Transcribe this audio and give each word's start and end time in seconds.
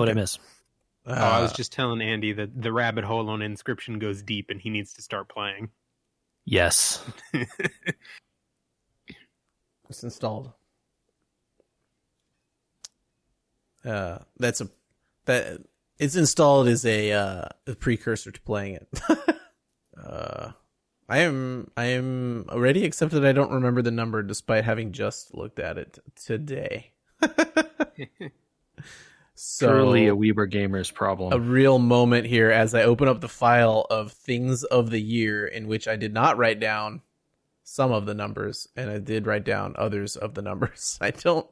What 0.00 0.08
I 0.08 0.14
miss? 0.14 0.38
oh, 1.06 1.12
I 1.12 1.40
was 1.42 1.52
Uh, 1.52 1.54
just 1.54 1.72
telling 1.72 2.00
Andy 2.00 2.32
that 2.32 2.62
the 2.62 2.72
rabbit 2.72 3.04
hole 3.04 3.28
on 3.28 3.40
Inscryption 3.40 3.98
goes 3.98 4.22
deep, 4.22 4.50
and 4.50 4.60
he 4.60 4.70
needs 4.70 4.92
to 4.94 5.02
start 5.02 5.28
playing. 5.28 5.70
Yes. 6.44 7.04
it's 9.88 10.02
installed. 10.02 10.52
Uh, 13.84 14.18
that's 14.38 14.60
a 14.60 14.68
that 15.26 15.60
it's 15.98 16.16
installed 16.16 16.68
as 16.68 16.84
a 16.84 17.12
uh, 17.12 17.44
a 17.66 17.74
precursor 17.74 18.30
to 18.30 18.40
playing 18.40 18.74
it. 18.74 18.88
uh, 20.02 20.52
I 21.08 21.18
am 21.18 21.70
I 21.76 21.84
am 21.86 22.46
already 22.48 22.84
accepted. 22.84 23.24
I 23.24 23.32
don't 23.32 23.52
remember 23.52 23.82
the 23.82 23.90
number, 23.90 24.22
despite 24.22 24.64
having 24.64 24.92
just 24.92 25.34
looked 25.34 25.58
at 25.58 25.76
it 25.78 25.98
today. 26.14 26.92
so 29.42 29.68
Truly 29.72 30.06
a 30.08 30.14
Weber 30.14 30.46
Gamers 30.46 30.92
problem. 30.92 31.32
a 31.32 31.38
real 31.38 31.78
moment 31.78 32.26
here 32.26 32.50
as 32.50 32.74
I 32.74 32.82
open 32.82 33.08
up 33.08 33.20
the 33.20 33.28
file 33.28 33.86
of 33.90 34.12
things 34.12 34.64
of 34.64 34.90
the 34.90 35.00
year 35.00 35.46
in 35.46 35.66
which 35.66 35.88
I 35.88 35.96
did 35.96 36.12
not 36.12 36.36
write 36.36 36.60
down 36.60 37.02
some 37.64 37.92
of 37.92 38.04
the 38.06 38.14
numbers 38.14 38.68
and 38.76 38.90
I 38.90 38.98
did 38.98 39.26
write 39.26 39.44
down 39.44 39.74
others 39.78 40.16
of 40.16 40.34
the 40.34 40.42
numbers. 40.42 40.98
I 41.02 41.10
don't 41.12 41.46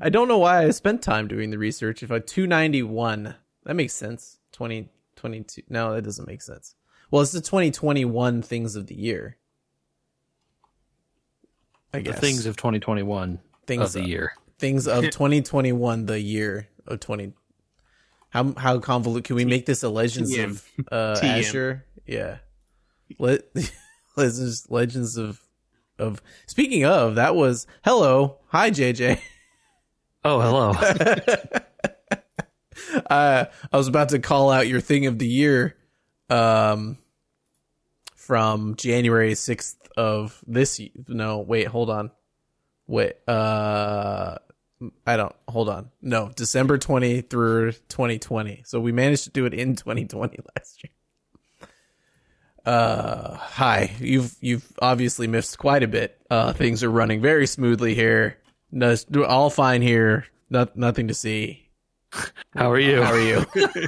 I 0.00 0.08
don't 0.08 0.26
know 0.28 0.38
why 0.38 0.64
I 0.64 0.70
spent 0.70 1.02
time 1.02 1.28
doing 1.28 1.50
the 1.50 1.58
research. 1.58 2.02
If 2.02 2.10
I 2.10 2.18
291, 2.18 3.34
that 3.64 3.74
makes 3.76 3.94
sense. 3.94 4.38
2022. 4.52 5.62
No, 5.68 5.94
that 5.94 6.02
doesn't 6.02 6.26
make 6.26 6.42
sense. 6.42 6.74
Well, 7.12 7.22
it's 7.22 7.30
the 7.32 7.40
2021 7.40 8.42
things 8.42 8.74
of 8.74 8.88
the 8.88 8.96
year. 8.96 9.36
I 11.94 11.98
the 11.98 12.04
guess 12.10 12.18
things 12.20 12.46
of 12.46 12.56
2021 12.56 13.38
Things 13.66 13.84
of 13.84 13.92
the 13.92 14.00
of- 14.00 14.08
year. 14.08 14.32
Things 14.58 14.86
of 14.88 15.04
2021 15.04 16.06
the 16.06 16.20
year 16.20 16.68
of 16.86 17.00
20 17.00 17.32
how 18.30 18.54
how 18.56 18.78
convolute 18.78 19.24
can 19.24 19.36
we 19.36 19.44
make 19.44 19.66
this 19.66 19.82
a 19.82 19.88
legends 19.88 20.34
TM. 20.34 20.44
of 20.50 20.64
uh 20.92 21.16
TM. 21.20 21.38
azure? 21.38 21.84
Yeah. 22.06 22.38
Le- 23.18 23.38
legends 24.16 24.66
legends 24.70 25.16
of 25.16 25.40
of 25.98 26.22
speaking 26.46 26.84
of 26.84 27.14
that 27.16 27.34
was 27.34 27.66
hello. 27.84 28.38
Hi 28.48 28.70
jj 28.70 29.20
Oh, 30.24 30.40
hello. 30.40 30.70
uh 33.10 33.44
i 33.72 33.76
was 33.76 33.88
about 33.88 34.10
to 34.10 34.18
call 34.18 34.50
out 34.50 34.68
your 34.68 34.80
thing 34.80 35.06
of 35.06 35.18
the 35.18 35.26
year 35.26 35.76
um 36.30 36.98
from 38.14 38.74
january 38.76 39.32
6th 39.32 39.76
of 39.96 40.42
this 40.46 40.78
y- 40.78 40.90
no 41.08 41.38
wait 41.40 41.66
hold 41.68 41.90
on. 41.90 42.10
Wait 42.88 43.14
uh 43.28 43.32
I 45.06 45.16
don't 45.16 45.34
hold 45.48 45.68
on. 45.68 45.90
No, 46.02 46.30
December 46.34 46.78
20 46.78 47.20
through 47.22 47.72
2020. 47.72 48.62
So 48.66 48.80
we 48.80 48.90
managed 48.92 49.24
to 49.24 49.30
do 49.30 49.46
it 49.46 49.54
in 49.54 49.76
2020 49.76 50.38
last 50.56 50.82
year. 50.82 51.68
Uh 52.64 53.36
hi. 53.36 53.92
You've 54.00 54.34
you've 54.40 54.66
obviously 54.82 55.28
missed 55.28 55.56
quite 55.58 55.84
a 55.84 55.88
bit. 55.88 56.18
Uh 56.28 56.52
things 56.52 56.82
are 56.82 56.90
running 56.90 57.20
very 57.22 57.46
smoothly 57.46 57.94
here. 57.94 58.38
No, 58.72 58.96
all 59.26 59.50
fine 59.50 59.82
here. 59.82 60.26
No, 60.50 60.66
nothing 60.74 61.06
to 61.08 61.14
see. 61.14 61.68
How 62.54 62.70
are 62.72 62.78
you? 62.80 63.02
How 63.02 63.12
are 63.12 63.20
you? 63.20 63.46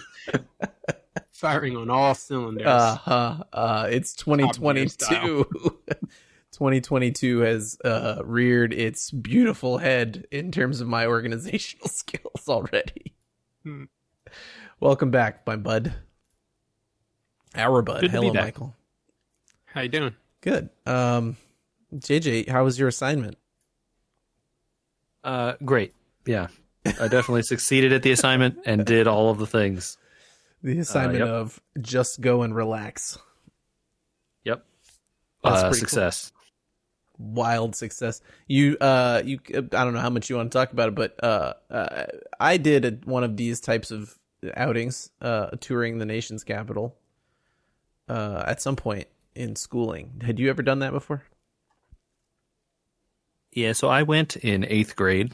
Firing 1.32 1.76
on 1.76 1.88
all 1.90 2.14
cylinders. 2.14 2.66
uh, 2.66 3.42
uh, 3.52 3.88
it's 3.90 4.12
2022. 4.14 5.46
2022 6.58 7.38
has 7.38 7.78
uh, 7.84 8.20
reared 8.24 8.74
its 8.74 9.12
beautiful 9.12 9.78
head 9.78 10.26
in 10.32 10.50
terms 10.50 10.80
of 10.80 10.88
my 10.88 11.06
organizational 11.06 11.86
skills 11.88 12.48
already. 12.48 13.14
Hmm. 13.62 13.84
Welcome 14.80 15.12
back, 15.12 15.46
my 15.46 15.54
bud. 15.54 15.94
Our 17.54 17.80
bud. 17.82 18.00
Good 18.00 18.10
Hello. 18.10 18.32
Michael. 18.32 18.74
How 19.66 19.82
you 19.82 19.88
doing? 19.88 20.16
Good. 20.40 20.68
Um, 20.84 21.36
JJ, 21.94 22.48
how 22.48 22.64
was 22.64 22.76
your 22.76 22.88
assignment? 22.88 23.38
Uh, 25.22 25.52
great. 25.64 25.94
Yeah. 26.26 26.48
I 26.84 27.06
definitely 27.06 27.42
succeeded 27.44 27.92
at 27.92 28.02
the 28.02 28.10
assignment 28.10 28.58
and 28.66 28.84
did 28.84 29.06
all 29.06 29.30
of 29.30 29.38
the 29.38 29.46
things. 29.46 29.96
The 30.64 30.80
assignment 30.80 31.20
yep. 31.20 31.28
of 31.28 31.60
just 31.80 32.20
go 32.20 32.42
and 32.42 32.52
relax. 32.52 33.16
Yep. 34.42 34.64
That's 35.44 35.56
Uh, 35.56 35.60
pretty 35.68 35.80
cool. 35.82 35.88
success. 35.88 36.32
Wild 37.18 37.76
success. 37.76 38.20
You, 38.46 38.76
uh, 38.80 39.22
you, 39.24 39.40
I 39.48 39.60
don't 39.60 39.94
know 39.94 40.00
how 40.00 40.10
much 40.10 40.30
you 40.30 40.36
want 40.36 40.50
to 40.52 40.58
talk 40.58 40.72
about 40.72 40.88
it, 40.88 40.94
but 40.94 41.22
uh, 41.22 41.54
uh 41.70 42.06
I 42.38 42.56
did 42.56 42.84
a, 42.84 42.90
one 43.04 43.24
of 43.24 43.36
these 43.36 43.60
types 43.60 43.90
of 43.90 44.18
outings, 44.56 45.10
uh, 45.20 45.50
touring 45.60 45.98
the 45.98 46.06
nation's 46.06 46.44
capital, 46.44 46.96
uh, 48.08 48.44
at 48.46 48.62
some 48.62 48.76
point 48.76 49.08
in 49.34 49.56
schooling. 49.56 50.20
Had 50.24 50.38
you 50.38 50.50
ever 50.50 50.62
done 50.62 50.80
that 50.80 50.92
before? 50.92 51.22
Yeah, 53.52 53.72
so 53.72 53.88
I 53.88 54.02
went 54.02 54.36
in 54.36 54.64
eighth 54.64 54.94
grade, 54.94 55.32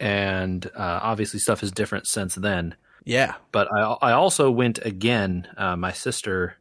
and 0.00 0.64
uh, 0.74 1.00
obviously 1.02 1.40
stuff 1.40 1.62
is 1.62 1.72
different 1.72 2.06
since 2.06 2.34
then. 2.34 2.76
Yeah. 3.06 3.34
But 3.52 3.68
I, 3.72 3.96
I 4.02 4.12
also 4.12 4.50
went 4.50 4.78
again. 4.84 5.48
Uh, 5.56 5.76
my 5.76 5.92
sister 5.92 6.56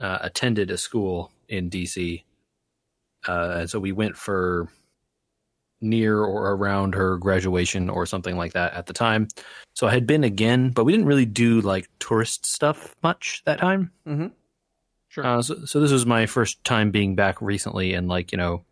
uh, 0.00 0.18
attended 0.20 0.70
a 0.70 0.76
school 0.76 1.32
in 1.48 1.70
DC, 1.70 2.24
uh, 3.26 3.56
and 3.60 3.70
so 3.70 3.80
we 3.80 3.92
went 3.92 4.16
for 4.16 4.68
near 5.80 6.20
or 6.22 6.54
around 6.54 6.94
her 6.94 7.16
graduation 7.18 7.88
or 7.88 8.06
something 8.06 8.36
like 8.36 8.52
that 8.52 8.74
at 8.74 8.86
the 8.86 8.92
time. 8.92 9.28
So 9.74 9.86
I 9.86 9.92
had 9.92 10.06
been 10.06 10.24
again, 10.24 10.70
but 10.70 10.84
we 10.84 10.92
didn't 10.92 11.06
really 11.06 11.26
do 11.26 11.60
like 11.60 11.88
tourist 12.00 12.46
stuff 12.46 12.94
much 13.02 13.42
that 13.44 13.58
time. 13.58 13.92
Mm-hmm. 14.06 14.28
Sure. 15.08 15.26
Uh, 15.26 15.42
so, 15.42 15.64
so 15.64 15.80
this 15.80 15.92
was 15.92 16.04
my 16.04 16.26
first 16.26 16.62
time 16.64 16.90
being 16.90 17.14
back 17.14 17.40
recently, 17.40 17.94
and 17.94 18.08
like 18.08 18.32
you 18.32 18.38
know, 18.38 18.64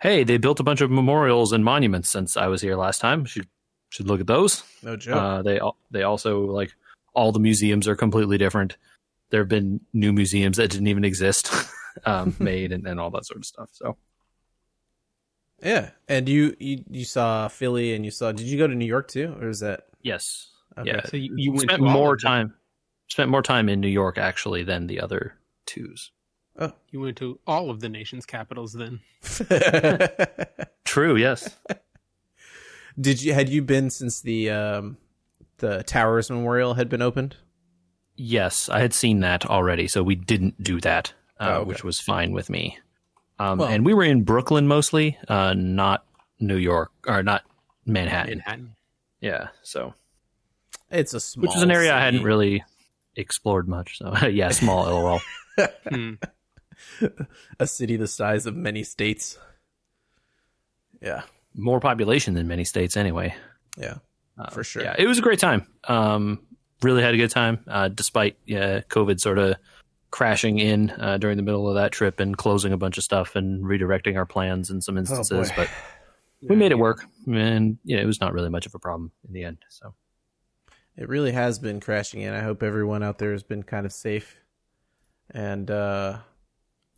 hey, 0.00 0.24
they 0.24 0.36
built 0.36 0.60
a 0.60 0.64
bunch 0.64 0.80
of 0.80 0.90
memorials 0.90 1.52
and 1.52 1.64
monuments 1.64 2.10
since 2.10 2.36
I 2.36 2.48
was 2.48 2.60
here 2.60 2.76
last 2.76 3.00
time. 3.00 3.24
Should 3.24 3.48
should 3.88 4.08
look 4.08 4.20
at 4.20 4.26
those. 4.26 4.62
No 4.82 4.96
joke. 4.96 5.16
Uh, 5.16 5.42
they 5.42 5.60
they 5.90 6.02
also 6.02 6.42
like 6.42 6.74
all 7.14 7.32
the 7.32 7.40
museums 7.40 7.88
are 7.88 7.96
completely 7.96 8.36
different. 8.36 8.76
There 9.30 9.40
have 9.40 9.48
been 9.48 9.80
new 9.94 10.12
museums 10.12 10.58
that 10.58 10.70
didn't 10.70 10.88
even 10.88 11.04
exist 11.04 11.50
um, 12.04 12.34
made 12.40 12.72
and, 12.72 12.86
and 12.86 12.98
all 13.00 13.10
that 13.10 13.26
sort 13.26 13.38
of 13.38 13.44
stuff. 13.46 13.70
So 13.72 13.96
yeah. 15.62 15.90
And 16.08 16.28
you, 16.28 16.56
you, 16.58 16.82
you 16.90 17.04
saw 17.04 17.46
Philly, 17.48 17.94
and 17.94 18.04
you 18.04 18.10
saw. 18.10 18.32
Did 18.32 18.46
you 18.46 18.58
go 18.58 18.66
to 18.66 18.74
New 18.74 18.84
York 18.86 19.08
too, 19.08 19.36
or 19.40 19.48
is 19.48 19.60
that? 19.60 19.84
yes, 20.02 20.48
Okay. 20.76 20.90
yeah, 20.90 21.02
So 21.04 21.16
you, 21.16 21.34
you 21.36 21.58
spent 21.60 21.82
more 21.82 22.14
of 22.14 22.20
them. 22.20 22.28
time 22.30 22.54
spent 23.08 23.30
more 23.30 23.42
time 23.42 23.68
in 23.68 23.80
New 23.80 23.88
York 23.88 24.16
actually 24.18 24.62
than 24.64 24.86
the 24.86 25.00
other 25.00 25.34
twos. 25.66 26.10
Oh. 26.58 26.72
You 26.90 27.00
went 27.00 27.16
to 27.18 27.38
all 27.46 27.70
of 27.70 27.80
the 27.80 27.88
nation's 27.88 28.26
capitals 28.26 28.72
then. 28.72 29.00
True. 30.84 31.16
Yes. 31.16 31.56
Did 33.00 33.22
you 33.22 33.32
had 33.34 33.48
you 33.48 33.62
been 33.62 33.90
since 33.90 34.20
the 34.20 34.50
um 34.50 34.96
the 35.58 35.82
Towers 35.84 36.30
Memorial 36.30 36.74
had 36.74 36.88
been 36.88 37.02
opened? 37.02 37.36
Yes, 38.16 38.68
I 38.68 38.80
had 38.80 38.92
seen 38.92 39.20
that 39.20 39.46
already, 39.46 39.88
so 39.88 40.02
we 40.02 40.14
didn't 40.14 40.62
do 40.62 40.80
that, 40.80 41.12
uh, 41.42 41.48
Oh, 41.48 41.54
okay. 41.60 41.68
which 41.68 41.84
was 41.84 41.98
fine 42.00 42.32
with 42.32 42.48
me. 42.50 42.78
Um, 43.38 43.58
Well- 43.58 43.68
and 43.68 43.84
we 43.84 43.94
were 43.94 44.04
in 44.04 44.22
Brooklyn 44.24 44.66
mostly, 44.66 45.18
uh, 45.28 45.54
not 45.56 46.04
New 46.38 46.56
York 46.56 46.90
or 47.06 47.22
not 47.22 47.42
Manhattan. 47.86 48.38
Manhattan. 48.38 48.76
Yeah, 49.20 49.48
so 49.62 49.94
It's 50.90 51.14
a 51.14 51.20
small 51.20 51.42
which 51.42 51.54
was 51.54 51.62
an 51.62 51.70
area 51.70 51.94
I 51.94 52.00
hadn't 52.00 52.22
really 52.22 52.64
explored 53.16 53.66
much. 53.68 53.98
So 53.98 54.14
yeah, 54.28 54.50
small 54.50 54.84
LOL. 54.88 55.20
Hmm. 55.88 56.14
a 57.60 57.66
city 57.66 57.96
the 57.96 58.06
size 58.08 58.46
of 58.46 58.54
many 58.56 58.82
states. 58.84 59.38
Yeah, 61.00 61.22
More 61.54 61.80
population 61.80 62.34
than 62.34 62.46
many 62.46 62.64
states 62.64 62.96
anyway. 62.96 63.34
yeah, 63.76 63.96
Uh, 64.38 64.50
for 64.50 64.62
sure. 64.64 64.82
Yeah, 64.82 64.94
it 64.98 65.06
was 65.06 65.18
a 65.18 65.22
great 65.22 65.38
time. 65.40 65.66
Um, 65.84 66.40
really 66.82 67.02
had 67.02 67.14
a 67.14 67.16
good 67.16 67.30
time, 67.30 67.64
uh, 67.68 67.88
despite 67.88 68.36
uh, 68.50 68.82
COVID 68.88 69.18
sort 69.20 69.38
of 69.38 69.56
crashing 70.12 70.58
in 70.58 70.90
uh, 70.90 71.18
during 71.18 71.36
the 71.36 71.42
middle 71.42 71.68
of 71.68 71.74
that 71.74 71.90
trip 71.90 72.20
and 72.20 72.36
closing 72.36 72.72
a 72.72 72.76
bunch 72.76 72.98
of 72.98 73.02
stuff 73.02 73.34
and 73.34 73.64
redirecting 73.64 74.16
our 74.16 74.26
plans 74.26 74.70
in 74.70 74.80
some 74.80 74.96
instances. 74.96 75.50
boy. 75.50 75.56
but 75.56 75.70
we 76.48 76.54
made 76.54 76.70
it 76.70 76.78
work, 76.78 77.04
and 77.26 77.78
yeah, 77.82 77.98
it 77.98 78.06
was 78.06 78.20
not 78.20 78.32
really 78.32 78.50
much 78.50 78.66
of 78.66 78.74
a 78.74 78.78
problem 78.78 79.10
in 79.26 79.32
the 79.32 79.42
end. 79.42 79.58
So 79.68 79.94
It 80.96 81.08
really 81.08 81.32
has 81.32 81.58
been 81.58 81.80
crashing 81.80 82.20
in. 82.20 82.32
I 82.32 82.40
hope 82.40 82.62
everyone 82.62 83.02
out 83.02 83.18
there 83.18 83.32
has 83.32 83.42
been 83.42 83.64
kind 83.64 83.86
of 83.86 83.92
safe, 83.92 84.36
and 85.30 85.68
uh, 85.68 86.18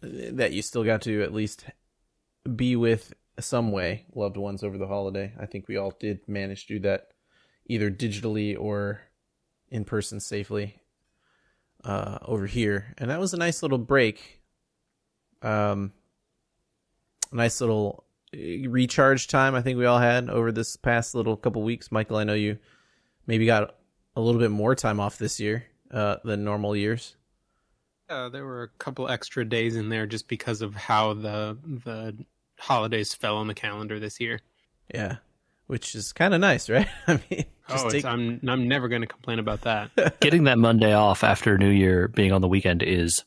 that 0.03 0.53
you 0.53 0.61
still 0.61 0.85
got 0.85 1.03
to 1.03 1.23
at 1.23 1.33
least 1.33 1.65
be 2.55 2.77
with 2.77 3.15
some 3.41 3.73
way 3.73 4.07
loved 4.15 4.37
ones 4.37 4.63
over 4.63 4.77
the 4.77 4.87
holiday. 4.87 5.33
I 5.41 5.47
think 5.47 5.69
we 5.69 5.77
all 5.77 5.95
did 5.99 6.29
manage 6.29 6.67
to 6.67 6.75
do 6.75 6.81
that, 6.81 7.09
either 7.67 7.91
digitally 7.91 8.59
or 8.59 9.01
in 9.71 9.85
person 9.85 10.21
safely 10.21 10.81
uh, 11.85 12.19
over 12.23 12.47
here, 12.47 12.95
and 12.99 13.11
that 13.11 13.21
was 13.21 13.35
a 13.35 13.37
nice 13.37 13.63
little 13.63 13.79
break. 13.79 14.41
Um, 15.43 15.93
nice 17.33 17.61
little 17.61 18.05
uh, 18.35 18.69
recharge 18.69 19.29
time 19.29 19.55
I 19.55 19.61
think 19.61 19.79
we 19.79 19.85
all 19.85 19.99
had 19.99 20.31
over 20.31 20.51
this 20.53 20.77
past 20.77 21.15
little 21.15 21.37
couple 21.37 21.63
weeks. 21.63 21.93
Michael, 21.93 22.17
I 22.17 22.25
know 22.25 22.35
you 22.35 22.59
maybe 23.27 23.47
got 23.47 23.77
a 24.17 24.21
little 24.21 24.41
bit 24.41 24.51
more 24.51 24.75
time 24.75 25.01
off 25.01 25.19
this 25.19 25.41
year 25.41 25.67
uh, 25.91 26.17
than 26.25 26.45
normal 26.45 26.75
years. 26.75 27.17
Uh, 28.09 28.29
there 28.29 28.45
were 28.45 28.65
a 28.65 28.69
couple 28.79 29.09
extra 29.09 29.45
days 29.45 29.77
in 29.77 29.89
there 29.89 30.07
just 30.07 30.29
because 30.29 30.63
of 30.63 30.75
how 30.75 31.15
the 31.15 31.57
the 31.85 32.17
holidays 32.59 33.15
fell 33.15 33.37
on 33.37 33.47
the 33.47 33.55
calendar 33.55 33.99
this 33.99 34.21
year. 34.21 34.41
Yeah, 34.95 35.17
which 35.67 35.95
is 35.95 36.13
kind 36.13 36.35
of 36.35 36.41
nice, 36.41 36.69
right? 36.69 36.89
I 37.07 37.21
mean, 37.31 37.45
oh, 37.69 37.89
take... 37.89 38.05
I'm 38.05 38.41
I'm 38.47 38.69
never 38.69 38.89
going 38.89 39.03
to 39.03 39.07
complain 39.07 39.39
about 39.39 39.63
that. 39.63 40.19
Getting 40.21 40.45
that 40.45 40.59
Monday 40.59 40.93
off 40.93 41.25
after 41.25 41.59
New 41.59 41.71
Year 41.71 42.09
being 42.09 42.33
on 42.33 42.41
the 42.41 42.49
weekend 42.49 42.83
is 42.83 43.25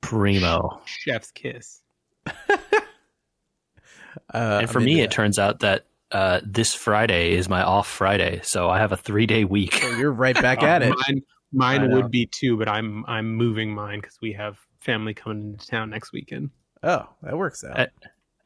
primo. 0.00 0.80
Chef's 0.84 1.30
kiss. 1.30 1.80
uh, 2.26 2.70
and 4.32 4.70
for 4.70 4.80
me, 4.80 5.00
it 5.00 5.10
turns 5.10 5.38
out 5.38 5.60
that 5.60 5.86
uh, 6.12 6.40
this 6.44 6.74
Friday 6.74 7.32
is 7.32 7.48
my 7.48 7.62
off 7.62 7.88
Friday, 7.88 8.40
so 8.44 8.68
I 8.68 8.78
have 8.78 8.92
a 8.92 8.96
three 8.96 9.26
day 9.26 9.44
week. 9.44 9.74
So 9.74 9.96
you're 9.96 10.12
right 10.12 10.40
back 10.40 10.62
at 10.62 10.82
it. 10.82 10.94
Mine, 11.08 11.22
mine 11.52 11.92
would 11.92 12.10
be 12.10 12.26
too, 12.26 12.56
but 12.56 12.68
I'm 12.68 13.04
I'm 13.06 13.34
moving 13.34 13.74
mine 13.74 14.00
because 14.00 14.18
we 14.20 14.32
have 14.34 14.58
family 14.80 15.14
coming 15.14 15.52
into 15.52 15.66
town 15.66 15.90
next 15.90 16.12
weekend. 16.12 16.50
Oh, 16.82 17.08
that 17.22 17.36
works 17.36 17.64
out. 17.64 17.90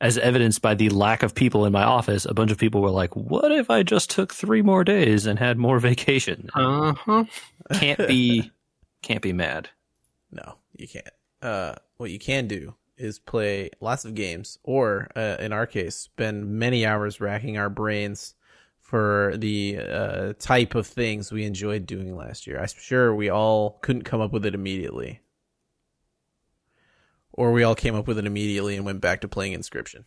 As 0.01 0.19
evidenced 0.19 0.61
by 0.61 0.75
the 0.75 0.91
lack 0.91 1.23
of 1.23 1.35
people 1.35 1.65
in 1.65 1.73
my 1.73 1.83
office, 1.83 2.27
a 2.27 2.35
bunch 2.35 2.51
of 2.51 2.59
people 2.59 2.83
were 2.83 2.91
like, 2.91 3.17
"What 3.17 3.51
if 3.51 3.71
I 3.71 3.83
just 3.83 4.11
took 4.11 4.35
three 4.35 4.61
more 4.61 4.85
days 4.85 5.25
and 5.25 5.39
had 5.39 5.57
more 5.57 5.79
vacation?" 5.79 6.51
Uh 6.55 6.93
huh. 6.93 7.25
Can't 7.73 8.07
be, 8.07 8.51
can't 9.03 9.23
be 9.23 9.33
mad. 9.33 9.71
No, 10.31 10.57
you 10.77 10.87
can't. 10.87 11.09
Uh, 11.41 11.77
what 11.97 12.11
you 12.11 12.19
can 12.19 12.47
do 12.47 12.75
is 12.99 13.19
play 13.19 13.71
lots 13.81 14.05
of 14.05 14.15
games, 14.15 14.59
or 14.63 15.09
uh, 15.17 15.37
in 15.41 15.53
our 15.53 15.67
case, 15.67 15.95
spend 15.95 16.47
many 16.47 16.85
hours 16.85 17.21
racking 17.21 17.57
our 17.57 17.71
brains 17.71 18.35
for 18.81 19.35
the 19.37 19.79
uh, 19.79 20.33
type 20.39 20.75
of 20.75 20.87
things 20.87 21.33
we 21.33 21.45
enjoyed 21.45 21.87
doing 21.87 22.15
last 22.15 22.47
year. 22.47 22.61
I'm 22.61 22.69
sure 22.69 23.15
we 23.15 23.29
all 23.29 23.79
couldn't 23.83 24.05
come 24.05 24.21
up 24.21 24.33
with 24.33 24.47
it 24.47 24.55
immediately, 24.55 25.21
or 27.37 27.53
we 27.53 27.63
all 27.63 27.75
came 27.75 27.95
up 27.95 28.07
with 28.09 28.19
it 28.19 28.27
immediately 28.27 28.77
and 28.77 28.85
went 28.85 29.01
back 29.01 29.21
to 29.21 29.29
playing 29.29 29.55
Inscryption. 29.55 30.05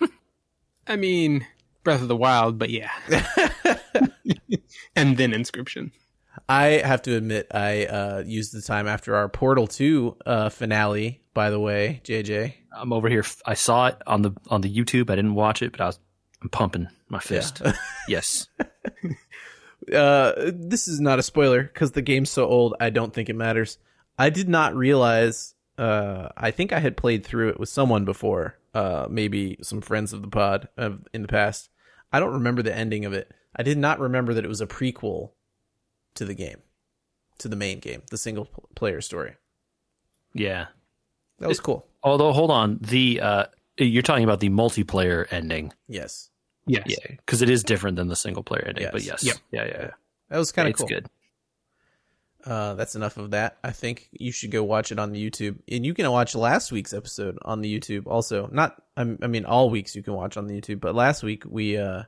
I 0.86 0.96
mean, 0.96 1.46
Breath 1.82 2.02
of 2.02 2.08
the 2.08 2.16
Wild, 2.16 2.58
but 2.58 2.70
yeah, 2.70 2.90
and 4.96 5.16
then 5.16 5.32
Inscryption. 5.32 5.92
I 6.48 6.82
have 6.84 7.02
to 7.02 7.16
admit, 7.16 7.48
I 7.52 7.86
uh, 7.86 8.22
used 8.24 8.54
the 8.54 8.62
time 8.62 8.86
after 8.86 9.16
our 9.16 9.28
Portal 9.28 9.66
Two 9.66 10.16
uh, 10.26 10.48
finale. 10.48 11.20
By 11.32 11.50
the 11.50 11.60
way, 11.60 12.00
JJ, 12.04 12.54
I'm 12.76 12.92
over 12.92 13.08
here. 13.08 13.24
I 13.46 13.54
saw 13.54 13.86
it 13.86 13.96
on 14.06 14.22
the 14.22 14.32
on 14.48 14.60
the 14.60 14.74
YouTube. 14.74 15.10
I 15.10 15.16
didn't 15.16 15.34
watch 15.34 15.62
it, 15.62 15.72
but 15.72 15.80
I 15.80 15.86
was 15.86 15.98
I'm 16.42 16.48
pumping 16.48 16.88
my 17.08 17.20
fist. 17.20 17.60
Yeah. 17.64 17.72
yes. 18.08 18.48
Uh, 19.92 20.32
this 20.54 20.88
is 20.88 21.00
not 21.00 21.18
a 21.18 21.22
spoiler 21.22 21.62
because 21.62 21.92
the 21.92 22.02
game's 22.02 22.30
so 22.30 22.46
old. 22.46 22.74
I 22.80 22.90
don't 22.90 23.12
think 23.12 23.28
it 23.28 23.36
matters. 23.36 23.78
I 24.18 24.30
did 24.30 24.48
not 24.48 24.74
realize. 24.74 25.54
Uh, 25.78 26.28
I 26.36 26.50
think 26.50 26.72
I 26.72 26.80
had 26.80 26.96
played 26.96 27.24
through 27.24 27.50
it 27.50 27.60
with 27.60 27.68
someone 27.68 28.04
before. 28.04 28.56
Uh, 28.72 29.06
maybe 29.10 29.58
some 29.62 29.80
friends 29.80 30.12
of 30.12 30.22
the 30.22 30.28
pod 30.28 30.68
of, 30.76 31.06
in 31.12 31.22
the 31.22 31.28
past. 31.28 31.70
I 32.12 32.20
don't 32.20 32.32
remember 32.32 32.62
the 32.62 32.74
ending 32.74 33.04
of 33.04 33.12
it. 33.12 33.32
I 33.56 33.62
did 33.62 33.78
not 33.78 33.98
remember 33.98 34.32
that 34.34 34.44
it 34.44 34.48
was 34.48 34.60
a 34.60 34.66
prequel 34.66 35.30
to 36.14 36.24
the 36.24 36.34
game, 36.34 36.58
to 37.38 37.48
the 37.48 37.56
main 37.56 37.80
game, 37.80 38.02
the 38.10 38.18
single 38.18 38.48
player 38.76 39.00
story. 39.00 39.34
Yeah, 40.34 40.66
that 41.38 41.48
was 41.48 41.58
cool. 41.58 41.86
Although, 42.02 42.32
hold 42.32 42.50
on, 42.52 42.78
the 42.80 43.20
uh, 43.20 43.44
you're 43.76 44.02
talking 44.02 44.24
about 44.24 44.40
the 44.40 44.50
multiplayer 44.50 45.26
ending. 45.32 45.72
Yes. 45.88 46.30
Yes. 46.66 46.84
Yeah, 46.86 47.16
because 47.16 47.42
it 47.42 47.50
is 47.50 47.64
different 47.64 47.96
than 47.96 48.08
the 48.08 48.16
single 48.16 48.42
player 48.42 48.64
ending. 48.66 48.84
Yes. 48.84 48.92
But 48.92 49.02
yes. 49.02 49.24
Yep. 49.24 49.36
Yeah, 49.50 49.64
yeah, 49.64 49.72
yeah. 49.72 49.90
That 50.28 50.38
was 50.38 50.52
kind 50.52 50.68
of 50.68 50.70
it's 50.70 50.80
cool. 50.80 50.88
good. 50.88 51.06
Uh, 52.44 52.74
that's 52.74 52.94
enough 52.94 53.16
of 53.16 53.32
that. 53.32 53.58
I 53.62 53.70
think 53.72 54.08
you 54.12 54.32
should 54.32 54.50
go 54.50 54.64
watch 54.64 54.92
it 54.92 54.98
on 54.98 55.12
the 55.12 55.30
YouTube, 55.30 55.58
and 55.70 55.84
you 55.84 55.94
can 55.94 56.10
watch 56.10 56.34
last 56.34 56.72
week's 56.72 56.92
episode 56.92 57.38
on 57.42 57.60
the 57.60 57.78
YouTube. 57.78 58.06
Also, 58.06 58.48
not 58.52 58.82
I 58.96 59.04
mean 59.04 59.44
all 59.44 59.70
weeks 59.70 59.94
you 59.94 60.02
can 60.02 60.14
watch 60.14 60.36
on 60.36 60.46
the 60.46 60.60
YouTube, 60.60 60.80
but 60.80 60.94
last 60.94 61.22
week 61.22 61.44
we 61.46 61.76
uh, 61.76 62.04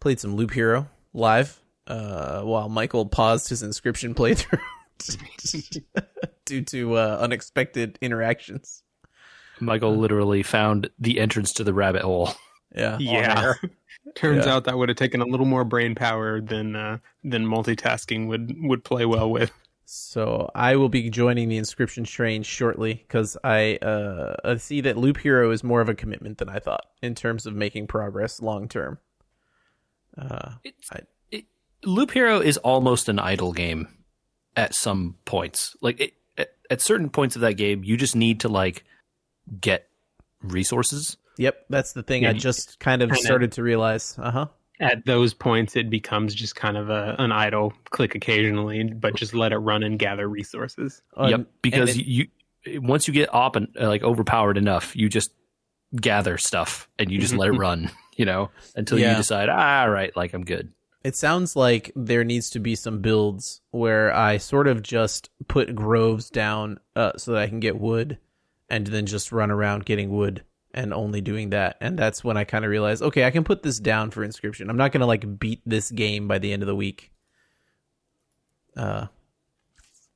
played 0.00 0.20
some 0.20 0.36
Loop 0.36 0.52
Hero 0.52 0.88
live 1.12 1.60
uh, 1.86 2.42
while 2.42 2.68
Michael 2.68 3.06
paused 3.06 3.48
his 3.48 3.62
Inscryption 3.62 4.14
playthrough 4.14 4.60
due 6.44 6.62
to 6.62 6.94
uh, 6.96 7.18
unexpected 7.20 7.98
interactions. 8.00 8.82
Michael 9.60 9.96
literally 9.96 10.42
found 10.42 10.90
the 10.98 11.18
entrance 11.18 11.52
to 11.54 11.64
the 11.64 11.74
rabbit 11.74 12.02
hole. 12.02 12.30
Yeah. 12.74 12.98
Yeah. 12.98 13.54
Turns 14.14 14.46
yeah. 14.46 14.54
out 14.54 14.64
that 14.64 14.76
would 14.76 14.88
have 14.88 14.96
taken 14.96 15.20
a 15.20 15.26
little 15.26 15.46
more 15.46 15.64
brain 15.64 15.94
power 15.94 16.40
than 16.40 16.74
uh, 16.74 16.98
than 17.22 17.46
multitasking 17.46 18.26
would 18.28 18.54
would 18.58 18.84
play 18.84 19.04
well 19.04 19.30
with. 19.30 19.52
So 19.90 20.50
I 20.54 20.76
will 20.76 20.90
be 20.90 21.08
joining 21.08 21.48
the 21.48 21.58
Inscryption 21.58 22.06
train 22.06 22.42
shortly 22.42 22.92
because 22.92 23.38
I 23.42 23.76
uh, 23.76 24.58
see 24.58 24.82
that 24.82 24.98
Loop 24.98 25.16
Hero 25.16 25.50
is 25.50 25.64
more 25.64 25.80
of 25.80 25.88
a 25.88 25.94
commitment 25.94 26.36
than 26.36 26.50
I 26.50 26.58
thought 26.58 26.84
in 27.00 27.14
terms 27.14 27.46
of 27.46 27.54
making 27.54 27.86
progress 27.86 28.42
long 28.42 28.68
term. 28.68 28.98
Uh, 30.16 30.56
I, 30.90 31.00
it, 31.30 31.46
Loop 31.86 32.10
Hero 32.10 32.40
is 32.40 32.58
almost 32.58 33.08
an 33.08 33.18
idle 33.18 33.54
game 33.54 33.88
at 34.56 34.74
some 34.74 35.16
points. 35.24 35.74
Like 35.80 36.00
it, 36.00 36.14
at, 36.36 36.50
at 36.68 36.82
certain 36.82 37.08
points 37.08 37.34
of 37.34 37.40
that 37.40 37.54
game, 37.54 37.82
you 37.82 37.96
just 37.96 38.14
need 38.14 38.40
to 38.40 38.48
like 38.50 38.84
get 39.58 39.88
resources. 40.42 41.16
Yep, 41.38 41.66
that's 41.70 41.92
the 41.92 42.02
thing. 42.02 42.24
Yeah, 42.24 42.30
I 42.30 42.32
just 42.34 42.78
kind 42.80 43.00
of 43.00 43.16
started 43.16 43.52
to 43.52 43.62
realize. 43.62 44.18
Uh 44.18 44.30
huh. 44.30 44.46
At 44.80 45.06
those 45.06 45.34
points, 45.34 45.74
it 45.74 45.90
becomes 45.90 46.34
just 46.34 46.54
kind 46.54 46.76
of 46.76 46.88
a, 46.88 47.16
an 47.18 47.32
idle 47.32 47.72
click 47.90 48.14
occasionally, 48.14 48.84
but 48.84 49.16
just 49.16 49.34
let 49.34 49.52
it 49.52 49.58
run 49.58 49.82
and 49.82 49.98
gather 49.98 50.28
resources. 50.28 51.02
Um, 51.16 51.30
yep, 51.30 51.46
because 51.62 51.96
it, 51.96 52.06
you 52.06 52.26
once 52.76 53.08
you 53.08 53.14
get 53.14 53.32
op 53.34 53.56
and, 53.56 53.68
like 53.76 54.02
overpowered 54.02 54.58
enough, 54.58 54.94
you 54.94 55.08
just 55.08 55.32
gather 55.96 56.38
stuff 56.38 56.88
and 56.98 57.10
you 57.10 57.18
just 57.18 57.34
let 57.34 57.48
it 57.48 57.58
run. 57.58 57.90
You 58.18 58.24
know, 58.24 58.50
until 58.74 58.98
yeah. 58.98 59.12
you 59.12 59.16
decide, 59.16 59.48
ah, 59.48 59.84
right, 59.84 60.10
like 60.16 60.34
I'm 60.34 60.44
good. 60.44 60.72
It 61.04 61.14
sounds 61.14 61.54
like 61.54 61.92
there 61.94 62.24
needs 62.24 62.50
to 62.50 62.58
be 62.58 62.74
some 62.74 63.00
builds 63.00 63.60
where 63.70 64.12
I 64.12 64.38
sort 64.38 64.66
of 64.66 64.82
just 64.82 65.30
put 65.46 65.72
groves 65.72 66.28
down 66.28 66.80
uh, 66.96 67.12
so 67.16 67.30
that 67.30 67.42
I 67.42 67.46
can 67.46 67.60
get 67.60 67.78
wood 67.78 68.18
and 68.68 68.88
then 68.88 69.06
just 69.06 69.30
run 69.30 69.52
around 69.52 69.84
getting 69.84 70.10
wood 70.10 70.42
and 70.74 70.92
only 70.92 71.20
doing 71.20 71.50
that. 71.50 71.76
And 71.80 71.98
that's 71.98 72.22
when 72.22 72.36
I 72.36 72.44
kind 72.44 72.64
of 72.64 72.70
realized, 72.70 73.02
okay, 73.02 73.24
I 73.24 73.30
can 73.30 73.44
put 73.44 73.62
this 73.62 73.78
down 73.78 74.10
for 74.10 74.26
Inscryption. 74.26 74.68
I'm 74.68 74.76
not 74.76 74.92
going 74.92 75.00
to 75.00 75.06
like 75.06 75.38
beat 75.38 75.62
this 75.66 75.90
game 75.90 76.28
by 76.28 76.38
the 76.38 76.52
end 76.52 76.62
of 76.62 76.66
the 76.66 76.76
week. 76.76 77.12
Uh, 78.76 79.06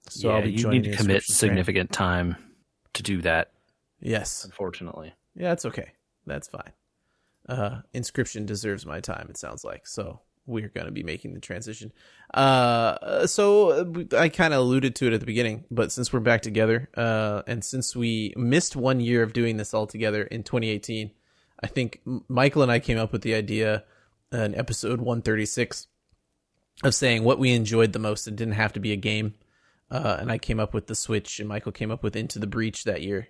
so 0.09 0.29
yeah, 0.29 0.35
I'll 0.37 0.43
be 0.43 0.53
you 0.53 0.69
need 0.69 0.85
to 0.85 0.97
commit 0.97 1.23
significant 1.25 1.91
time 1.93 2.37
to 2.95 3.03
do 3.03 3.23
that. 3.23 3.51
Yes, 4.01 4.45
unfortunately. 4.45 5.15
Yeah, 5.35 5.49
that's 5.49 5.65
okay. 5.65 5.93
That's 6.27 6.49
fine. 6.49 6.73
Uh, 7.49 7.81
Inscryption 7.95 8.47
deserves 8.47 8.87
my 8.87 9.01
time. 9.01 9.27
It 9.31 9.37
sounds 9.37 9.65
like 9.65 9.87
so 9.87 10.21
we're 10.47 10.69
going 10.69 10.87
to 10.87 10.93
be 10.93 11.03
making 11.03 11.35
the 11.35 11.41
transition. 11.41 11.93
Uh, 12.35 13.27
so 13.27 13.93
I 14.17 14.29
kind 14.29 14.53
of 14.55 14.61
alluded 14.61 14.97
to 14.97 15.07
it 15.07 15.13
at 15.13 15.21
the 15.21 15.27
beginning, 15.27 15.65
but 15.71 15.93
since 15.93 16.13
we're 16.13 16.21
back 16.21 16.43
together, 16.43 16.89
uh, 16.97 17.43
and 17.47 17.65
since 17.65 17.95
we 17.95 18.35
missed 18.37 18.75
one 18.75 19.01
year 19.01 19.23
of 19.23 19.33
doing 19.33 19.57
this 19.57 19.73
all 19.75 19.87
together 19.87 20.23
in 20.25 20.43
2018, 20.43 21.11
I 21.63 21.67
think 21.69 22.01
Michael 22.29 22.63
and 22.63 22.73
I 22.73 22.81
came 22.81 22.99
up 22.99 23.13
with 23.13 23.23
the 23.23 23.35
idea 23.35 23.85
in 24.33 24.55
episode 24.55 25.01
136 25.01 25.87
of 26.83 26.95
saying 26.95 27.23
what 27.23 27.39
we 27.39 27.53
enjoyed 27.53 27.93
the 27.93 27.99
most. 27.99 28.27
It 28.27 28.37
didn't 28.37 28.55
have 28.55 28.73
to 28.73 28.81
be 28.81 28.93
a 28.93 28.97
game. 28.97 29.35
Uh, 29.91 30.17
and 30.21 30.33
I 30.33 30.39
came 30.39 30.59
up 30.59 30.73
with 30.73 30.87
the 30.87 30.95
Switch, 30.95 31.39
and 31.39 31.49
Michael 31.49 31.71
came 31.71 31.91
up 31.91 32.03
with 32.03 32.17
Into 32.17 32.39
the 32.39 32.47
Breach 32.47 32.85
that 32.85 33.03
year. 33.03 33.29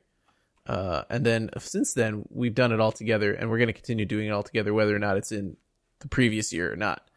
Uh, 0.65 1.03
and 1.11 1.27
then 1.27 1.51
since 1.59 1.93
then, 1.93 2.25
we've 2.31 2.55
done 2.55 2.71
it 2.71 2.79
all 2.79 2.93
together, 2.93 3.33
and 3.33 3.51
we're 3.51 3.59
going 3.59 3.67
to 3.67 3.73
continue 3.73 4.05
doing 4.05 4.29
it 4.29 4.31
all 4.31 4.45
together, 4.45 4.73
whether 4.73 4.95
or 4.95 5.01
not 5.01 5.17
it's 5.17 5.33
in 5.33 5.57
the 6.03 6.09
previous 6.09 6.53
year 6.53 6.73
or 6.73 6.77
not. 6.77 7.09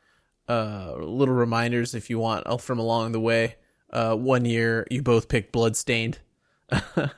Uh, 0.48 0.96
little 1.00 1.34
reminders 1.34 1.96
if 1.96 2.10
you 2.10 2.20
want 2.20 2.46
uh, 2.46 2.58
from 2.58 2.80
along 2.80 3.12
the 3.12 3.20
way. 3.20 3.56
Uh, 3.90 4.16
one 4.16 4.46
year 4.46 4.86
you 4.90 5.02
both 5.02 5.28
picked 5.28 5.52
Bloodstained. 5.52 6.20
that 6.70 7.12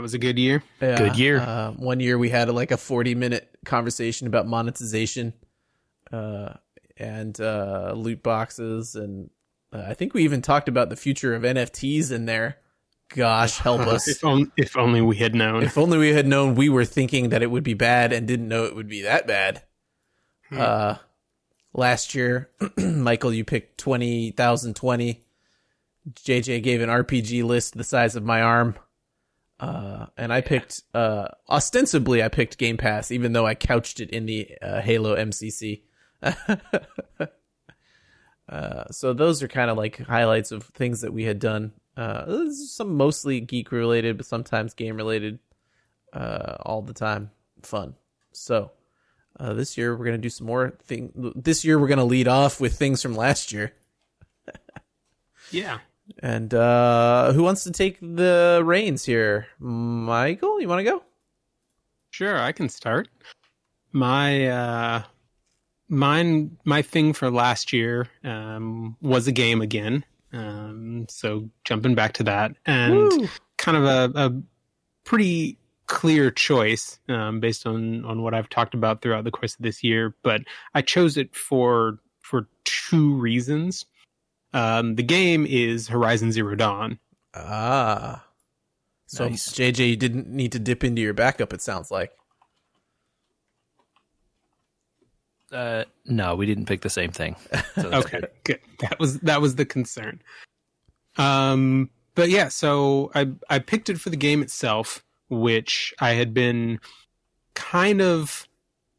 was 0.00 0.14
a 0.14 0.18
good 0.18 0.38
year. 0.38 0.62
Yeah, 0.80 0.96
good 0.96 1.18
year. 1.18 1.38
Uh, 1.38 1.72
one 1.72 2.00
year 2.00 2.18
we 2.18 2.30
had 2.30 2.48
like 2.48 2.70
a 2.70 2.76
40 2.76 3.14
minute 3.14 3.56
conversation 3.64 4.26
about 4.26 4.46
monetization 4.46 5.34
uh, 6.12 6.54
and 6.96 7.38
uh, 7.40 7.92
loot 7.94 8.22
boxes. 8.22 8.94
And 8.94 9.30
uh, 9.72 9.84
I 9.86 9.94
think 9.94 10.14
we 10.14 10.24
even 10.24 10.42
talked 10.42 10.68
about 10.68 10.90
the 10.90 10.96
future 10.96 11.34
of 11.34 11.42
NFTs 11.42 12.10
in 12.10 12.26
there. 12.26 12.58
Gosh, 13.10 13.58
help 13.58 13.80
us. 13.82 14.08
if, 14.08 14.24
on, 14.24 14.50
if 14.56 14.76
only 14.76 15.02
we 15.02 15.16
had 15.16 15.34
known. 15.34 15.62
If 15.62 15.76
only 15.76 15.98
we 15.98 16.12
had 16.12 16.26
known 16.26 16.54
we 16.54 16.68
were 16.68 16.84
thinking 16.84 17.28
that 17.30 17.42
it 17.42 17.50
would 17.50 17.64
be 17.64 17.74
bad 17.74 18.12
and 18.12 18.26
didn't 18.26 18.48
know 18.48 18.64
it 18.64 18.74
would 18.74 18.88
be 18.88 19.02
that 19.02 19.26
bad. 19.26 19.62
Hmm. 20.52 20.60
Uh, 20.60 20.96
last 21.72 22.14
year, 22.14 22.50
Michael, 22.76 23.32
you 23.32 23.44
picked 23.44 23.78
20,020. 23.78 25.24
JJ 26.14 26.62
gave 26.62 26.82
an 26.82 26.90
RPG 26.90 27.42
list 27.44 27.74
the 27.74 27.84
size 27.84 28.16
of 28.16 28.24
my 28.24 28.42
arm. 28.42 28.76
Uh, 29.58 30.06
and 30.16 30.32
I 30.32 30.40
picked 30.40 30.82
uh, 30.92 31.28
ostensibly 31.48 32.22
I 32.22 32.28
picked 32.28 32.58
Game 32.58 32.76
Pass, 32.76 33.10
even 33.12 33.32
though 33.32 33.46
I 33.46 33.54
couched 33.54 34.00
it 34.00 34.10
in 34.10 34.26
the 34.26 34.48
uh, 34.60 34.80
Halo 34.80 35.16
MCC. 35.16 35.82
uh, 38.48 38.84
so 38.90 39.12
those 39.14 39.42
are 39.42 39.48
kind 39.48 39.70
of 39.70 39.76
like 39.78 39.98
highlights 39.98 40.50
of 40.52 40.64
things 40.64 41.00
that 41.02 41.12
we 41.12 41.24
had 41.24 41.38
done. 41.38 41.72
Uh, 41.96 42.50
some 42.50 42.96
mostly 42.96 43.40
geek 43.40 43.70
related, 43.70 44.16
but 44.16 44.26
sometimes 44.26 44.74
game 44.74 44.96
related. 44.96 45.38
Uh, 46.12 46.56
all 46.60 46.82
the 46.82 46.92
time, 46.92 47.30
fun. 47.62 47.94
So 48.32 48.72
uh, 49.42 49.52
this 49.54 49.76
year 49.76 49.96
we're 49.96 50.04
gonna 50.04 50.18
do 50.18 50.30
some 50.30 50.46
more 50.46 50.70
thing. 50.84 51.32
This 51.34 51.64
year 51.64 51.78
we're 51.78 51.88
gonna 51.88 52.04
lead 52.04 52.28
off 52.28 52.60
with 52.60 52.78
things 52.78 53.02
from 53.02 53.14
last 53.14 53.52
year. 53.52 53.72
Yeah. 55.50 55.80
And 56.20 56.54
uh, 56.54 57.32
who 57.34 57.42
wants 57.42 57.64
to 57.64 57.70
take 57.70 57.98
the 58.00 58.62
reins 58.64 59.04
here? 59.04 59.48
Michael, 59.58 60.62
you 60.62 60.66
want 60.66 60.78
to 60.78 60.90
go? 60.90 61.02
Sure, 62.10 62.38
I 62.38 62.52
can 62.52 62.70
start. 62.70 63.08
My 63.92 64.46
uh 64.48 65.02
mine 65.88 66.56
my 66.64 66.80
thing 66.80 67.12
for 67.12 67.30
last 67.30 67.72
year 67.72 68.08
um 68.24 68.96
was 69.02 69.26
a 69.26 69.32
game 69.32 69.60
again. 69.60 70.04
Um 70.32 71.06
so 71.10 71.50
jumping 71.64 71.94
back 71.94 72.14
to 72.14 72.22
that 72.24 72.54
and 72.64 72.94
Woo! 72.94 73.28
kind 73.58 73.76
of 73.76 73.84
a, 73.84 74.18
a 74.18 74.42
pretty 75.04 75.58
clear 75.92 76.30
choice 76.30 76.98
um 77.10 77.38
based 77.38 77.66
on 77.66 78.02
on 78.06 78.22
what 78.22 78.32
I've 78.32 78.48
talked 78.48 78.72
about 78.72 79.02
throughout 79.02 79.24
the 79.24 79.30
course 79.30 79.54
of 79.54 79.60
this 79.60 79.84
year, 79.84 80.14
but 80.22 80.40
I 80.74 80.80
chose 80.80 81.18
it 81.18 81.36
for 81.36 81.98
for 82.20 82.48
two 82.64 83.14
reasons. 83.14 83.84
Um 84.54 84.94
the 84.96 85.02
game 85.02 85.44
is 85.46 85.88
Horizon 85.88 86.32
Zero 86.32 86.54
Dawn. 86.54 86.98
Ah. 87.34 88.24
So 89.06 89.28
Nice. 89.28 89.50
JJ, 89.50 89.90
you 89.90 89.96
didn't 89.96 90.28
need 90.28 90.52
to 90.52 90.58
dip 90.58 90.82
into 90.82 91.02
your 91.02 91.12
backup. 91.12 91.52
It 91.52 91.60
sounds 91.60 91.90
like. 91.90 92.12
Uh, 95.52 95.84
no, 96.06 96.34
we 96.34 96.46
didn't 96.46 96.64
pick 96.64 96.80
the 96.80 96.88
same 96.88 97.10
thing. 97.10 97.36
So 97.74 97.88
okay 97.92 98.20
good. 98.20 98.30
good 98.44 98.60
that 98.78 98.98
was 98.98 99.20
that 99.20 99.42
was 99.42 99.56
the 99.56 99.66
concern 99.66 100.22
um 101.18 101.90
but 102.14 102.30
yeah 102.30 102.48
so 102.48 103.10
i 103.14 103.28
i 103.50 103.58
picked 103.58 103.90
it 103.90 104.00
for 104.00 104.08
the 104.08 104.16
game 104.16 104.42
itself 104.42 105.04
which 105.32 105.94
i 106.00 106.10
had 106.10 106.32
been 106.34 106.78
kind 107.54 108.00
of 108.00 108.48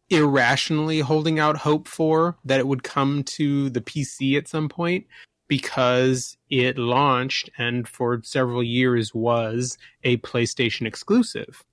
irrationally 0.10 1.00
holding 1.00 1.40
out 1.40 1.58
hope 1.58 1.88
for 1.88 2.38
that 2.44 2.60
it 2.60 2.68
would 2.68 2.84
come 2.84 3.24
to 3.24 3.70
the 3.70 3.82
pc 3.82 4.38
at 4.38 4.48
some 4.48 4.68
point 4.68 5.06
because 5.48 6.38
it 6.50 6.78
launched 6.78 7.50
and 7.58 7.88
for 7.88 8.22
several 8.24 8.64
years 8.64 9.14
was 9.14 9.78
a 10.04 10.18
playstation 10.18 10.86
exclusive 10.86 11.64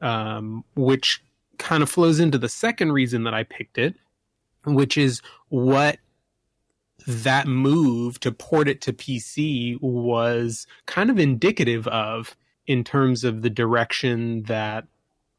um 0.00 0.64
which 0.76 1.22
kind 1.58 1.82
of 1.82 1.90
flows 1.90 2.20
into 2.20 2.38
the 2.38 2.48
second 2.48 2.92
reason 2.92 3.24
that 3.24 3.34
i 3.34 3.42
picked 3.42 3.78
it 3.78 3.94
which 4.64 4.96
is 4.96 5.20
what 5.48 5.98
that 7.06 7.46
move 7.46 8.20
to 8.20 8.32
port 8.32 8.68
it 8.68 8.80
to 8.82 8.92
PC 8.92 9.80
was 9.80 10.66
kind 10.86 11.10
of 11.10 11.18
indicative 11.18 11.86
of 11.88 12.36
in 12.72 12.84
terms 12.84 13.22
of 13.22 13.42
the 13.42 13.50
direction 13.50 14.44
that 14.44 14.86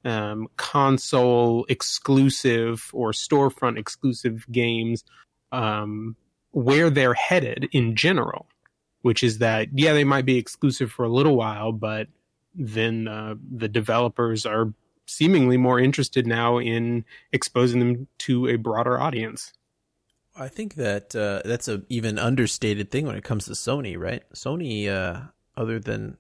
um, 0.06 0.48
console 0.56 1.66
exclusive 1.68 2.92
or 2.94 3.12
storefront 3.12 3.80
exclusive 3.80 4.46
games 4.52 5.04
um, 5.52 6.16
where 6.52 6.92
they're 6.92 7.16
headed 7.16 7.68
in 7.72 7.96
general, 7.96 8.46
which 9.02 9.24
is 9.24 9.40
that 9.40 9.68
yeah 9.74 9.94
they 9.94 10.04
might 10.04 10.26
be 10.26 10.38
exclusive 10.38 10.92
for 10.92 11.06
a 11.06 11.10
little 11.10 11.36
while, 11.36 11.72
but 11.72 12.08
then 12.54 13.08
uh, 13.08 13.34
the 13.52 13.68
developers 13.68 14.46
are 14.46 14.72
seemingly 15.08 15.58
more 15.58 15.80
interested 15.80 16.28
now 16.28 16.60
in 16.60 17.04
exposing 17.32 17.80
them 17.80 18.08
to 18.20 18.48
a 18.48 18.58
broader 18.58 19.00
audience. 19.00 19.54
I 20.36 20.50
think 20.50 20.76
that 20.76 21.16
uh, 21.16 21.42
that's 21.46 21.68
a 21.68 21.82
even 21.90 22.20
understated 22.20 22.92
thing 22.92 23.08
when 23.08 23.16
it 23.16 23.24
comes 23.24 23.46
to 23.46 23.52
Sony, 23.52 23.98
right? 23.98 24.24
Sony, 24.36 24.88
uh, 24.88 25.22
other 25.58 25.80
than 25.80 26.18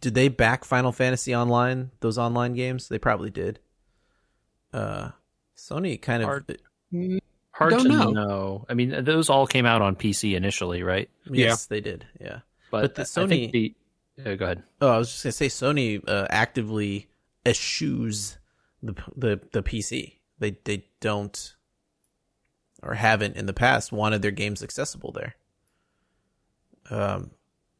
did 0.00 0.14
they 0.14 0.28
back 0.28 0.64
Final 0.64 0.92
Fantasy 0.92 1.34
Online? 1.34 1.90
Those 2.00 2.18
online 2.18 2.54
games, 2.54 2.88
they 2.88 2.98
probably 2.98 3.30
did. 3.30 3.60
Uh, 4.72 5.10
Sony 5.56 6.00
kind 6.00 6.22
of 6.22 6.28
Hard- 6.28 6.60
Hard 7.52 7.70
Don't 7.72 7.82
to 7.84 7.88
know. 7.88 8.10
know. 8.10 8.66
I 8.68 8.74
mean, 8.74 9.04
those 9.04 9.28
all 9.28 9.46
came 9.46 9.66
out 9.66 9.82
on 9.82 9.96
PC 9.96 10.34
initially, 10.34 10.82
right? 10.82 11.10
yes, 11.30 11.66
they 11.66 11.80
did. 11.80 12.06
Yeah. 12.20 12.40
But 12.70 12.94
the 12.94 13.02
Sony- 13.02 13.50
think 13.50 13.52
the, 13.52 13.74
uh, 14.24 14.34
go 14.36 14.44
ahead. 14.44 14.62
Oh, 14.80 14.88
I 14.88 14.98
was 14.98 15.10
just 15.10 15.22
gonna 15.24 15.32
say 15.32 15.48
Sony 15.48 16.02
uh, 16.08 16.26
actively 16.30 17.08
eschews 17.44 18.38
the 18.82 18.94
the 19.16 19.40
the 19.52 19.62
PC. 19.62 20.14
They 20.38 20.56
they 20.64 20.86
don't 21.00 21.54
or 22.82 22.94
haven't 22.94 23.36
in 23.36 23.46
the 23.46 23.52
past 23.52 23.92
wanted 23.92 24.22
their 24.22 24.30
games 24.30 24.62
accessible 24.62 25.12
there. 25.12 25.34
Um, 26.88 27.30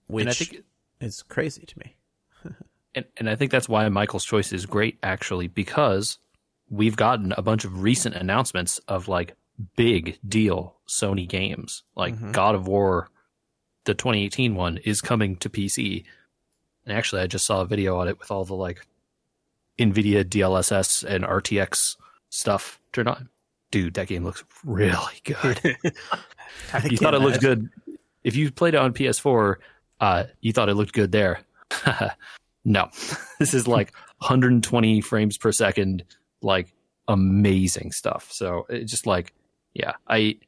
which 0.08 0.22
and 0.22 0.30
I 0.30 0.32
think 0.32 0.64
is 1.00 1.22
crazy 1.22 1.64
to 1.66 1.78
me. 1.78 1.96
and, 2.94 3.04
and 3.16 3.28
I 3.30 3.36
think 3.36 3.50
that's 3.50 3.68
why 3.68 3.88
Michael's 3.88 4.24
choice 4.24 4.52
is 4.52 4.66
great, 4.66 4.98
actually, 5.02 5.48
because 5.48 6.18
we've 6.68 6.96
gotten 6.96 7.32
a 7.32 7.42
bunch 7.42 7.64
of 7.64 7.82
recent 7.82 8.14
announcements 8.14 8.78
of 8.88 9.08
like 9.08 9.34
big 9.76 10.18
deal 10.26 10.76
Sony 10.88 11.28
games, 11.28 11.82
like 11.96 12.14
Mhm. 12.14 12.32
God 12.32 12.54
of 12.54 12.66
War, 12.66 13.08
the 13.84 13.94
2018 13.94 14.54
one, 14.54 14.78
is 14.78 15.00
coming 15.00 15.36
to 15.36 15.50
PC. 15.50 16.04
And 16.86 16.96
actually, 16.96 17.22
I 17.22 17.26
just 17.26 17.44
saw 17.46 17.60
a 17.60 17.66
video 17.66 17.98
on 17.98 18.08
it 18.08 18.18
with 18.18 18.30
all 18.30 18.44
the 18.44 18.54
like 18.54 18.86
NVIDIA 19.78 20.24
DLSS 20.24 21.04
and 21.04 21.24
RTX 21.24 21.96
stuff 22.28 22.80
turned 22.92 23.08
on. 23.08 23.28
Dude, 23.70 23.94
that 23.94 24.08
game 24.08 24.24
looks 24.24 24.42
really 24.64 25.20
good. 25.24 25.60
you 26.90 26.96
thought 26.96 27.14
it 27.14 27.20
looked 27.20 27.40
good. 27.40 27.68
If 28.24 28.34
you 28.36 28.50
played 28.50 28.74
it 28.74 28.78
on 28.78 28.92
PS4, 28.92 29.56
uh, 30.00 30.24
you 30.40 30.52
thought 30.52 30.68
it 30.68 30.74
looked 30.74 30.92
good 30.92 31.12
there. 31.12 31.40
no, 32.64 32.88
this 33.38 33.54
is 33.54 33.68
like 33.68 33.92
120 34.18 35.00
frames 35.00 35.38
per 35.38 35.52
second, 35.52 36.04
like 36.42 36.72
amazing 37.08 37.92
stuff. 37.92 38.28
So 38.30 38.66
it 38.68 38.84
just 38.84 39.06
like, 39.06 39.32
yeah, 39.74 39.92
I 40.08 40.38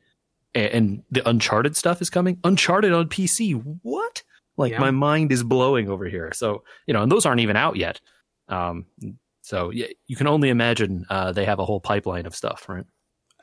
and 0.54 1.02
the 1.11 1.26
Uncharted 1.28 1.76
stuff 1.76 2.02
is 2.02 2.11
coming. 2.11 2.38
Uncharted 2.44 2.92
on 2.92 3.09
PC, 3.09 3.54
what? 3.82 4.23
Like 4.56 4.73
Yeah. 4.73 4.80
my 4.80 4.90
mind 4.90 5.32
is 5.32 5.42
blowing 5.42 5.88
over 5.88 6.04
here. 6.04 6.30
So 6.35 6.62
you 6.87 6.94
know, 6.94 7.02
and 7.02 7.11
those 7.11 7.25
aren't 7.25 7.40
even 7.40 7.56
out 7.56 7.76
yet. 7.76 8.00
Um, 8.49 8.87
so 9.40 9.71
yeah, 9.71 9.87
you 10.06 10.16
can 10.16 10.26
only 10.26 10.50
imagine 10.50 11.06
uh, 11.09 11.32
they 11.32 11.44
have 11.47 11.59
a 11.59 11.64
whole 11.64 11.80
pipeline 11.80 12.26
of 12.26 12.35
stuff, 12.35 12.68
right? 12.68 12.85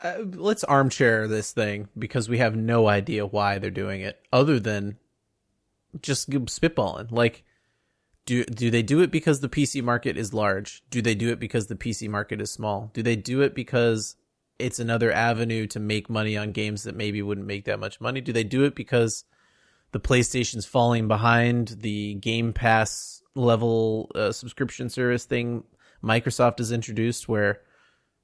Uh, 0.01 0.19
let's 0.35 0.63
armchair 0.63 1.27
this 1.27 1.51
thing 1.51 1.89
because 1.97 2.29
we 2.29 2.37
have 2.37 2.55
no 2.55 2.87
idea 2.87 3.25
why 3.25 3.57
they're 3.57 3.69
doing 3.69 4.01
it, 4.01 4.19
other 4.31 4.59
than 4.59 4.97
just 6.01 6.29
spitballing. 6.29 7.11
Like, 7.11 7.43
do 8.25 8.43
do 8.45 8.69
they 8.69 8.83
do 8.83 9.01
it 9.01 9.11
because 9.11 9.39
the 9.39 9.49
PC 9.49 9.83
market 9.83 10.17
is 10.17 10.33
large? 10.33 10.83
Do 10.89 11.01
they 11.01 11.15
do 11.15 11.29
it 11.29 11.39
because 11.39 11.67
the 11.67 11.75
PC 11.75 12.09
market 12.09 12.41
is 12.41 12.51
small? 12.51 12.91
Do 12.93 13.01
they 13.01 13.15
do 13.15 13.41
it 13.41 13.55
because 13.55 14.15
it's 14.59 14.79
another 14.79 15.11
avenue 15.11 15.65
to 15.67 15.79
make 15.79 16.09
money 16.09 16.37
on 16.37 16.51
games 16.51 16.83
that 16.83 16.95
maybe 16.95 17.21
wouldn't 17.21 17.47
make 17.47 17.65
that 17.65 17.79
much 17.79 17.99
money? 18.01 18.21
Do 18.21 18.33
they 18.33 18.43
do 18.43 18.65
it 18.65 18.75
because 18.75 19.23
the 19.91 19.99
PlayStation's 19.99 20.65
falling 20.65 21.07
behind 21.07 21.77
the 21.79 22.15
Game 22.15 22.53
Pass 22.53 23.23
level 23.35 24.11
uh, 24.13 24.31
subscription 24.31 24.89
service 24.89 25.25
thing 25.25 25.63
Microsoft 26.03 26.59
has 26.59 26.71
introduced, 26.71 27.27
where 27.27 27.61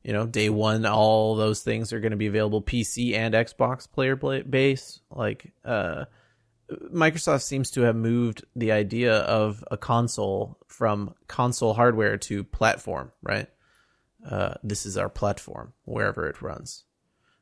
you 0.03 0.13
know 0.13 0.25
day 0.27 0.49
one 0.49 0.85
all 0.85 1.35
those 1.35 1.63
things 1.63 1.91
are 1.91 1.99
going 1.99 2.11
to 2.11 2.17
be 2.17 2.27
available 2.27 2.61
PC 2.61 3.15
and 3.15 3.33
Xbox 3.33 3.91
player 3.91 4.15
play- 4.15 4.43
base? 4.43 4.99
Like, 5.09 5.51
uh, 5.63 6.05
Microsoft 6.71 7.43
seems 7.43 7.71
to 7.71 7.81
have 7.81 7.95
moved 7.95 8.43
the 8.55 8.71
idea 8.71 9.17
of 9.19 9.63
a 9.69 9.77
console 9.77 10.57
from 10.67 11.13
console 11.27 11.73
hardware 11.73 12.17
to 12.17 12.43
platform, 12.43 13.11
right? 13.21 13.47
Uh, 14.27 14.55
this 14.63 14.85
is 14.85 14.97
our 14.97 15.09
platform 15.09 15.73
wherever 15.83 16.27
it 16.27 16.41
runs. 16.41 16.83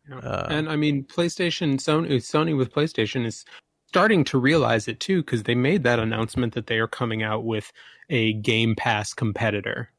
Yeah. 0.10 0.18
Uh, 0.18 0.48
and 0.50 0.70
I 0.70 0.76
mean, 0.76 1.06
PlayStation, 1.06 1.76
Sony, 1.76 2.16
Sony 2.16 2.58
with 2.58 2.74
PlayStation 2.74 3.26
is 3.26 3.46
starting 3.88 4.26
to 4.26 4.38
realize 4.38 4.88
it 4.88 5.00
too 5.00 5.22
because 5.22 5.44
they 5.44 5.56
made 5.56 5.84
that 5.84 6.00
announcement 6.00 6.54
that 6.56 6.68
they 6.68 6.80
are 6.80 6.88
coming 6.88 7.24
out 7.24 7.46
with 7.46 7.72
a 8.10 8.34
Game 8.34 8.76
Pass 8.76 9.14
competitor. 9.14 9.93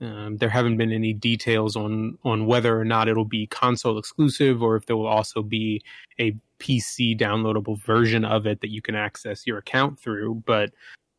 Um, 0.00 0.38
there 0.38 0.48
haven't 0.48 0.78
been 0.78 0.92
any 0.92 1.12
details 1.12 1.76
on 1.76 2.18
on 2.24 2.46
whether 2.46 2.78
or 2.78 2.84
not 2.84 3.08
it'll 3.08 3.24
be 3.24 3.46
console 3.46 3.98
exclusive 3.98 4.62
or 4.62 4.76
if 4.76 4.86
there 4.86 4.96
will 4.96 5.06
also 5.06 5.42
be 5.42 5.82
a 6.18 6.34
PC 6.58 7.18
downloadable 7.18 7.78
version 7.82 8.24
of 8.24 8.46
it 8.46 8.60
that 8.60 8.70
you 8.70 8.80
can 8.80 8.94
access 8.94 9.46
your 9.46 9.58
account 9.58 9.98
through. 9.98 10.42
But 10.46 10.70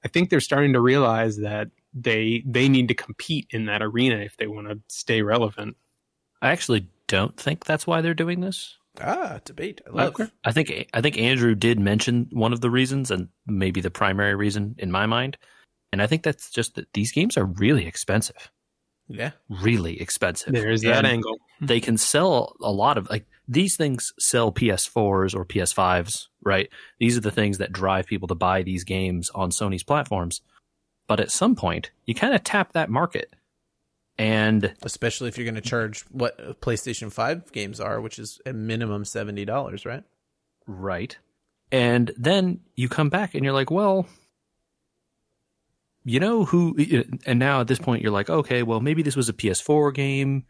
I 0.03 0.07
think 0.07 0.29
they're 0.29 0.39
starting 0.39 0.73
to 0.73 0.79
realize 0.79 1.37
that 1.37 1.69
they 1.93 2.43
they 2.45 2.69
need 2.69 2.87
to 2.87 2.93
compete 2.93 3.47
in 3.51 3.65
that 3.65 3.81
arena 3.81 4.17
if 4.17 4.37
they 4.37 4.47
want 4.47 4.67
to 4.67 4.79
stay 4.87 5.21
relevant. 5.21 5.77
I 6.41 6.51
actually 6.51 6.87
don't 7.07 7.37
think 7.37 7.65
that's 7.65 7.85
why 7.85 8.01
they're 8.01 8.13
doing 8.13 8.41
this. 8.41 8.77
ah, 8.99 9.39
debate. 9.45 9.81
I 9.85 9.89
love. 9.91 10.07
Okay. 10.19 10.31
I 10.43 10.51
think 10.51 10.89
I 10.93 11.01
think 11.01 11.17
Andrew 11.17 11.55
did 11.55 11.79
mention 11.79 12.27
one 12.31 12.53
of 12.53 12.61
the 12.61 12.69
reasons, 12.69 13.11
and 13.11 13.27
maybe 13.45 13.81
the 13.81 13.91
primary 13.91 14.35
reason 14.35 14.75
in 14.77 14.91
my 14.91 15.05
mind, 15.05 15.37
And 15.91 16.01
I 16.01 16.07
think 16.07 16.23
that's 16.23 16.49
just 16.49 16.75
that 16.75 16.93
these 16.93 17.11
games 17.11 17.37
are 17.37 17.45
really 17.45 17.85
expensive, 17.85 18.49
Yeah. 19.13 19.31
really 19.49 20.01
expensive. 20.01 20.53
There's 20.53 20.81
that 20.81 20.99
And 20.99 21.07
angle. 21.07 21.37
They 21.59 21.79
can 21.79 21.97
sell 21.97 22.55
a 22.61 22.71
lot 22.71 22.97
of 22.97 23.09
like 23.09 23.25
these 23.47 23.75
things 23.75 24.11
sell 24.19 24.51
PS4s 24.51 25.35
or 25.35 25.45
PS5s, 25.45 26.27
right? 26.43 26.69
These 26.99 27.17
are 27.17 27.21
the 27.21 27.31
things 27.31 27.57
that 27.57 27.71
drive 27.71 28.05
people 28.05 28.27
to 28.29 28.35
buy 28.35 28.63
these 28.63 28.83
games 28.83 29.29
on 29.35 29.49
Sony's 29.51 29.83
platforms. 29.83 30.41
But 31.07 31.19
at 31.19 31.31
some 31.31 31.55
point, 31.55 31.91
you 32.05 32.15
kind 32.15 32.33
of 32.33 32.43
tap 32.43 32.73
that 32.73 32.89
market. 32.89 33.33
And 34.17 34.73
Especially 34.83 35.27
if 35.29 35.37
you're 35.37 35.45
going 35.45 35.55
to 35.55 35.61
charge 35.61 36.01
what 36.11 36.61
PlayStation 36.61 37.11
5 37.11 37.51
games 37.51 37.79
are, 37.79 37.99
which 37.99 38.19
is 38.19 38.39
a 38.45 38.53
minimum 38.53 39.03
$70, 39.03 39.85
right? 39.85 40.03
Right. 40.67 41.17
And 41.71 42.11
then 42.17 42.59
you 42.75 42.87
come 42.87 43.09
back 43.09 43.33
and 43.33 43.43
you're 43.43 43.53
like, 43.53 43.71
well, 43.71 44.05
you 46.03 46.19
know 46.19 46.45
who, 46.45 46.75
and 47.25 47.39
now 47.39 47.61
at 47.61 47.67
this 47.67 47.79
point 47.79 48.01
you're 48.01 48.11
like, 48.11 48.29
okay, 48.29 48.63
well, 48.63 48.79
maybe 48.79 49.03
this 49.03 49.15
was 49.15 49.29
a 49.29 49.33
PS4 49.33 49.93
game. 49.93 50.45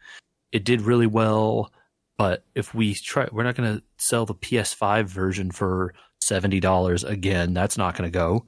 It 0.50 0.64
did 0.64 0.80
really 0.82 1.06
well. 1.06 1.70
But 2.18 2.44
if 2.54 2.74
we 2.74 2.94
try, 2.94 3.28
we're 3.32 3.42
not 3.42 3.56
going 3.56 3.76
to 3.76 3.82
sell 3.96 4.26
the 4.26 4.34
PS5 4.34 5.04
version 5.06 5.50
for 5.50 5.94
$70 6.22 7.08
again. 7.08 7.54
That's 7.54 7.76
not 7.76 7.96
going 7.96 8.10
to 8.10 8.16
go. 8.16 8.46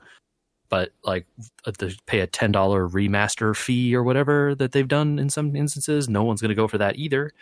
But 0.68 0.92
like, 1.02 1.26
uh, 1.66 1.73
to 1.78 1.96
pay 2.06 2.20
a 2.20 2.26
$10 2.26 2.52
remaster 2.52 3.56
fee 3.56 3.94
or 3.94 4.02
whatever 4.02 4.54
that 4.56 4.73
they've 4.73 4.88
done 4.88 5.18
in 5.18 5.28
some 5.28 5.54
instances, 5.56 6.08
no 6.08 6.25
one's 6.25 6.40
going 6.40 6.50
to 6.50 6.54
go 6.54 6.68
for 6.68 6.78
that 6.78 6.96
either. 6.96 7.32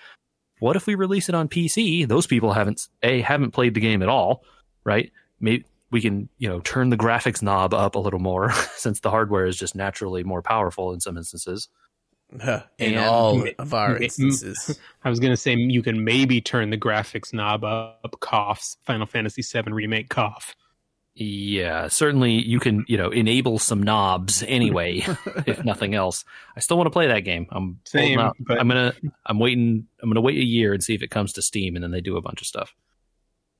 What 0.58 0.76
if 0.76 0.86
we 0.86 0.94
release 0.94 1.28
it 1.28 1.34
on 1.34 1.48
PC? 1.48 2.06
Those 2.06 2.26
people 2.26 2.52
haven't, 2.52 2.88
A, 3.02 3.20
haven't 3.20 3.50
played 3.50 3.74
the 3.74 3.80
game 3.80 4.02
at 4.02 4.08
all, 4.08 4.44
right? 4.84 5.10
Maybe 5.40 5.64
we 5.92 6.00
can, 6.00 6.28
you 6.38 6.48
know, 6.48 6.58
turn 6.60 6.88
the 6.90 6.96
graphics 6.96 7.42
knob 7.42 7.72
up 7.74 7.94
a 7.94 7.98
little 8.00 8.18
more 8.18 8.50
since 8.76 8.98
the 9.00 9.10
hardware 9.10 9.46
is 9.46 9.56
just 9.56 9.76
naturally 9.76 10.24
more 10.24 10.42
powerful 10.42 10.92
in 10.92 10.98
some 11.00 11.16
instances. 11.16 11.68
in 12.32 12.40
And- 12.78 12.98
all 12.98 13.46
of 13.58 13.74
our 13.74 13.98
instances. 13.98 14.80
I 15.04 15.10
was 15.10 15.20
gonna 15.20 15.36
say 15.36 15.54
you 15.54 15.82
can 15.82 16.02
maybe 16.02 16.40
turn 16.40 16.70
the 16.70 16.78
graphics 16.78 17.32
knob 17.32 17.62
up. 17.62 18.16
Coughs. 18.20 18.78
Final 18.86 19.06
Fantasy 19.06 19.42
VII 19.42 19.70
remake 19.70 20.08
cough. 20.08 20.56
Yeah, 21.14 21.88
certainly 21.88 22.32
you 22.42 22.58
can, 22.58 22.86
you 22.88 22.96
know, 22.96 23.10
enable 23.10 23.58
some 23.58 23.82
knobs 23.82 24.42
anyway, 24.44 25.04
if 25.46 25.62
nothing 25.62 25.94
else. 25.94 26.24
I 26.56 26.60
still 26.60 26.78
want 26.78 26.86
to 26.86 26.90
play 26.90 27.08
that 27.08 27.20
game. 27.20 27.46
I'm 27.50 27.80
Same, 27.84 28.18
but- 28.40 28.58
I'm 28.58 28.66
gonna, 28.68 28.94
I'm 29.26 29.38
waiting. 29.38 29.86
I'm 30.02 30.08
gonna 30.08 30.22
wait 30.22 30.38
a 30.38 30.44
year 30.44 30.72
and 30.72 30.82
see 30.82 30.94
if 30.94 31.02
it 31.02 31.10
comes 31.10 31.34
to 31.34 31.42
Steam, 31.42 31.74
and 31.76 31.82
then 31.84 31.90
they 31.90 32.00
do 32.00 32.16
a 32.16 32.22
bunch 32.22 32.40
of 32.40 32.46
stuff. 32.46 32.74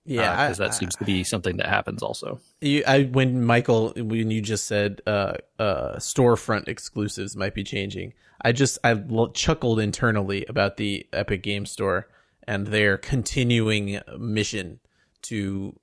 Yeah, 0.04 0.46
because 0.46 0.60
I- 0.60 0.64
that 0.66 0.74
seems 0.74 0.96
to 0.96 1.04
be 1.04 1.22
something 1.24 1.58
that 1.58 1.66
happens 1.68 2.02
also. 2.02 2.40
You, 2.60 2.82
I 2.86 3.04
when 3.04 3.44
Michael 3.44 3.92
when 3.96 4.30
you 4.30 4.40
just 4.40 4.66
said 4.66 5.00
uh 5.06 5.34
uh 5.58 5.96
storefront 5.96 6.68
exclusives 6.68 7.36
might 7.36 7.54
be 7.54 7.62
changing, 7.64 8.14
I 8.44 8.52
just 8.52 8.78
I 8.82 8.90
l- 8.90 9.30
chuckled 9.32 9.78
internally 9.80 10.44
about 10.48 10.76
the 10.76 11.06
Epic 11.12 11.42
Game 11.42 11.66
Store 11.66 12.08
and 12.48 12.66
their 12.66 12.98
continuing 12.98 14.00
mission 14.18 14.80
to 15.22 15.78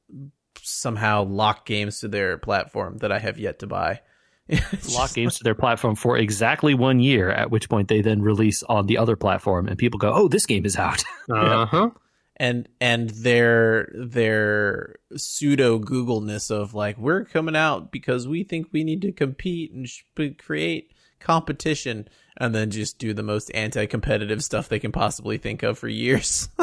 somehow 0.62 1.24
lock 1.24 1.66
games 1.66 2.02
to 2.02 2.08
their 2.10 2.38
platform 2.38 2.98
that 2.98 3.12
I 3.12 3.20
have 3.20 3.40
yet 3.40 3.60
to 3.60 3.68
buy. 3.68 4.02
Lock 4.96 5.14
games 5.14 5.38
to 5.38 5.44
their 5.44 5.54
platform 5.54 5.96
for 5.96 6.18
exactly 6.18 6.74
one 6.74 7.00
year, 7.00 7.30
at 7.30 7.52
which 7.52 7.70
point 7.70 7.88
they 7.88 8.02
then 8.02 8.22
release 8.24 8.64
on 8.64 8.88
the 8.88 8.98
other 8.98 9.16
platform, 9.16 9.68
and 9.68 9.78
people 9.78 10.00
go, 10.00 10.12
"Oh, 10.12 10.28
this 10.28 10.48
game 10.48 10.66
is 10.66 10.76
out." 10.76 11.04
Uh 11.32 11.66
huh. 11.68 11.90
And 12.40 12.68
and 12.80 13.10
their 13.10 13.92
their 13.94 14.96
pseudo 15.16 15.80
Googleness 15.80 16.50
of 16.50 16.74
like 16.74 16.98
we're 16.98 17.26
coming 17.26 17.56
out 17.56 17.92
because 17.92 18.28
we 18.28 18.44
think 18.44 18.68
we 18.72 18.84
need 18.84 19.02
to 19.02 19.12
compete 19.12 19.72
and 19.74 19.88
sh- 19.88 20.04
create 20.38 20.94
competition, 21.20 22.08
and 22.38 22.56
then 22.56 22.72
just 22.72 22.98
do 22.98 23.14
the 23.14 23.24
most 23.24 23.52
anti-competitive 23.54 24.44
stuff 24.44 24.70
they 24.70 24.80
can 24.80 24.92
possibly 24.92 25.38
think 25.38 25.64
of 25.64 25.78
for 25.78 25.88
years. 25.88 26.50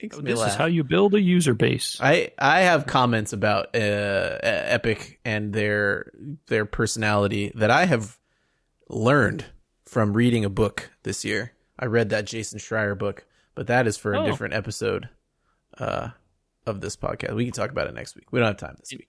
This 0.00 0.38
laugh. 0.38 0.50
is 0.50 0.54
how 0.54 0.66
you 0.66 0.84
build 0.84 1.14
a 1.14 1.20
user 1.20 1.54
base. 1.54 1.98
I 2.00 2.30
I 2.38 2.60
have 2.60 2.86
comments 2.86 3.32
about 3.32 3.74
uh, 3.74 4.38
Epic 4.42 5.18
and 5.24 5.52
their 5.52 6.12
their 6.46 6.64
personality 6.64 7.50
that 7.56 7.72
I 7.72 7.86
have 7.86 8.16
learned 8.88 9.46
from 9.86 10.12
reading 10.12 10.44
a 10.44 10.48
book 10.48 10.90
this 11.02 11.24
year. 11.24 11.52
I 11.76 11.86
read 11.86 12.10
that 12.10 12.26
Jason 12.26 12.60
Schreier 12.60 12.96
book, 12.96 13.26
but 13.58 13.66
that 13.66 13.88
is 13.88 13.96
for 13.96 14.14
a 14.14 14.20
Oh. 14.20 14.24
different 14.26 14.54
episode 14.54 15.08
uh, 15.78 16.10
of 16.64 16.80
this 16.80 16.96
podcast. 16.96 17.34
We 17.34 17.44
can 17.44 17.52
talk 17.52 17.70
about 17.70 17.88
it 17.88 17.94
next 17.94 18.14
week. 18.14 18.30
We 18.30 18.38
don't 18.38 18.46
have 18.46 18.56
time 18.56 18.76
this 18.78 18.92
week. 18.92 19.08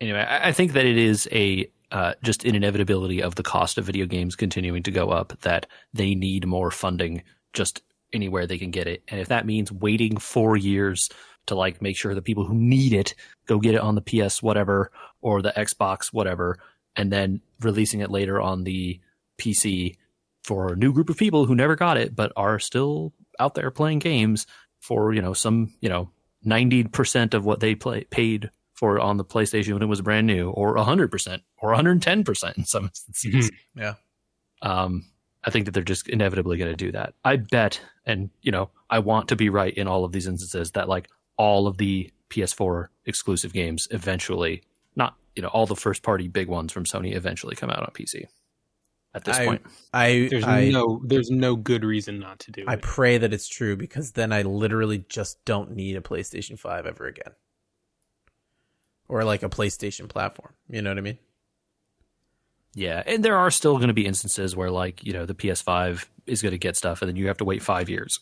anyway, 0.00 0.20
I 0.20 0.48
I 0.48 0.52
think 0.52 0.72
that 0.72 0.86
it 0.86 0.96
is 0.96 1.28
a 1.32 1.70
uh, 1.92 2.14
just 2.22 2.44
an 2.44 2.54
inevitability 2.54 3.22
of 3.22 3.34
the 3.34 3.42
cost 3.42 3.76
of 3.78 3.84
video 3.84 4.06
games 4.06 4.34
continuing 4.36 4.82
to 4.84 4.90
go 4.90 5.10
up 5.10 5.38
that 5.42 5.66
they 5.92 6.14
need 6.14 6.46
more 6.46 6.70
funding 6.70 7.22
just 7.52 7.82
anywhere 8.12 8.46
they 8.46 8.58
can 8.58 8.70
get 8.70 8.86
it, 8.86 9.02
and 9.08 9.20
if 9.20 9.28
that 9.28 9.44
means 9.46 9.70
waiting 9.70 10.16
four 10.16 10.56
years 10.56 11.08
to 11.46 11.54
like 11.54 11.82
make 11.82 11.96
sure 11.96 12.14
the 12.14 12.22
people 12.22 12.44
who 12.46 12.54
need 12.54 12.92
it 12.94 13.14
go 13.46 13.58
get 13.58 13.74
it 13.74 13.80
on 13.82 13.94
the 13.96 14.00
PS 14.00 14.42
whatever 14.42 14.90
or 15.20 15.42
the 15.42 15.52
Xbox 15.56 16.06
whatever, 16.06 16.56
and 16.96 17.12
then 17.12 17.40
releasing 17.60 18.00
it 18.00 18.10
later 18.10 18.40
on 18.40 18.64
the 18.64 18.98
PC 19.38 19.96
for 20.42 20.72
a 20.72 20.76
new 20.76 20.92
group 20.92 21.08
of 21.10 21.16
people 21.16 21.46
who 21.46 21.54
never 21.54 21.76
got 21.76 21.96
it 21.96 22.14
but 22.16 22.32
are 22.36 22.58
still 22.58 23.12
out 23.38 23.54
there 23.54 23.70
playing 23.70 23.98
games 24.00 24.46
for 24.80 25.12
you 25.12 25.22
know 25.22 25.32
some 25.32 25.74
you 25.80 25.88
know 25.88 26.10
ninety 26.42 26.84
percent 26.84 27.34
of 27.34 27.44
what 27.44 27.60
they 27.60 27.74
play 27.74 28.04
paid 28.04 28.50
for 28.74 28.98
on 28.98 29.16
the 29.16 29.24
PlayStation 29.24 29.72
when 29.72 29.82
it 29.82 29.86
was 29.86 30.00
brand 30.00 30.26
new, 30.26 30.50
or 30.50 30.76
hundred 30.76 31.10
percent, 31.10 31.42
or 31.58 31.70
one 31.70 31.76
hundred 31.76 32.02
ten 32.02 32.24
percent 32.24 32.58
in 32.58 32.64
some 32.64 32.84
instances. 33.08 33.50
Yeah. 33.74 33.94
Um, 34.62 35.06
I 35.44 35.50
think 35.50 35.66
that 35.66 35.72
they're 35.72 35.82
just 35.82 36.08
inevitably 36.08 36.56
going 36.56 36.70
to 36.70 36.76
do 36.76 36.92
that. 36.92 37.14
I 37.22 37.36
bet, 37.36 37.80
and 38.06 38.30
you 38.42 38.50
know, 38.52 38.70
I 38.88 38.98
want 39.00 39.28
to 39.28 39.36
be 39.36 39.48
right 39.48 39.72
in 39.72 39.86
all 39.86 40.04
of 40.04 40.12
these 40.12 40.26
instances 40.26 40.72
that 40.72 40.88
like 40.88 41.08
all 41.36 41.66
of 41.66 41.78
the 41.78 42.10
PS4 42.30 42.88
exclusive 43.04 43.52
games 43.52 43.86
eventually, 43.90 44.62
not 44.96 45.16
you 45.36 45.42
know, 45.42 45.48
all 45.48 45.66
the 45.66 45.76
first 45.76 46.02
party 46.02 46.28
big 46.28 46.48
ones 46.48 46.72
from 46.72 46.84
Sony 46.84 47.14
eventually 47.14 47.56
come 47.56 47.70
out 47.70 47.80
on 47.80 47.90
PC. 47.92 48.26
At 49.14 49.24
this 49.24 49.36
I, 49.38 49.46
point, 49.46 49.62
I 49.92 50.26
There's 50.30 50.44
I, 50.44 50.70
no 50.70 51.00
there's 51.04 51.30
no 51.30 51.54
good 51.54 51.84
reason 51.84 52.18
not 52.18 52.40
to 52.40 52.50
do 52.50 52.64
I 52.66 52.72
it. 52.72 52.76
I 52.78 52.80
pray 52.82 53.16
that 53.18 53.32
it's 53.32 53.46
true 53.48 53.76
because 53.76 54.12
then 54.12 54.32
I 54.32 54.42
literally 54.42 55.04
just 55.08 55.44
don't 55.44 55.70
need 55.76 55.96
a 55.96 56.00
PlayStation 56.00 56.58
Five 56.58 56.84
ever 56.84 57.06
again, 57.06 57.32
or 59.08 59.22
like 59.24 59.42
a 59.44 59.48
PlayStation 59.48 60.08
platform. 60.08 60.54
You 60.68 60.82
know 60.82 60.90
what 60.90 60.98
I 60.98 61.02
mean? 61.02 61.18
Yeah, 62.74 63.04
and 63.06 63.24
there 63.24 63.36
are 63.36 63.52
still 63.52 63.76
going 63.76 63.86
to 63.88 63.94
be 63.94 64.04
instances 64.04 64.56
where, 64.56 64.70
like, 64.70 65.04
you 65.04 65.12
know, 65.12 65.26
the 65.26 65.34
PS5 65.34 66.06
is 66.26 66.42
going 66.42 66.50
to 66.52 66.58
get 66.58 66.76
stuff, 66.76 67.02
and 67.02 67.08
then 67.08 67.14
you 67.14 67.28
have 67.28 67.36
to 67.36 67.44
wait 67.44 67.62
five 67.62 67.88
years. 67.88 68.18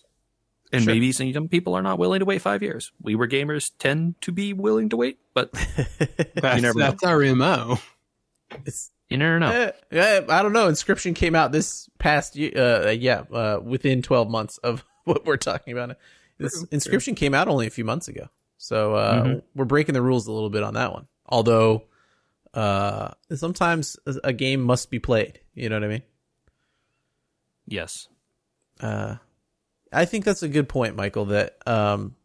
And 0.74 0.85
Sure. 0.85 0.92
maybe 0.92 1.11
some 1.12 1.48
people 1.48 1.74
are 1.74 1.83
not 1.83 1.98
willing 1.98 2.20
to 2.20 2.24
wait 2.26 2.42
five 2.42 2.62
years. 2.62 2.92
We 3.00 3.14
were 3.14 3.26
gamers 3.28 3.70
tend 3.78 4.20
to 4.22 4.33
be 4.33 4.52
willing 4.52 4.90
to 4.90 4.96
wait, 4.96 5.18
but 5.33 5.52
That's, 6.35 6.62
never 6.62 6.78
know. 6.78 6.85
that's 6.87 7.02
our 7.05 7.20
mo. 7.35 7.78
it's 8.66 8.90
you 9.08 9.18
never 9.18 9.38
know. 9.38 9.50
Eh, 9.50 9.70
eh, 9.92 10.20
I 10.28 10.42
don't 10.42 10.52
know. 10.52 10.68
Inscryption 10.68 11.14
came 11.14 11.34
out 11.34 11.52
this 11.52 11.88
past 11.98 12.34
year. 12.36 12.52
Uh, 12.56 12.90
yeah, 12.90 13.22
uh, 13.32 13.60
within 13.62 14.02
12 14.02 14.30
months 14.30 14.58
of 14.58 14.84
what 15.04 15.24
we're 15.26 15.36
talking 15.36 15.72
about. 15.72 15.96
This 16.38 16.58
True, 16.58 16.66
Inscryption 16.68 17.16
came 17.16 17.34
out 17.34 17.48
only 17.48 17.66
a 17.66 17.70
few 17.70 17.84
months 17.84 18.08
ago, 18.08 18.28
so 18.56 18.94
uh, 18.94 19.24
Mhm. 19.24 19.42
we're 19.54 19.64
breaking 19.66 19.94
the 19.94 20.02
rules 20.02 20.26
a 20.26 20.32
little 20.32 20.50
bit 20.50 20.62
on 20.62 20.74
that 20.74 20.92
one. 20.92 21.06
Although, 21.26 21.84
uh, 22.54 23.10
sometimes 23.34 23.96
a- 24.06 24.20
a 24.24 24.32
game 24.32 24.60
must 24.62 24.90
be 24.90 24.98
played. 24.98 25.40
You 25.54 25.68
know 25.68 25.76
what 25.76 25.84
I 25.84 25.88
mean? 25.88 26.02
Yes. 27.66 28.08
Uh, 28.80 29.16
I 29.92 30.04
think 30.04 30.24
that's 30.24 30.42
a 30.42 30.48
good 30.48 30.68
point, 30.68 30.96
Michael. 30.96 31.26
That 31.26 31.56
um, 31.66 32.16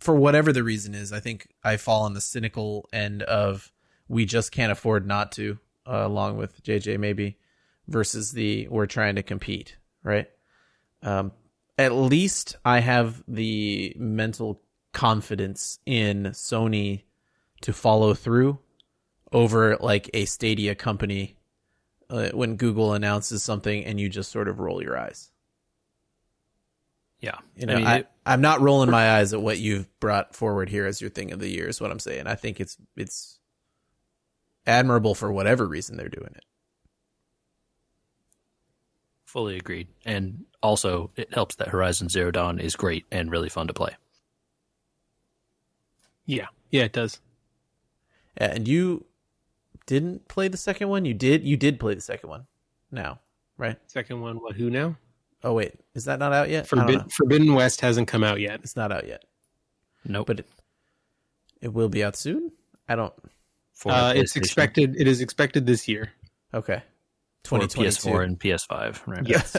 for 0.00 0.14
whatever 0.14 0.52
the 0.52 0.62
reason 0.64 0.94
is, 0.94 1.12
I 1.12 1.20
think 1.20 1.48
I 1.64 1.76
fall 1.76 2.02
on 2.02 2.14
the 2.14 2.20
cynical 2.20 2.88
end 2.92 3.22
of 3.22 3.72
we 4.08 4.24
just 4.26 4.52
can't 4.52 4.72
afford 4.72 5.06
not 5.06 5.32
to, 5.32 5.58
uh, 5.86 6.02
along 6.06 6.36
with 6.36 6.62
JJ 6.62 6.98
maybe, 6.98 7.38
versus 7.88 8.32
the 8.32 8.68
we're 8.68 8.86
trying 8.86 9.16
to 9.16 9.22
compete, 9.22 9.76
right? 10.02 10.28
Um, 11.02 11.32
at 11.78 11.92
least 11.92 12.56
I 12.64 12.80
have 12.80 13.22
the 13.28 13.94
mental 13.98 14.62
confidence 14.92 15.78
in 15.84 16.24
Sony 16.32 17.02
to 17.60 17.72
follow 17.72 18.14
through 18.14 18.58
over 19.32 19.76
like 19.76 20.08
a 20.14 20.24
Stadia 20.24 20.74
company 20.74 21.36
uh, 22.08 22.30
when 22.30 22.56
Google 22.56 22.94
announces 22.94 23.42
something 23.42 23.84
and 23.84 24.00
you 24.00 24.08
just 24.08 24.30
sort 24.30 24.48
of 24.48 24.60
roll 24.60 24.82
your 24.82 24.96
eyes. 24.98 25.30
Yeah. 27.20 27.38
You 27.56 27.66
know, 27.66 27.74
I 27.74 27.76
mean, 27.76 27.86
I, 27.86 27.96
it- 27.98 28.08
am 28.24 28.40
not 28.40 28.60
rolling 28.60 28.90
my 28.90 29.18
eyes 29.18 29.32
at 29.32 29.40
what 29.42 29.58
you've 29.58 29.88
brought 30.00 30.34
forward 30.34 30.68
here 30.68 30.86
as 30.86 31.00
your 31.00 31.10
thing 31.10 31.32
of 31.32 31.40
the 31.40 31.48
year. 31.48 31.68
Is 31.68 31.80
what 31.80 31.90
I'm 31.90 31.98
saying. 31.98 32.26
I 32.26 32.34
think 32.34 32.60
it's 32.60 32.76
it's 32.96 33.35
admirable 34.66 35.14
for 35.14 35.30
whatever 35.32 35.66
reason 35.66 35.96
they're 35.96 36.08
doing 36.08 36.32
it. 36.34 36.44
fully 39.24 39.56
agreed. 39.56 39.86
And 40.06 40.46
also, 40.62 41.10
it 41.14 41.34
helps 41.34 41.56
that 41.56 41.68
Horizon 41.68 42.08
Zero 42.08 42.30
Dawn 42.30 42.58
is 42.58 42.74
great 42.74 43.04
and 43.12 43.30
really 43.30 43.50
fun 43.50 43.66
to 43.66 43.74
play. 43.74 43.94
Yeah, 46.24 46.46
yeah, 46.70 46.84
it 46.84 46.94
does. 46.94 47.20
And 48.38 48.66
you 48.66 49.04
didn't 49.84 50.26
play 50.28 50.48
the 50.48 50.56
second 50.56 50.88
one. 50.88 51.04
You 51.04 51.12
did. 51.12 51.44
You 51.44 51.58
did 51.58 51.78
play 51.78 51.94
the 51.94 52.00
second 52.00 52.30
one. 52.30 52.46
Now, 52.90 53.20
right? 53.58 53.76
Second 53.88 54.22
one, 54.22 54.36
what? 54.40 54.56
Who 54.56 54.70
now? 54.70 54.96
Oh 55.44 55.52
wait, 55.52 55.74
is 55.94 56.06
that 56.06 56.18
not 56.18 56.32
out 56.32 56.48
yet? 56.48 56.66
I 56.72 56.76
don't 56.76 56.86
know. 56.86 56.92
Forbid, 56.94 57.12
Forbidden 57.12 57.54
West 57.54 57.82
hasn't 57.82 58.08
come 58.08 58.24
out 58.24 58.40
yet. 58.40 58.60
It's 58.62 58.74
not 58.76 58.90
out 58.90 59.06
yet, 59.06 59.24
Nope. 60.06 60.28
but 60.28 60.40
it, 60.40 60.48
it 61.60 61.74
will 61.74 61.90
be 61.90 62.02
out 62.02 62.16
soon. 62.16 62.52
I 62.88 62.96
don't. 62.96 63.12
For 63.76 63.92
Uh, 63.92 64.12
it's 64.14 64.34
expected. 64.34 64.96
It 64.98 65.06
is 65.06 65.20
expected 65.20 65.66
this 65.66 65.86
year. 65.86 66.10
Okay. 66.52 66.82
for 67.44 67.60
2022. 67.60 68.08
PS4 68.08 68.24
and 68.24 68.40
PS5, 68.40 69.06
right? 69.06 69.28
Yes. 69.28 69.56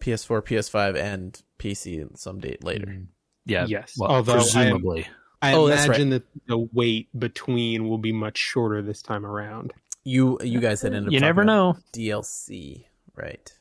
PS4, 0.00 0.42
PS5, 0.42 0.96
and 0.96 1.42
PC 1.58 2.16
some 2.18 2.38
date 2.40 2.62
later. 2.64 2.86
Mm. 2.86 3.06
Yeah. 3.46 3.66
Yes. 3.66 3.94
Well, 3.98 4.10
Although 4.10 4.34
presumably. 4.34 5.06
I 5.40 5.54
Oh, 5.54 5.66
that's 5.66 5.86
imagine 5.86 6.10
that 6.10 6.22
the 6.46 6.58
wait 6.72 7.08
between 7.18 7.88
will 7.88 7.98
be 7.98 8.12
much 8.12 8.38
shorter 8.38 8.80
this 8.80 9.02
time 9.02 9.26
around. 9.26 9.72
You 10.04 10.38
you 10.42 10.60
guys 10.60 10.82
had 10.82 10.92
ended 10.94 11.08
up 11.08 11.12
You 11.12 11.18
never 11.20 11.44
know. 11.44 11.76
DLC, 11.92 12.84
right? 13.16 13.52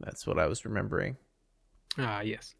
That's 0.00 0.26
what 0.26 0.38
I 0.38 0.46
was 0.46 0.64
remembering. 0.64 1.16
Ah, 1.98 2.20
yes. 2.20 2.54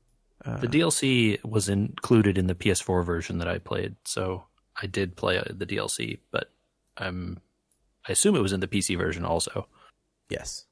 Uh, 0.44 0.59
The 0.59 0.68
DLC 0.68 1.42
was 1.44 1.68
included 1.70 2.37
in 2.38 2.46
the 2.46 2.55
PS4 2.55 3.05
version 3.05 3.38
that 3.38 3.49
I 3.49 3.59
played, 3.59 3.96
so 4.05 4.44
I 4.81 4.87
did 4.87 5.17
play 5.17 5.39
uh, 5.39 5.45
the 5.49 5.67
DLC, 5.67 6.19
but 6.31 6.51
I'm 6.97 7.41
I 8.09 8.12
assume 8.12 8.37
it 8.37 8.43
was 8.43 8.53
in 8.53 8.61
the 8.61 8.69
PC 8.69 8.97
version 8.97 9.25
also. 9.25 9.69
yes, 10.29 10.67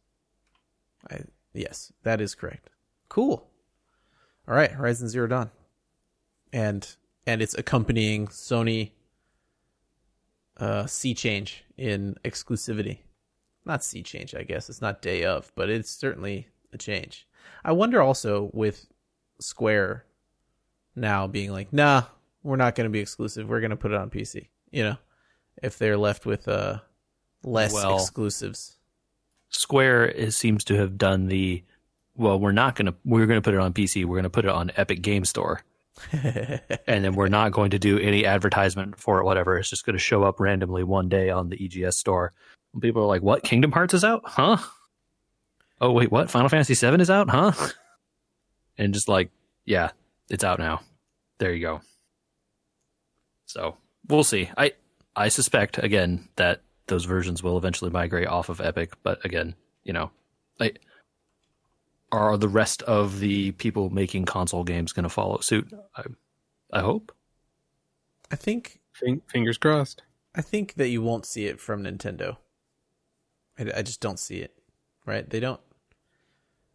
I 1.11 1.21
yes 1.53 1.93
that 2.03 2.21
is 2.21 2.35
correct. 2.35 2.71
Cool. 3.09 3.49
All 4.47 4.55
right, 4.55 4.73
Horizon 4.73 5.09
Zero 5.09 5.27
Dawn, 5.27 5.51
and 6.53 6.97
and 7.27 7.41
its 7.41 7.55
accompanying 7.55 8.27
Sony 8.29 8.93
uh, 10.59 10.87
sea 10.87 11.15
change 11.15 11.65
in 11.77 12.17
exclusivity. 12.25 12.99
Not 13.65 13.83
sea 13.83 14.03
change, 14.03 14.35
I 14.35 14.43
guess. 14.43 14.69
It's 14.69 14.83
not 14.83 15.01
day 15.01 15.25
of, 15.25 15.51
but 15.55 15.71
it's 15.71 15.91
certainly 15.91 16.49
a 16.73 16.79
change. 16.79 17.27
I 17.65 17.73
wonder 17.73 18.03
also 18.03 18.51
with 18.53 18.87
Square 19.41 20.05
now 20.95 21.27
being 21.27 21.51
like, 21.51 21.73
nah, 21.73 22.05
we're 22.45 22.57
not 22.57 22.77
going 22.77 22.85
to 22.85 22.91
be 22.93 23.01
exclusive. 23.01 23.49
We're 23.49 23.61
going 23.61 23.71
to 23.71 23.77
put 23.77 23.91
it 23.91 23.97
on 23.97 24.11
PC. 24.11 24.49
You 24.71 24.85
know, 24.85 24.97
if 25.63 25.79
they're 25.79 25.97
left 25.99 26.27
with 26.27 26.47
uh 26.47 26.79
less 27.43 27.73
Well- 27.73 27.97
exclusives. 27.97 28.77
Square 29.49 30.07
is, 30.07 30.37
seems 30.37 30.65
to 30.65 30.75
have 30.75 30.99
done 30.99 31.27
the 31.29 31.63
well, 32.17 32.39
we're 32.39 32.53
not 32.53 32.75
going 32.77 32.87
to 32.87 32.95
we're 33.05 33.27
going 33.27 33.39
to 33.39 33.43
put 33.43 33.55
it 33.55 33.61
on 33.61 33.73
PC, 33.73 34.05
we're 34.05 34.17
going 34.17 34.25
to 34.25 34.31
put 34.31 34.45
it 34.45 34.51
on 34.51 34.71
Epic 34.77 35.03
Game 35.03 35.25
Store. 35.25 35.63
and 36.13 37.05
then 37.05 37.15
we're 37.15 37.29
not 37.29 37.53
going 37.53 37.71
to 37.71 37.79
do 37.79 37.99
any 38.01 38.27
advertisement 38.27 38.99
for 38.99 39.21
it 39.21 39.25
whatever. 39.25 39.57
It's 39.57 39.71
just 39.71 39.87
going 39.87 39.95
to 39.95 40.01
show 40.03 40.25
up 40.25 40.41
randomly 40.41 40.83
one 40.83 41.09
day 41.09 41.31
on 41.31 41.51
the 41.51 41.65
EGS 41.65 41.97
store. 41.97 42.33
And 42.73 42.83
people 42.83 43.03
are 43.03 43.07
like, 43.07 43.23
"What? 43.23 43.45
Kingdom 43.45 43.71
Hearts 43.71 43.95
is 43.95 44.03
out? 44.05 44.23
Huh? 44.25 44.57
Oh, 45.81 45.93
wait, 45.93 46.11
what? 46.11 46.31
Final 46.31 46.49
Fantasy 46.49 46.75
7 46.75 47.01
is 47.01 47.11
out? 47.11 47.31
Huh?" 47.31 47.53
And 48.77 48.93
just 48.93 49.09
like, 49.09 49.31
"Yeah, 49.65 49.91
it's 50.29 50.43
out 50.43 50.59
now." 50.59 50.81
There 51.39 51.53
you 51.55 51.61
go. 51.61 51.81
So, 53.47 53.77
we'll 54.09 54.25
see. 54.25 54.51
I 54.57 54.73
I 55.17 55.29
suspect 55.29 55.79
again 55.79 56.29
that 56.37 56.63
those 56.87 57.05
versions 57.05 57.43
will 57.43 57.57
eventually 57.57 57.91
migrate 57.91 58.27
off 58.27 58.49
of 58.49 58.61
Epic, 58.61 58.93
but 59.03 59.25
again, 59.25 59.55
you 59.85 59.93
know, 59.93 60.11
like 60.59 60.81
are 62.13 62.37
the 62.37 62.49
rest 62.49 62.83
of 62.83 63.19
the 63.21 63.51
people 63.53 63.91
making 63.91 64.25
console 64.25 64.63
games 64.65 64.93
going 64.93 65.03
to 65.05 65.09
follow 65.09 65.39
suit? 65.41 65.73
I, 65.97 66.03
I 66.73 66.81
hope. 66.81 67.13
I 68.31 68.37
think 68.37 68.81
fingers 69.27 69.59
crossed. 69.59 70.03
I 70.35 70.41
think 70.41 70.75
that 70.75 70.89
you 70.89 71.03
won't 71.03 71.27
see 71.27 71.47
it 71.47 71.61
from 71.61 71.83
Nintendo. 71.85 72.37
I, 73.59 73.79
I 73.79 73.83
just 73.83 74.01
don't 74.01 74.19
see 74.19 74.37
it. 74.37 74.55
Right? 75.07 75.29
They 75.29 75.41
don't. 75.41 75.61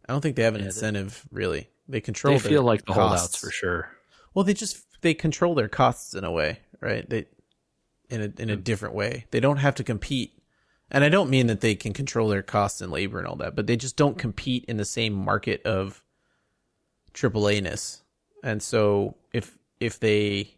I 0.08 0.12
don't 0.12 0.20
think 0.20 0.36
they 0.36 0.42
have 0.42 0.54
an 0.54 0.60
Yeah, 0.60 0.64
they- 0.64 0.68
incentive 0.68 1.26
really. 1.30 1.68
They 1.88 2.00
control. 2.00 2.34
They 2.34 2.38
feel 2.48 2.62
like 2.62 2.84
the 2.84 2.92
holdouts 2.92 3.36
for 3.36 3.50
sure. 3.50 3.90
Well, 4.34 4.44
they 4.44 4.54
just 4.54 4.84
they 5.00 5.14
control 5.14 5.54
their 5.54 5.68
costs 5.68 6.14
in 6.14 6.24
a 6.24 6.30
way, 6.30 6.60
right? 6.80 7.08
They 7.08 7.26
in 8.08 8.20
a 8.20 8.42
in 8.42 8.50
a 8.50 8.56
mm. 8.56 8.64
different 8.64 8.94
way. 8.94 9.26
They 9.30 9.40
don't 9.40 9.58
have 9.58 9.74
to 9.76 9.84
compete. 9.84 10.32
And 10.90 11.04
I 11.04 11.08
don't 11.08 11.30
mean 11.30 11.46
that 11.46 11.60
they 11.60 11.76
can 11.76 11.92
control 11.92 12.28
their 12.28 12.42
costs 12.42 12.80
and 12.80 12.90
labor 12.90 13.18
and 13.18 13.26
all 13.28 13.36
that, 13.36 13.54
but 13.54 13.68
they 13.68 13.76
just 13.76 13.96
don't 13.96 14.18
compete 14.18 14.64
in 14.66 14.76
the 14.76 14.84
same 14.84 15.12
market 15.12 15.62
of 15.62 16.02
AAA 17.14 17.62
ness. 17.62 18.02
And 18.42 18.62
so 18.62 19.16
if 19.32 19.56
if 19.78 20.00
they 20.00 20.54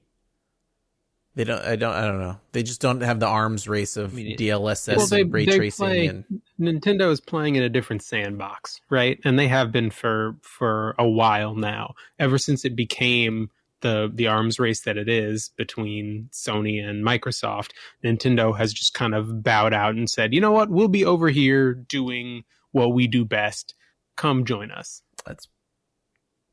they 1.34 1.44
don't 1.44 1.62
I 1.62 1.76
don't 1.76 1.94
I 1.94 2.06
don't 2.06 2.20
know. 2.20 2.38
They 2.52 2.62
just 2.62 2.80
don't 2.80 3.00
have 3.02 3.20
the 3.20 3.26
arms 3.26 3.68
race 3.68 3.96
of 3.96 4.14
mean, 4.14 4.36
DLSS 4.36 4.96
Well, 4.96 5.06
they- 5.06 5.20
and 5.22 5.32
ray 5.32 5.44
they 5.44 5.56
tracing 5.56 5.86
play- 5.86 6.06
and 6.06 6.24
Nintendo 6.58 7.10
is 7.10 7.20
playing 7.20 7.56
in 7.56 7.62
a 7.62 7.68
different 7.68 8.02
sandbox, 8.02 8.80
right? 8.90 9.18
And 9.24 9.38
they 9.38 9.48
have 9.48 9.70
been 9.72 9.90
for 9.90 10.36
for 10.42 10.94
a 10.98 11.08
while 11.08 11.54
now. 11.54 11.94
Ever 12.18 12.38
since 12.38 12.64
it 12.64 12.74
became 12.76 13.50
the 13.82 14.10
the 14.12 14.26
arms 14.26 14.58
race 14.58 14.80
that 14.80 14.96
it 14.96 15.08
is 15.08 15.50
between 15.56 16.28
Sony 16.32 16.82
and 16.82 17.04
Microsoft, 17.04 17.70
Nintendo 18.04 18.56
has 18.56 18.72
just 18.72 18.94
kind 18.94 19.14
of 19.14 19.42
bowed 19.42 19.74
out 19.74 19.94
and 19.94 20.08
said, 20.08 20.32
"You 20.32 20.40
know 20.40 20.52
what? 20.52 20.70
We'll 20.70 20.88
be 20.88 21.04
over 21.04 21.28
here 21.28 21.74
doing 21.74 22.44
what 22.70 22.94
we 22.94 23.06
do 23.06 23.24
best. 23.24 23.74
Come 24.16 24.44
join 24.44 24.70
us." 24.70 25.02
that's 25.24 25.48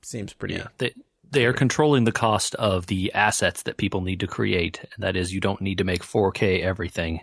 seems 0.01 0.33
pretty 0.33 0.55
Yeah, 0.55 0.67
they 0.77 0.93
they 1.31 1.45
are 1.45 1.53
controlling 1.53 2.05
the 2.05 2.11
cost 2.11 2.55
of 2.55 2.87
the 2.87 3.13
assets 3.13 3.63
that 3.63 3.77
people 3.77 4.01
need 4.01 4.19
to 4.21 4.27
create, 4.27 4.83
and 4.93 5.03
that 5.03 5.15
is 5.15 5.33
you 5.33 5.39
don't 5.39 5.61
need 5.61 5.77
to 5.77 5.83
make 5.83 6.03
4K 6.03 6.61
everything. 6.61 7.21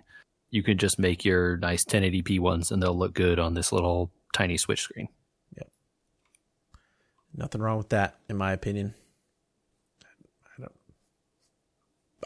You 0.51 0.63
can 0.63 0.79
just 0.79 0.99
make 0.99 1.25
your 1.25 1.57
nice 1.57 1.85
1080p 1.85 2.39
ones, 2.39 2.71
and 2.71 2.81
they'll 2.81 2.97
look 2.97 3.15
good 3.15 3.39
on 3.39 3.55
this 3.55 3.73
little 3.73 4.13
tiny 4.33 4.57
Switch 4.57 4.83
screen. 4.83 5.09
Yep. 5.57 5.69
Nothing 7.35 7.61
wrong 7.61 7.79
with 7.79 7.89
that, 7.89 8.17
in 8.29 8.37
my 8.37 8.53
opinion. 8.53 8.95
I 10.05 10.61
don't. 10.61 10.73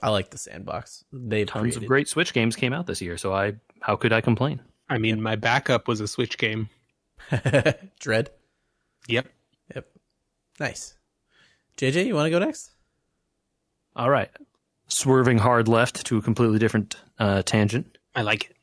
I 0.03 0.11
like 0.11 0.31
the 0.31 0.39
sandbox. 0.39 1.05
They've 1.13 1.47
Tons 1.47 1.63
created. 1.63 1.83
of 1.83 1.89
great 1.89 2.09
Switch 2.09 2.33
games 2.33 2.57
came 2.57 2.73
out 2.73 2.87
this 2.87 3.01
year, 3.01 3.17
so 3.17 3.35
I 3.35 3.55
how 3.81 3.97
could 3.97 4.13
I 4.13 4.21
complain? 4.21 4.61
I 4.89 4.99
mean, 4.99 5.23
my 5.23 5.37
backup 5.37 5.89
was 5.89 6.01
a 6.01 6.09
Switch 6.09 6.39
game. 6.39 6.69
Dread. 8.01 8.31
Yep. 9.09 9.27
Yep. 9.75 9.87
Nice. 10.59 10.97
JJ, 11.77 12.07
you 12.07 12.15
want 12.15 12.27
to 12.27 12.31
go 12.31 12.39
next? 12.39 12.71
All 13.97 14.11
right, 14.11 14.31
swerving 14.89 15.39
hard 15.39 15.69
left 15.69 16.07
to 16.07 16.19
a 16.19 16.23
completely 16.23 16.59
different 16.59 16.97
uh, 17.19 17.43
tangent. 17.43 17.99
I 18.15 18.23
like 18.23 18.51
it. 18.51 18.57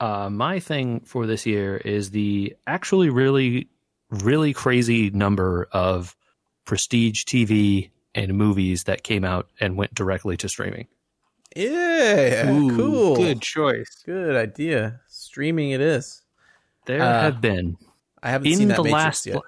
Uh, 0.00 0.30
my 0.30 0.60
thing 0.60 1.00
for 1.00 1.26
this 1.26 1.44
year 1.46 1.76
is 1.76 2.10
the 2.10 2.56
actually 2.66 3.10
really, 3.10 3.68
really 4.10 4.52
crazy 4.52 5.10
number 5.10 5.68
of 5.72 6.16
prestige 6.64 7.24
TV 7.24 7.90
and 8.14 8.34
movies 8.36 8.84
that 8.84 9.02
came 9.02 9.24
out 9.24 9.48
and 9.60 9.76
went 9.76 9.94
directly 9.94 10.36
to 10.38 10.48
streaming. 10.48 10.86
Yeah. 11.56 12.50
Ooh, 12.50 12.76
cool. 12.76 13.16
Good 13.16 13.40
choice. 13.42 14.02
Good 14.04 14.36
idea. 14.36 15.00
Streaming 15.08 15.70
it 15.70 15.80
is. 15.80 16.22
There 16.86 17.02
Uh, 17.02 17.22
have 17.22 17.40
been 17.40 17.76
I 18.22 18.30
haven't 18.30 18.52
seen 18.52 18.62
in 18.62 18.68
that 18.68 18.76
the 18.76 18.82
Matrix 18.84 19.04
last 19.04 19.26
yet. 19.26 19.42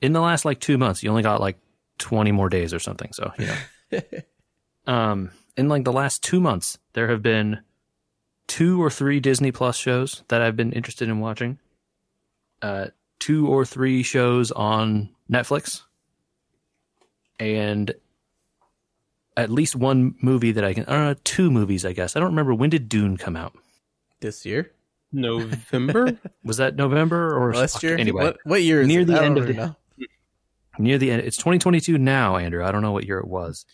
in 0.00 0.12
the 0.12 0.20
last 0.20 0.44
like 0.44 0.60
two 0.60 0.78
months. 0.78 1.02
You 1.02 1.10
only 1.10 1.22
got 1.22 1.40
like 1.40 1.58
twenty 1.98 2.32
more 2.32 2.48
days 2.48 2.72
or 2.74 2.78
something. 2.78 3.12
So 3.12 3.32
you 3.38 3.46
know, 3.46 4.00
um, 4.92 5.30
in 5.56 5.68
like 5.68 5.84
the 5.84 5.92
last 5.92 6.22
two 6.22 6.40
months, 6.40 6.78
there 6.92 7.08
have 7.08 7.22
been 7.22 7.60
two 8.46 8.82
or 8.82 8.90
three 8.90 9.20
Disney 9.20 9.52
Plus 9.52 9.76
shows 9.76 10.22
that 10.28 10.40
I've 10.42 10.56
been 10.56 10.72
interested 10.72 11.08
in 11.08 11.20
watching. 11.20 11.58
Uh, 12.62 12.86
two 13.18 13.46
or 13.48 13.64
three 13.64 14.02
shows 14.02 14.50
on 14.52 15.10
Netflix, 15.30 15.82
and 17.38 17.94
at 19.36 19.50
least 19.50 19.76
one 19.76 20.14
movie 20.20 20.52
that 20.52 20.64
I 20.64 20.74
can. 20.74 20.84
I 20.86 20.92
don't 20.92 21.04
know, 21.04 21.14
two 21.24 21.50
movies, 21.50 21.84
I 21.84 21.92
guess. 21.92 22.16
I 22.16 22.20
don't 22.20 22.30
remember 22.30 22.54
when 22.54 22.70
did 22.70 22.88
Dune 22.88 23.16
come 23.16 23.36
out. 23.36 23.54
this 24.20 24.44
year, 24.44 24.72
November? 25.12 26.18
Was 26.44 26.56
that 26.58 26.76
November 26.76 27.36
or 27.36 27.54
last 27.54 27.82
year. 27.82 27.96
Anyway, 27.96 28.24
what, 28.24 28.38
what 28.44 28.62
year? 28.62 28.82
Is 28.82 28.88
near 28.88 29.02
it? 29.02 29.06
the 29.06 29.22
end 29.22 29.38
of 29.38 29.46
the- 29.46 29.54
know. 29.54 29.76
near 30.78 30.98
the 30.98 31.10
end. 31.10 31.22
It's 31.22 31.36
2022 31.36 31.98
now, 31.98 32.36
Andrew. 32.36 32.64
I 32.64 32.72
don't 32.72 32.82
know 32.82 32.92
what 32.92 33.04
year 33.06 33.18
it 33.18 33.28
was. 33.28 33.64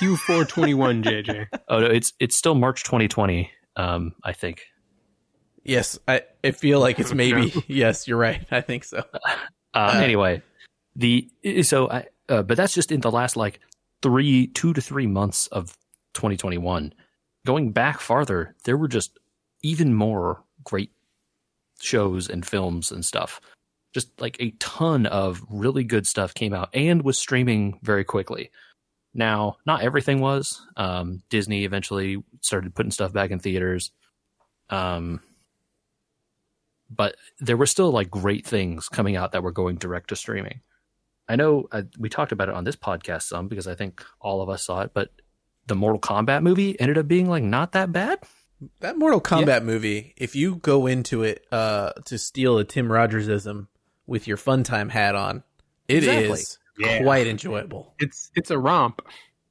Q421, 0.00 1.02
JJ. 1.26 1.46
Oh 1.68 1.80
no, 1.80 1.86
it's 1.86 2.12
it's 2.20 2.36
still 2.36 2.54
March 2.54 2.84
2020. 2.84 3.50
Um, 3.76 4.14
I 4.24 4.32
think. 4.32 4.62
Yes, 5.62 5.98
I, 6.08 6.22
I 6.42 6.52
feel 6.52 6.80
like 6.80 6.98
it's 6.98 7.12
maybe. 7.12 7.52
yes, 7.68 8.08
you're 8.08 8.16
right. 8.18 8.46
I 8.50 8.60
think 8.62 8.84
so. 8.84 9.04
Um, 9.74 9.96
anyway, 9.98 10.42
the 10.96 11.30
so 11.62 11.88
I 11.90 12.06
uh, 12.30 12.42
but 12.42 12.56
that's 12.56 12.74
just 12.74 12.92
in 12.92 13.00
the 13.00 13.10
last 13.10 13.36
like 13.36 13.60
three, 14.02 14.46
two 14.46 14.72
to 14.72 14.80
three 14.80 15.06
months 15.06 15.48
of 15.48 15.76
2021. 16.14 16.94
Going 17.44 17.72
back 17.72 18.00
farther, 18.00 18.54
there 18.64 18.76
were 18.76 18.88
just 18.88 19.18
even 19.62 19.94
more 19.94 20.42
great 20.64 20.92
shows 21.80 22.28
and 22.28 22.46
films 22.46 22.92
and 22.92 23.04
stuff. 23.04 23.40
Just 23.92 24.20
like 24.20 24.36
a 24.40 24.52
ton 24.60 25.06
of 25.06 25.42
really 25.50 25.82
good 25.82 26.06
stuff 26.06 26.32
came 26.32 26.54
out 26.54 26.70
and 26.72 27.02
was 27.02 27.18
streaming 27.18 27.78
very 27.82 28.04
quickly. 28.04 28.50
Now, 29.12 29.56
not 29.66 29.82
everything 29.82 30.20
was. 30.20 30.64
Um, 30.76 31.22
Disney 31.30 31.64
eventually 31.64 32.22
started 32.40 32.74
putting 32.74 32.92
stuff 32.92 33.12
back 33.12 33.32
in 33.32 33.40
theaters. 33.40 33.90
Um, 34.68 35.20
but 36.88 37.16
there 37.40 37.56
were 37.56 37.66
still 37.66 37.90
like 37.90 38.10
great 38.10 38.46
things 38.46 38.88
coming 38.88 39.16
out 39.16 39.32
that 39.32 39.42
were 39.42 39.50
going 39.50 39.76
direct 39.76 40.10
to 40.10 40.16
streaming. 40.16 40.60
I 41.30 41.36
know 41.36 41.68
uh, 41.70 41.82
we 41.98 42.08
talked 42.08 42.32
about 42.32 42.48
it 42.48 42.54
on 42.54 42.64
this 42.64 42.76
podcast 42.76 43.22
some 43.22 43.46
because 43.46 43.68
I 43.68 43.74
think 43.74 44.04
all 44.20 44.42
of 44.42 44.48
us 44.48 44.64
saw 44.64 44.80
it, 44.80 44.90
but 44.92 45.10
the 45.66 45.76
Mortal 45.76 46.00
Kombat 46.00 46.42
movie 46.42 46.78
ended 46.80 46.98
up 46.98 47.06
being 47.06 47.28
like 47.28 47.44
not 47.44 47.72
that 47.72 47.92
bad. 47.92 48.18
That 48.80 48.98
Mortal 48.98 49.20
Kombat 49.20 49.62
movie, 49.62 50.12
if 50.16 50.34
you 50.34 50.56
go 50.56 50.86
into 50.86 51.22
it 51.22 51.46
uh, 51.52 51.92
to 52.06 52.18
steal 52.18 52.58
a 52.58 52.64
Tim 52.64 52.88
Rogersism 52.88 53.68
with 54.06 54.26
your 54.26 54.36
fun 54.36 54.64
time 54.64 54.88
hat 54.88 55.14
on, 55.14 55.44
it 55.86 56.02
is 56.02 56.58
Exactly. 56.78 56.86
Yeah. 56.86 57.02
quite 57.02 57.26
enjoyable. 57.26 57.94
It's 57.98 58.30
it's 58.34 58.50
a 58.50 58.58
romp. 58.58 59.00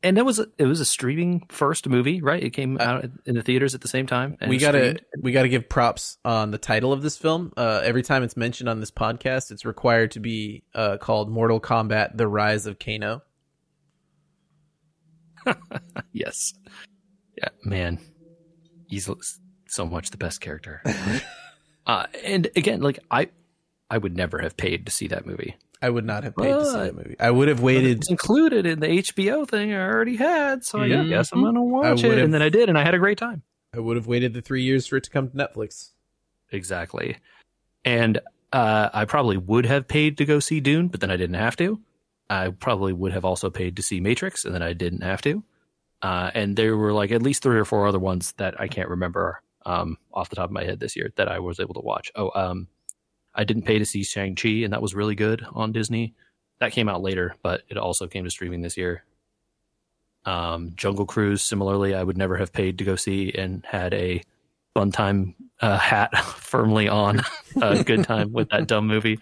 And 0.01 0.17
it 0.17 0.23
was 0.25 0.39
a, 0.39 0.47
it 0.57 0.65
was 0.65 0.79
a 0.79 0.85
streaming 0.85 1.45
first 1.49 1.88
movie, 1.89 2.21
right? 2.21 2.41
It 2.41 2.51
came 2.51 2.79
out 2.79 3.05
in 3.25 3.35
the 3.35 3.41
theaters 3.41 3.75
at 3.75 3.81
the 3.81 3.89
same 3.89 4.07
time. 4.07 4.38
and 4.39 4.49
we 4.49 4.57
gotta 4.57 4.79
streamed. 4.79 5.01
we 5.21 5.31
gotta 5.33 5.49
give 5.49 5.67
props 5.67 6.17
on 6.23 6.51
the 6.51 6.57
title 6.57 6.93
of 6.93 7.01
this 7.01 7.17
film. 7.17 7.51
Uh, 7.57 7.81
every 7.83 8.01
time 8.01 8.23
it's 8.23 8.38
mentioned 8.38 8.69
on 8.69 8.79
this 8.79 8.91
podcast, 8.91 9.51
it's 9.51 9.65
required 9.65 10.12
to 10.12 10.19
be 10.21 10.63
uh, 10.73 10.97
called 10.97 11.29
Mortal 11.29 11.59
Kombat: 11.59 12.15
The 12.15 12.27
Rise 12.27 12.65
of 12.65 12.79
Kano. 12.79 13.21
Yes. 16.12 16.53
Yeah, 17.38 17.49
man. 17.63 17.99
He's 18.88 19.09
so 19.67 19.85
much 19.85 20.09
the 20.09 20.17
best 20.17 20.41
character. 20.41 20.81
uh, 21.88 22.07
and 22.23 22.49
again, 22.55 22.81
like 22.81 22.99
I 23.09 23.29
I 23.89 23.97
would 23.97 24.15
never 24.15 24.39
have 24.39 24.57
paid 24.57 24.85
to 24.85 24.91
see 24.91 25.07
that 25.07 25.25
movie. 25.25 25.55
I 25.82 25.89
would 25.89 26.06
not 26.06 26.24
have 26.24 26.36
paid 26.36 26.52
to 26.52 26.65
see 26.65 26.78
that 26.80 26.96
movie. 26.96 27.15
I 27.20 27.32
would 27.32 27.48
have 27.48 27.58
But 27.58 27.63
waited. 27.63 28.04
Included 28.10 28.65
in 28.65 28.80
the 28.82 28.88
HBO 28.88 29.46
thing 29.48 29.74
I 29.74 29.82
already 29.88 30.18
had, 30.18 30.65
so 30.65 30.80
I 30.80 30.89
Mhm. 30.89 31.10
guess 31.10 31.32
I'm 31.32 31.42
gonna 31.42 31.63
watch 31.63 32.04
it. 32.04 32.18
And 32.20 32.34
then 32.34 32.42
I 32.42 32.50
did, 32.50 32.68
and 32.70 32.78
I 32.78 32.84
had 32.84 32.94
a 32.94 33.00
great 33.00 33.18
time. 33.18 33.44
I 33.74 33.80
would 33.80 33.96
have 33.96 34.08
waited 34.08 34.34
the 34.34 34.42
three 34.42 34.63
years 34.63 34.88
for 34.88 34.98
it 34.98 35.04
to 35.06 35.10
come 35.10 35.30
to 35.30 35.38
Netflix. 35.38 35.92
Exactly. 36.52 37.18
And 37.86 38.20
uh, 38.52 38.89
I 38.94 39.06
probably 39.06 39.38
would 39.38 39.65
have 39.68 39.88
paid 39.88 40.18
to 40.18 40.26
go 40.26 40.39
see 40.39 40.60
Dune, 40.60 40.88
but 40.88 41.00
then 41.02 41.12
I 41.12 41.18
didn't 41.18 41.36
have 41.36 41.56
to. 41.58 41.80
I 42.30 42.50
probably 42.50 42.94
would 42.94 43.13
have 43.13 43.24
also 43.26 43.50
paid 43.50 43.76
to 43.78 43.82
see 43.84 44.00
Matrix, 44.00 44.44
and 44.44 44.54
then 44.54 44.63
I 44.63 44.74
didn't 44.74 45.02
have 45.02 45.22
to. 45.22 45.44
Uh, 46.02 46.32
and 46.34 46.56
there 46.56 46.76
were 46.76 46.94
like 46.94 47.12
at 47.12 47.22
least 47.22 47.44
three 47.44 47.60
or 47.60 47.65
four 47.65 47.86
other 47.88 48.00
ones 48.00 48.32
that 48.34 48.60
I 48.60 48.68
can't 48.68 48.89
remember 48.89 49.42
um, 49.65 49.98
off 50.13 50.30
the 50.30 50.36
top 50.36 50.46
of 50.46 50.52
my 50.52 50.63
head 50.63 50.80
this 50.80 50.96
year 50.96 51.12
that 51.15 51.28
I 51.30 51.39
was 51.39 51.60
able 51.60 51.76
to 51.76 51.82
watch. 51.82 52.12
Oh, 52.15 52.32
um, 52.34 52.68
I 53.34 53.44
didn't 53.44 53.63
pay 53.63 53.80
to 53.80 53.86
see 53.86 54.04
Shang 54.04 54.36
Chi, 54.36 54.50
and 54.63 54.74
that 54.74 54.82
was 54.82 54.96
really 54.96 55.15
good 55.15 55.46
on 55.54 55.72
Disney. 55.72 56.13
That 56.60 56.72
came 56.72 56.89
out 56.89 57.02
later, 57.02 57.36
but 57.42 57.62
it 57.70 57.78
also 57.78 58.08
came 58.08 58.26
to 58.26 58.30
streaming 58.30 58.62
this 58.62 58.76
year. 58.78 59.04
Um, 60.26 60.74
Jungle 60.76 61.06
Cruise, 61.06 61.42
similarly, 61.44 61.96
I 61.96 62.04
would 62.04 62.18
never 62.18 62.38
have 62.38 62.52
paid 62.52 62.80
to 62.80 62.84
go 62.84 62.96
see, 62.96 63.32
and 63.34 63.65
had 63.65 63.94
a 63.94 64.22
fun 64.74 64.92
time 64.92 65.36
uh, 65.62 65.78
hat 65.78 66.18
firmly 66.26 66.88
on. 66.89 67.22
a 67.62 67.84
good 67.84 68.04
time 68.04 68.34
with 68.34 68.50
that 68.50 68.68
dumb 68.68 68.88
movie. 68.88 69.20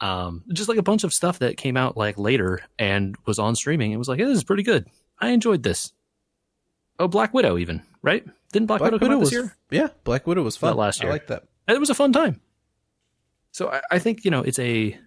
Um, 0.00 0.44
just 0.52 0.68
like 0.68 0.78
a 0.78 0.82
bunch 0.82 1.02
of 1.02 1.12
stuff 1.12 1.40
that 1.40 1.56
came 1.56 1.76
out 1.76 1.96
like 1.96 2.18
later 2.18 2.60
and 2.78 3.16
was 3.26 3.38
on 3.40 3.56
streaming. 3.56 3.90
It 3.90 3.96
was 3.96 4.08
like, 4.08 4.20
hey, 4.20 4.26
this 4.26 4.36
is 4.38 4.44
pretty 4.44 4.62
good. 4.62 4.86
I 5.18 5.30
enjoyed 5.30 5.64
this. 5.64 5.92
Oh, 7.00 7.08
Black 7.08 7.34
Widow, 7.34 7.58
even 7.58 7.82
right? 8.02 8.24
Didn't 8.52 8.66
Black, 8.66 8.80
Widow 8.80 8.98
come 9.00 9.10
out 9.10 9.18
was 9.20 9.30
this 9.30 9.38
year? 9.40 9.56
yeah. 9.70 9.88
Black 10.04 10.26
Widow 10.26 10.42
was 10.42 10.56
fun 10.56 10.70
That 10.70 10.78
last 10.78 11.02
year. 11.02 11.10
I 11.10 11.14
like 11.14 11.26
that. 11.26 11.44
it 11.66 11.80
was 11.80 11.90
a 11.90 11.94
fun 11.94 12.12
time. 12.12 12.40
So 13.52 13.70
I, 13.70 13.80
I 13.90 13.98
think 13.98 14.24
you 14.24 14.30
know 14.30 14.42
it's 14.42 14.58
a, 14.58 14.98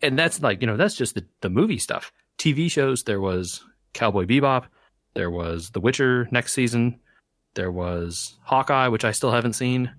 and 0.00 0.18
that's 0.18 0.42
like 0.42 0.60
you 0.60 0.66
know 0.66 0.76
that's 0.76 0.94
just 0.94 1.14
the 1.14 1.24
the 1.40 1.50
movie 1.50 1.78
stuff. 1.78 2.12
TV 2.38 2.70
shows 2.70 3.02
there 3.04 3.20
was 3.20 3.62
Cowboy 3.92 4.26
Bebop, 4.26 4.64
there 5.14 5.30
was 5.30 5.70
The 5.70 5.80
Witcher 5.80 6.28
next 6.30 6.54
season, 6.54 7.00
there 7.54 7.70
was 7.70 8.36
Hawkeye, 8.44 8.88
which 8.88 9.04
I 9.04 9.12
still 9.12 9.30
haven't 9.30 9.52
seen. 9.54 9.90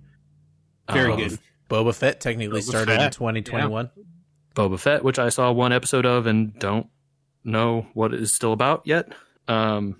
Very 0.92 1.12
Um, 1.14 1.20
good. 1.20 1.40
Boba 1.70 1.96
Fett 1.96 2.20
technically 2.20 2.60
Boba 2.62 2.64
started 2.66 2.92
in 2.94 3.00
Fett, 3.00 3.14
2021. 3.14 3.90
Boba 4.56 4.80
Fett, 4.80 5.04
which 5.04 5.18
I 5.20 5.30
saw 5.30 5.52
one 5.52 5.72
episode 5.72 6.06
of 6.06 6.28
and 6.28 6.58
don't 6.60 6.88
know 7.44 7.88
what 7.94 8.14
it 8.14 8.22
is 8.22 8.36
still 8.36 8.54
about 8.54 8.82
yet. 8.86 9.12
Um, 9.48 10.00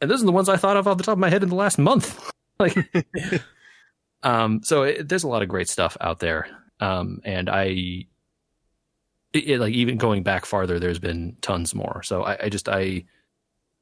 and 0.00 0.10
those 0.10 0.22
are 0.22 0.26
the 0.26 0.32
ones 0.32 0.48
I 0.48 0.56
thought 0.56 0.76
of 0.76 0.86
off 0.86 0.98
the 0.98 1.04
top 1.04 1.12
of 1.14 1.18
my 1.18 1.30
head 1.30 1.42
in 1.42 1.48
the 1.48 1.54
last 1.54 1.78
month. 1.78 2.30
like, 2.58 2.76
um, 4.22 4.62
so 4.62 4.82
it, 4.82 5.08
there's 5.08 5.24
a 5.24 5.28
lot 5.28 5.42
of 5.42 5.48
great 5.48 5.68
stuff 5.68 5.96
out 6.00 6.20
there. 6.20 6.48
Um, 6.80 7.20
and 7.24 7.48
I, 7.48 8.06
it, 9.32 9.60
like 9.60 9.74
even 9.74 9.98
going 9.98 10.22
back 10.22 10.46
farther, 10.46 10.78
there's 10.78 10.98
been 10.98 11.36
tons 11.40 11.74
more. 11.74 12.02
So 12.02 12.22
I, 12.22 12.44
I 12.44 12.48
just 12.48 12.68
I, 12.68 13.04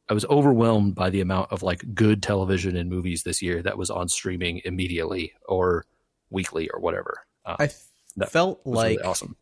I 0.08 0.14
was 0.14 0.24
overwhelmed 0.26 0.94
by 0.94 1.10
the 1.10 1.20
amount 1.20 1.52
of 1.52 1.62
like 1.62 1.94
good 1.94 2.22
television 2.22 2.76
and 2.76 2.90
movies 2.90 3.22
this 3.22 3.42
year 3.42 3.62
that 3.62 3.78
was 3.78 3.90
on 3.90 4.08
streaming 4.08 4.60
immediately 4.64 5.32
or 5.48 5.84
weekly 6.30 6.68
or 6.72 6.80
whatever. 6.80 7.26
Uh, 7.44 7.56
I 7.58 7.70
felt 8.26 8.60
like 8.64 8.98
really 8.98 9.02
awesome. 9.02 9.36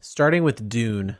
starting 0.00 0.42
with 0.42 0.68
Dune, 0.68 1.16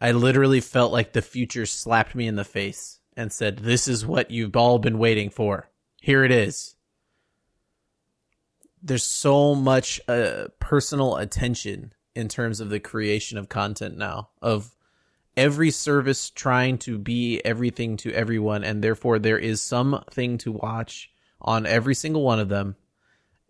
I 0.00 0.12
literally 0.12 0.60
felt 0.60 0.92
like 0.92 1.12
the 1.12 1.22
future 1.22 1.66
slapped 1.66 2.14
me 2.14 2.26
in 2.26 2.36
the 2.36 2.44
face 2.44 3.00
and 3.16 3.32
said, 3.32 3.58
"This 3.58 3.86
is 3.86 4.06
what 4.06 4.30
you've 4.30 4.56
all 4.56 4.78
been 4.78 4.98
waiting 4.98 5.30
for. 5.30 5.70
Here 6.00 6.24
it 6.24 6.30
is." 6.30 6.74
There's 8.82 9.04
so 9.04 9.54
much 9.54 10.00
uh, 10.08 10.46
personal 10.58 11.16
attention 11.16 11.92
in 12.14 12.28
terms 12.28 12.60
of 12.60 12.68
the 12.68 12.80
creation 12.80 13.38
of 13.38 13.48
content 13.48 13.96
now 13.96 14.30
of 14.40 14.74
every 15.36 15.70
service 15.70 16.30
trying 16.30 16.78
to 16.78 16.98
be 16.98 17.40
everything 17.44 17.96
to 17.96 18.12
everyone 18.12 18.64
and 18.64 18.84
therefore 18.84 19.18
there 19.18 19.38
is 19.38 19.60
something 19.60 20.36
to 20.38 20.52
watch 20.52 21.10
on 21.40 21.64
every 21.64 21.94
single 21.94 22.22
one 22.22 22.38
of 22.38 22.48
them 22.48 22.76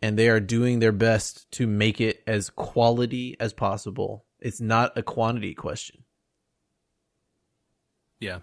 and 0.01 0.19
they 0.19 0.29
are 0.29 0.41
doing 0.41 0.81
their 0.81 0.93
best 0.93 1.51
to 1.53 1.67
make 1.67 2.01
it 2.01 2.23
as 2.27 2.51
quality 2.51 3.37
as 3.39 3.53
possible. 3.53 4.25
It's 4.41 4.61
not 4.61 4.99
a 4.99 5.03
quantity 5.03 5.55
question. 5.55 6.03
Yeah. 8.19 8.41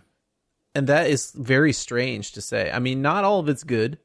And 0.73 0.88
that 0.88 1.08
is 1.08 1.32
very 1.32 1.73
strange 1.73 2.32
to 2.34 2.41
say. 2.41 2.71
I 2.71 2.80
mean, 2.80 3.02
not 3.02 3.25
all 3.25 3.39
of 3.39 3.49
it's 3.49 3.63
good. 3.63 3.97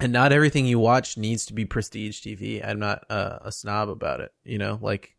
And 0.00 0.12
not 0.12 0.32
everything 0.32 0.66
you 0.66 0.78
watch 0.80 1.16
needs 1.16 1.46
to 1.46 1.52
be 1.54 1.64
prestige 1.64 2.20
TV. 2.20 2.66
I'm 2.66 2.78
not 2.80 3.04
uh, 3.08 3.38
a 3.42 3.52
snob 3.52 3.88
about 3.88 4.20
it, 4.20 4.32
you 4.44 4.58
know, 4.58 4.78
like 4.82 5.14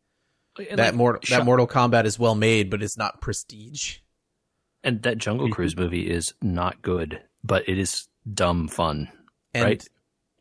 And 0.58 0.78
that 0.80 0.88
like, 0.88 0.96
Mortal 0.96 1.22
Sha- 1.24 1.38
that 1.40 1.46
Mortal 1.46 1.68
Kombat 1.68 2.06
is 2.06 2.20
well 2.20 2.36
made, 2.36 2.70
but 2.70 2.84
it's 2.84 2.98
not 2.98 3.22
prestige. 3.22 3.98
and 4.84 5.02
that 5.04 5.18
Jungle 5.18 5.50
Cruise 5.50 5.76
movie 5.78 6.10
is 6.10 6.34
not 6.42 6.82
good, 6.82 7.22
but 7.44 7.68
it 7.70 7.78
is 7.80 8.08
dumb 8.32 8.68
fun. 8.68 9.08
And 9.54 9.64
Right. 9.64 9.88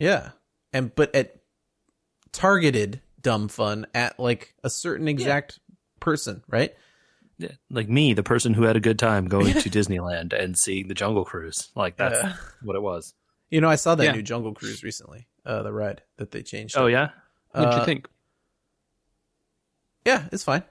yeah. 0.01 0.31
And 0.73 0.93
but 0.95 1.15
at 1.15 1.37
targeted 2.33 3.01
dumb 3.21 3.49
fun 3.49 3.87
at 3.95 4.19
like 4.19 4.55
a 4.65 4.71
certain 4.71 5.09
exact 5.09 5.59
person, 6.01 6.43
right? 6.49 6.75
Yeah. 7.39 7.53
Like 7.71 7.89
me, 7.89 8.13
the 8.15 8.23
person 8.23 8.55
who 8.55 8.65
had 8.65 8.77
a 8.77 8.81
good 8.81 8.99
time 8.99 9.27
going 9.29 9.55
to 9.55 9.71
Disneyland 9.71 10.33
and 10.33 10.57
seeing 10.59 10.89
the 10.89 10.95
Jungle 10.95 11.25
Cruise. 11.25 11.71
Like 11.75 11.97
that's 11.97 12.23
Uh, 12.23 12.35
what 12.63 12.77
it 12.77 12.83
was. 12.83 13.15
You 13.51 13.61
know, 13.61 13.69
I 13.69 13.77
saw 13.77 13.95
that 13.95 14.05
Yeah. 14.05 14.13
new 14.13 14.23
Jungle 14.23 14.53
Cruise 14.55 14.83
recently. 14.83 15.27
Uh, 15.47 15.63
the 15.63 15.73
ride 15.73 16.03
that 16.17 16.31
they 16.31 16.43
changed. 16.43 16.77
Oh 16.77 16.85
up. 16.87 16.91
yeah, 16.91 17.11
What'd 17.53 17.75
Uh, 17.75 17.79
you 17.81 17.85
think? 17.85 18.09
Yeah, 20.07 20.27
it's 20.33 20.45
fine. 20.45 20.63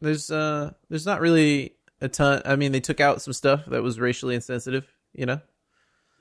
There's 0.00 0.30
uh, 0.30 0.72
there's 0.88 1.06
not 1.06 1.20
really 1.20 1.76
a 2.00 2.08
ton. 2.08 2.42
I 2.44 2.56
mean, 2.56 2.72
they 2.72 2.80
took 2.80 3.00
out 3.00 3.22
some 3.22 3.32
stuff 3.32 3.64
that 3.66 3.82
was 3.82 4.00
racially 4.00 4.34
insensitive, 4.34 4.86
you 5.12 5.26
know, 5.26 5.40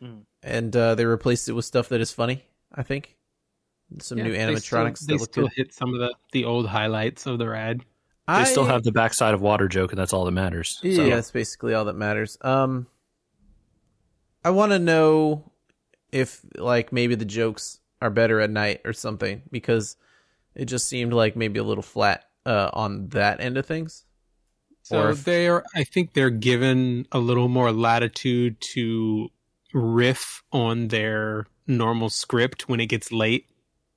Mm. 0.01 0.25
and 0.43 0.75
uh, 0.75 0.95
they 0.95 1.05
replaced 1.05 1.47
it 1.49 1.53
with 1.53 1.65
stuff 1.65 1.89
that 1.89 2.01
is 2.01 2.11
funny. 2.11 2.43
I 2.73 2.83
think 2.83 3.17
some 3.99 4.17
Yeah, 4.17 4.25
new 4.25 4.31
they 4.33 4.39
animatronics 4.39 4.97
Still, 4.99 5.07
they 5.07 5.13
that 5.15 5.21
look 5.21 5.31
still 5.31 5.49
hit 5.55 5.73
some 5.73 5.93
of 5.93 5.99
the, 5.99 6.13
the 6.31 6.45
old 6.45 6.67
highlights 6.67 7.25
of 7.25 7.39
the 7.39 7.47
ride. 7.49 7.79
they 7.79 7.85
I, 8.33 8.43
still 8.45 8.65
have 8.65 8.83
the 8.83 8.91
backside 8.91 9.33
of 9.33 9.41
water 9.41 9.67
joke, 9.67 9.91
and 9.91 9.99
that's 9.99 10.13
all 10.13 10.25
that 10.25 10.31
matters. 10.31 10.79
So, 10.81 10.87
Yeah, 10.87 11.15
that's 11.15 11.31
basically 11.31 11.73
all 11.73 11.85
that 11.85 11.95
matters. 11.95 12.37
Um, 12.41 12.87
I 14.45 14.49
want 14.51 14.71
to 14.71 14.79
know 14.79 15.50
if 16.11 16.41
like 16.57 16.91
maybe 16.91 17.15
the 17.15 17.25
jokes 17.25 17.79
are 18.01 18.09
better 18.09 18.39
at 18.41 18.49
night 18.49 18.81
or 18.85 18.93
something 18.93 19.43
because 19.51 19.95
it 20.55 20.65
just 20.65 20.87
seemed 20.87 21.13
like 21.13 21.35
maybe 21.35 21.59
a 21.59 21.63
little 21.63 21.83
flat 21.83 22.25
uh, 22.45 22.69
on 22.73 23.09
that 23.09 23.39
end 23.39 23.57
of 23.57 23.65
things. 23.65 24.05
So 24.83 25.09
if- 25.09 25.23
they're, 25.23 25.63
I 25.75 25.83
think 25.83 26.13
they're 26.13 26.29
given 26.29 27.07
a 27.11 27.19
little 27.19 27.47
more 27.47 27.71
latitude 27.71 28.59
to 28.73 29.29
riff 29.73 30.43
on 30.51 30.89
their 30.89 31.45
normal 31.67 32.09
script 32.09 32.67
when 32.67 32.79
it 32.79 32.87
gets 32.87 33.11
late. 33.11 33.45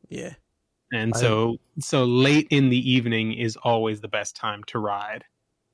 Yeah, 0.09 0.35
And 0.93 1.15
I- 1.17 1.19
so, 1.19 1.57
so 1.81 2.05
late 2.05 2.47
in 2.51 2.69
the 2.69 2.91
evening 2.93 3.33
is 3.33 3.57
always 3.57 4.01
the 4.03 4.09
best 4.09 4.37
time 4.37 4.63
to 4.65 4.79
ride. 4.79 5.25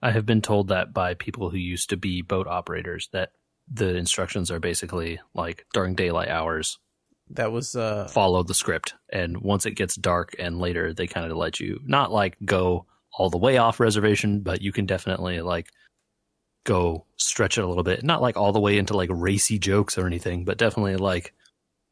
I 0.00 0.12
have 0.12 0.24
been 0.24 0.40
told 0.40 0.68
that 0.68 0.94
by 0.94 1.12
people 1.12 1.50
who 1.50 1.59
used 1.59 1.90
to 1.90 1.96
be 1.98 2.22
boat 2.22 2.46
operators 2.46 3.11
that 3.12 3.33
the 3.70 3.96
instructions 3.96 4.50
are 4.50 4.61
basically 4.61 5.20
like 5.35 5.64
during 5.72 5.94
daylight 5.94 6.28
hours, 6.28 6.78
that 7.30 7.52
was 7.52 7.76
uh, 7.76 8.09
follow 8.09 8.42
the 8.42 8.54
script, 8.54 8.94
and 9.09 9.38
once 9.38 9.66
it 9.66 9.72
gets 9.72 9.94
dark 9.94 10.35
and 10.38 10.59
later, 10.59 10.92
they 10.92 11.06
kind 11.06 11.30
of 11.30 11.37
let 11.37 11.61
you 11.61 11.80
not 11.85 12.11
like 12.11 12.37
go 12.44 12.87
all 13.12 13.30
the 13.30 13.38
way 13.38 13.56
off 13.56 13.80
reservation, 13.80 14.40
but 14.40 14.62
you 14.62 14.72
can 14.72 14.87
definitely 14.87 15.40
like 15.40 15.68
go 16.64 17.06
stretch 17.16 17.59
it 17.59 17.64
a 17.64 17.66
little 17.66 17.85
bit. 17.85 18.02
Not 18.02 18.22
like 18.22 18.37
all 18.37 18.52
the 18.52 18.61
way 18.61 18.78
into 18.78 18.96
like 18.96 19.11
racy 19.12 19.59
jokes 19.59 19.96
or 19.96 20.06
anything, 20.06 20.44
but 20.44 20.59
definitely 20.59 20.96
like 20.96 21.33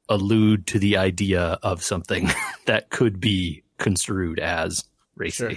allude 0.09 0.67
to 0.69 0.79
the 0.79 0.97
idea 0.97 1.59
of 1.63 1.83
something 1.83 2.31
that 2.67 2.91
could 2.91 3.21
be 3.21 3.63
construed 3.79 4.39
as 4.39 4.85
racy. 5.17 5.37
Sure. 5.37 5.53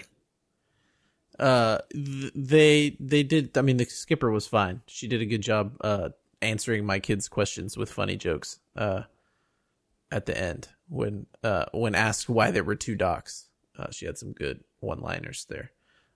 Uh, 1.39 1.79
th- 1.91 2.33
they 2.35 2.97
they 2.99 3.23
did. 3.23 3.57
I 3.57 3.61
mean, 3.61 3.77
the 3.77 3.85
skipper 3.85 4.31
was 4.31 4.47
fine. 4.47 4.81
She 4.87 5.07
did 5.07 5.21
a 5.21 5.25
good 5.25 5.41
job 5.41 5.77
uh 5.81 6.09
answering 6.41 6.85
my 6.85 6.99
kids' 6.99 7.29
questions 7.29 7.77
with 7.77 7.91
funny 7.91 8.17
jokes. 8.17 8.59
Uh, 8.75 9.03
at 10.11 10.25
the 10.25 10.37
end 10.37 10.67
when 10.89 11.25
uh 11.43 11.65
when 11.71 11.95
asked 11.95 12.27
why 12.27 12.51
there 12.51 12.63
were 12.63 12.75
two 12.75 12.95
docks, 12.95 13.47
uh, 13.79 13.87
she 13.91 14.05
had 14.05 14.17
some 14.17 14.33
good 14.33 14.63
one-liners 14.79 15.45
there. 15.49 15.71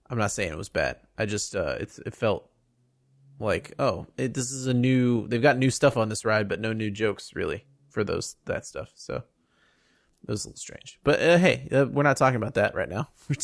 I'm 0.09 0.17
not 0.17 0.31
saying 0.31 0.51
it 0.51 0.57
was 0.57 0.69
bad. 0.69 0.97
I 1.17 1.25
just 1.25 1.55
uh, 1.55 1.77
it's 1.79 1.97
it 1.99 2.13
felt 2.13 2.49
like 3.39 3.73
oh, 3.79 4.07
it, 4.17 4.33
this 4.33 4.51
is 4.51 4.67
a 4.67 4.73
new. 4.73 5.27
They've 5.27 5.41
got 5.41 5.57
new 5.57 5.71
stuff 5.71 5.97
on 5.97 6.09
this 6.09 6.25
ride, 6.25 6.47
but 6.47 6.59
no 6.59 6.73
new 6.73 6.91
jokes 6.91 7.33
really 7.33 7.65
for 7.89 8.03
those 8.03 8.35
that 8.45 8.65
stuff. 8.65 8.91
So 8.95 9.15
it 9.15 9.23
was 10.29 10.45
a 10.45 10.49
little 10.49 10.59
strange. 10.59 10.99
But 11.03 11.21
uh, 11.21 11.37
hey, 11.37 11.67
uh, 11.71 11.85
we're 11.89 12.03
not 12.03 12.17
talking 12.17 12.37
about 12.37 12.55
that 12.55 12.75
right 12.75 12.89
now. 12.89 13.09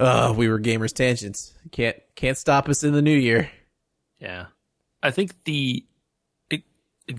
uh, 0.00 0.32
we 0.36 0.48
were 0.48 0.58
gamers 0.58 0.92
tangents. 0.92 1.54
Can't 1.70 1.96
can't 2.14 2.38
stop 2.38 2.68
us 2.68 2.82
in 2.82 2.92
the 2.92 3.02
new 3.02 3.16
year. 3.16 3.50
Yeah. 4.18 4.46
I 5.02 5.10
think 5.10 5.44
the 5.44 5.84
it, 6.50 6.62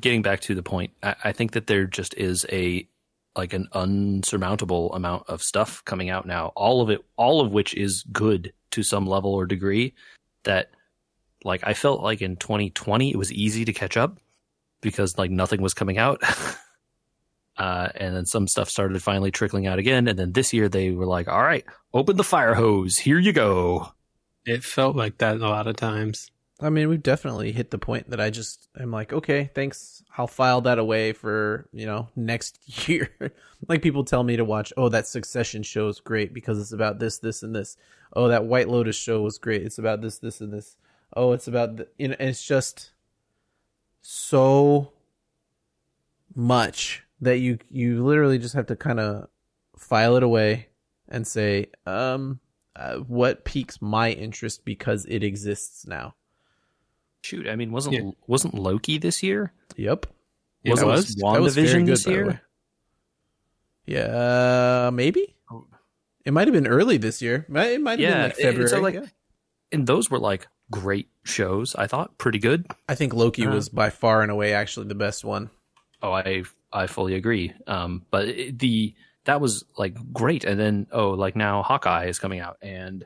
getting 0.02 0.22
back 0.22 0.42
to 0.42 0.56
the 0.56 0.64
point, 0.64 0.92
I, 1.04 1.16
I 1.26 1.32
think 1.32 1.52
that 1.52 1.68
there 1.68 1.86
just 1.86 2.16
is 2.16 2.46
a 2.52 2.88
like 3.36 3.54
an 3.54 3.68
unsurmountable 3.74 4.94
amount 4.94 5.24
of 5.30 5.42
stuff 5.42 5.86
coming 5.86 6.10
out 6.10 6.26
now. 6.26 6.52
All 6.56 6.82
of 6.82 6.90
it, 6.90 7.00
all 7.16 7.40
of 7.40 7.52
which 7.52 7.74
is 7.76 8.04
good 8.12 8.52
to 8.72 8.84
some 8.84 9.06
level 9.06 9.34
or 9.34 9.46
degree. 9.46 9.94
That 10.44 10.72
like 11.44 11.62
I 11.64 11.74
felt 11.74 12.02
like 12.02 12.22
in 12.22 12.36
2020 12.36 13.12
it 13.12 13.18
was 13.18 13.32
easy 13.32 13.64
to 13.66 13.74
catch 13.74 13.96
up 13.96 14.18
because 14.82 15.18
like 15.18 15.32
nothing 15.32 15.62
was 15.62 15.76
coming 15.76 15.98
out. 16.00 16.22
Uh, 17.62 17.90
and 17.94 18.16
then 18.16 18.26
some 18.26 18.48
stuff 18.48 18.72
started 18.72 19.00
finally 19.04 19.30
trickling 19.30 19.68
out 19.68 19.78
again. 19.78 20.08
And 20.08 20.18
then 20.18 20.32
this 20.32 20.52
year 20.52 20.68
they 20.68 20.90
were 20.90 21.06
like, 21.06 21.28
all 21.28 21.44
right, 21.44 21.64
open 21.94 22.18
the 22.18 22.24
fire 22.24 22.56
hose. 22.56 22.98
Here 22.98 23.20
you 23.20 23.32
go. 23.32 23.92
It 24.48 24.64
felt 24.64 24.96
like 24.96 25.20
that 25.20 25.36
a 25.36 25.48
lot 25.48 25.68
of 25.68 25.76
times. 25.76 26.32
I 26.60 26.72
mean, 26.72 26.90
we've 26.90 27.04
definitely 27.04 27.52
hit 27.52 27.70
the 27.70 27.78
point 27.78 28.10
that 28.10 28.20
I 28.20 28.32
just 28.32 28.68
am 28.80 28.90
like, 28.90 29.14
okay, 29.14 29.52
thanks. 29.54 30.04
I'll 30.18 30.26
file 30.26 30.62
that 30.62 30.80
away 30.80 31.14
for, 31.14 31.70
you 31.72 31.86
know, 31.86 32.08
next 32.16 32.58
year. 32.90 33.12
like 33.68 33.84
people 33.84 34.06
tell 34.06 34.24
me 34.24 34.38
to 34.38 34.46
watch, 34.46 34.74
oh, 34.76 34.90
that 34.90 35.06
Succession 35.06 35.62
show 35.62 35.88
is 35.88 36.00
great 36.00 36.34
because 36.34 36.60
it's 36.60 36.72
about 36.72 36.98
this, 36.98 37.20
this, 37.20 37.44
and 37.44 37.54
this. 37.54 37.78
Oh, 38.14 38.28
that 38.30 38.46
White 38.46 38.70
Lotus 38.70 38.96
show 38.96 39.22
was 39.22 39.38
great. 39.38 39.62
It's 39.62 39.78
about 39.78 40.02
this, 40.02 40.18
this, 40.18 40.42
and 40.42 40.52
this. 40.52 40.78
Oh, 41.16 41.34
it's 41.34 41.48
about, 41.48 41.78
the, 41.78 41.88
you 42.00 42.08
know, 42.08 42.16
it's 42.20 42.44
just 42.44 42.90
so 44.02 44.94
much 46.34 47.04
that 47.22 47.38
you 47.40 47.60
you 47.70 48.04
literally 48.04 48.38
just 48.40 48.56
have 48.56 48.68
to 48.68 48.76
kind 48.76 49.00
of 49.00 49.28
file 49.78 50.16
it 50.18 50.24
away 50.24 50.68
and 51.08 51.26
say, 51.28 51.68
um, 51.86 52.40
uh, 52.76 52.96
what 52.98 53.44
piques 53.46 53.82
my 53.82 54.12
interest 54.12 54.64
because 54.66 55.06
it 55.06 55.24
exists 55.24 55.86
now. 55.86 56.16
Shoot, 57.24 57.48
I 57.48 57.56
mean, 57.56 57.72
wasn't 57.72 57.96
Yeah. 57.96 58.12
wasn't 58.28 58.56
Loki 58.56 58.98
this 58.98 59.22
year? 59.22 59.54
Yep. 59.78 60.08
It 60.64 60.70
Wasn't 60.72 60.88
was? 60.90 61.16
That 61.16 61.42
was 61.42 61.56
very 61.56 61.80
good, 61.80 61.88
this 61.88 62.06
year? 62.08 62.28
way. 62.28 62.40
Yeah, 63.86 64.90
maybe. 64.94 65.36
Oh. 65.52 65.66
It 66.24 66.34
might 66.34 66.48
have 66.48 66.54
been 66.54 66.68
early 66.68 66.98
this 66.98 67.22
year. 67.22 67.46
It 67.50 67.82
might 67.82 68.00
have 68.00 68.00
Yeah, 68.00 68.12
been 68.12 68.22
like 68.24 68.36
February. 68.36 68.70
so, 68.70 68.80
like, 68.80 68.94
yeah. 68.96 69.06
And 69.72 69.88
those 69.88 70.12
were 70.12 70.20
like 70.20 70.48
great 70.70 71.10
shows. 71.24 71.76
I 71.76 71.88
thought 71.88 72.18
pretty 72.18 72.40
good. 72.40 72.68
I 72.88 72.96
think 72.96 73.14
Loki 73.14 73.46
uh, 73.48 73.54
was 73.54 73.70
by 73.70 73.90
far 73.90 74.22
and 74.22 74.32
away 74.32 74.54
actually 74.54 74.88
the 74.88 74.96
best 74.96 75.24
one. 75.26 75.50
Oh, 76.02 76.12
I 76.12 76.44
I 76.74 76.88
fully 76.88 77.16
agree. 77.16 77.54
Um, 77.68 78.06
but 78.12 78.28
it, 78.28 78.60
the 78.60 78.94
that 79.26 79.40
was 79.42 79.64
like 79.78 79.96
great. 80.14 80.44
And 80.46 80.60
then 80.60 80.88
oh, 80.92 81.12
like 81.12 81.36
now 81.36 81.64
Hawkeye 81.64 82.06
is 82.06 82.20
coming 82.20 82.40
out, 82.40 82.58
and 82.62 83.06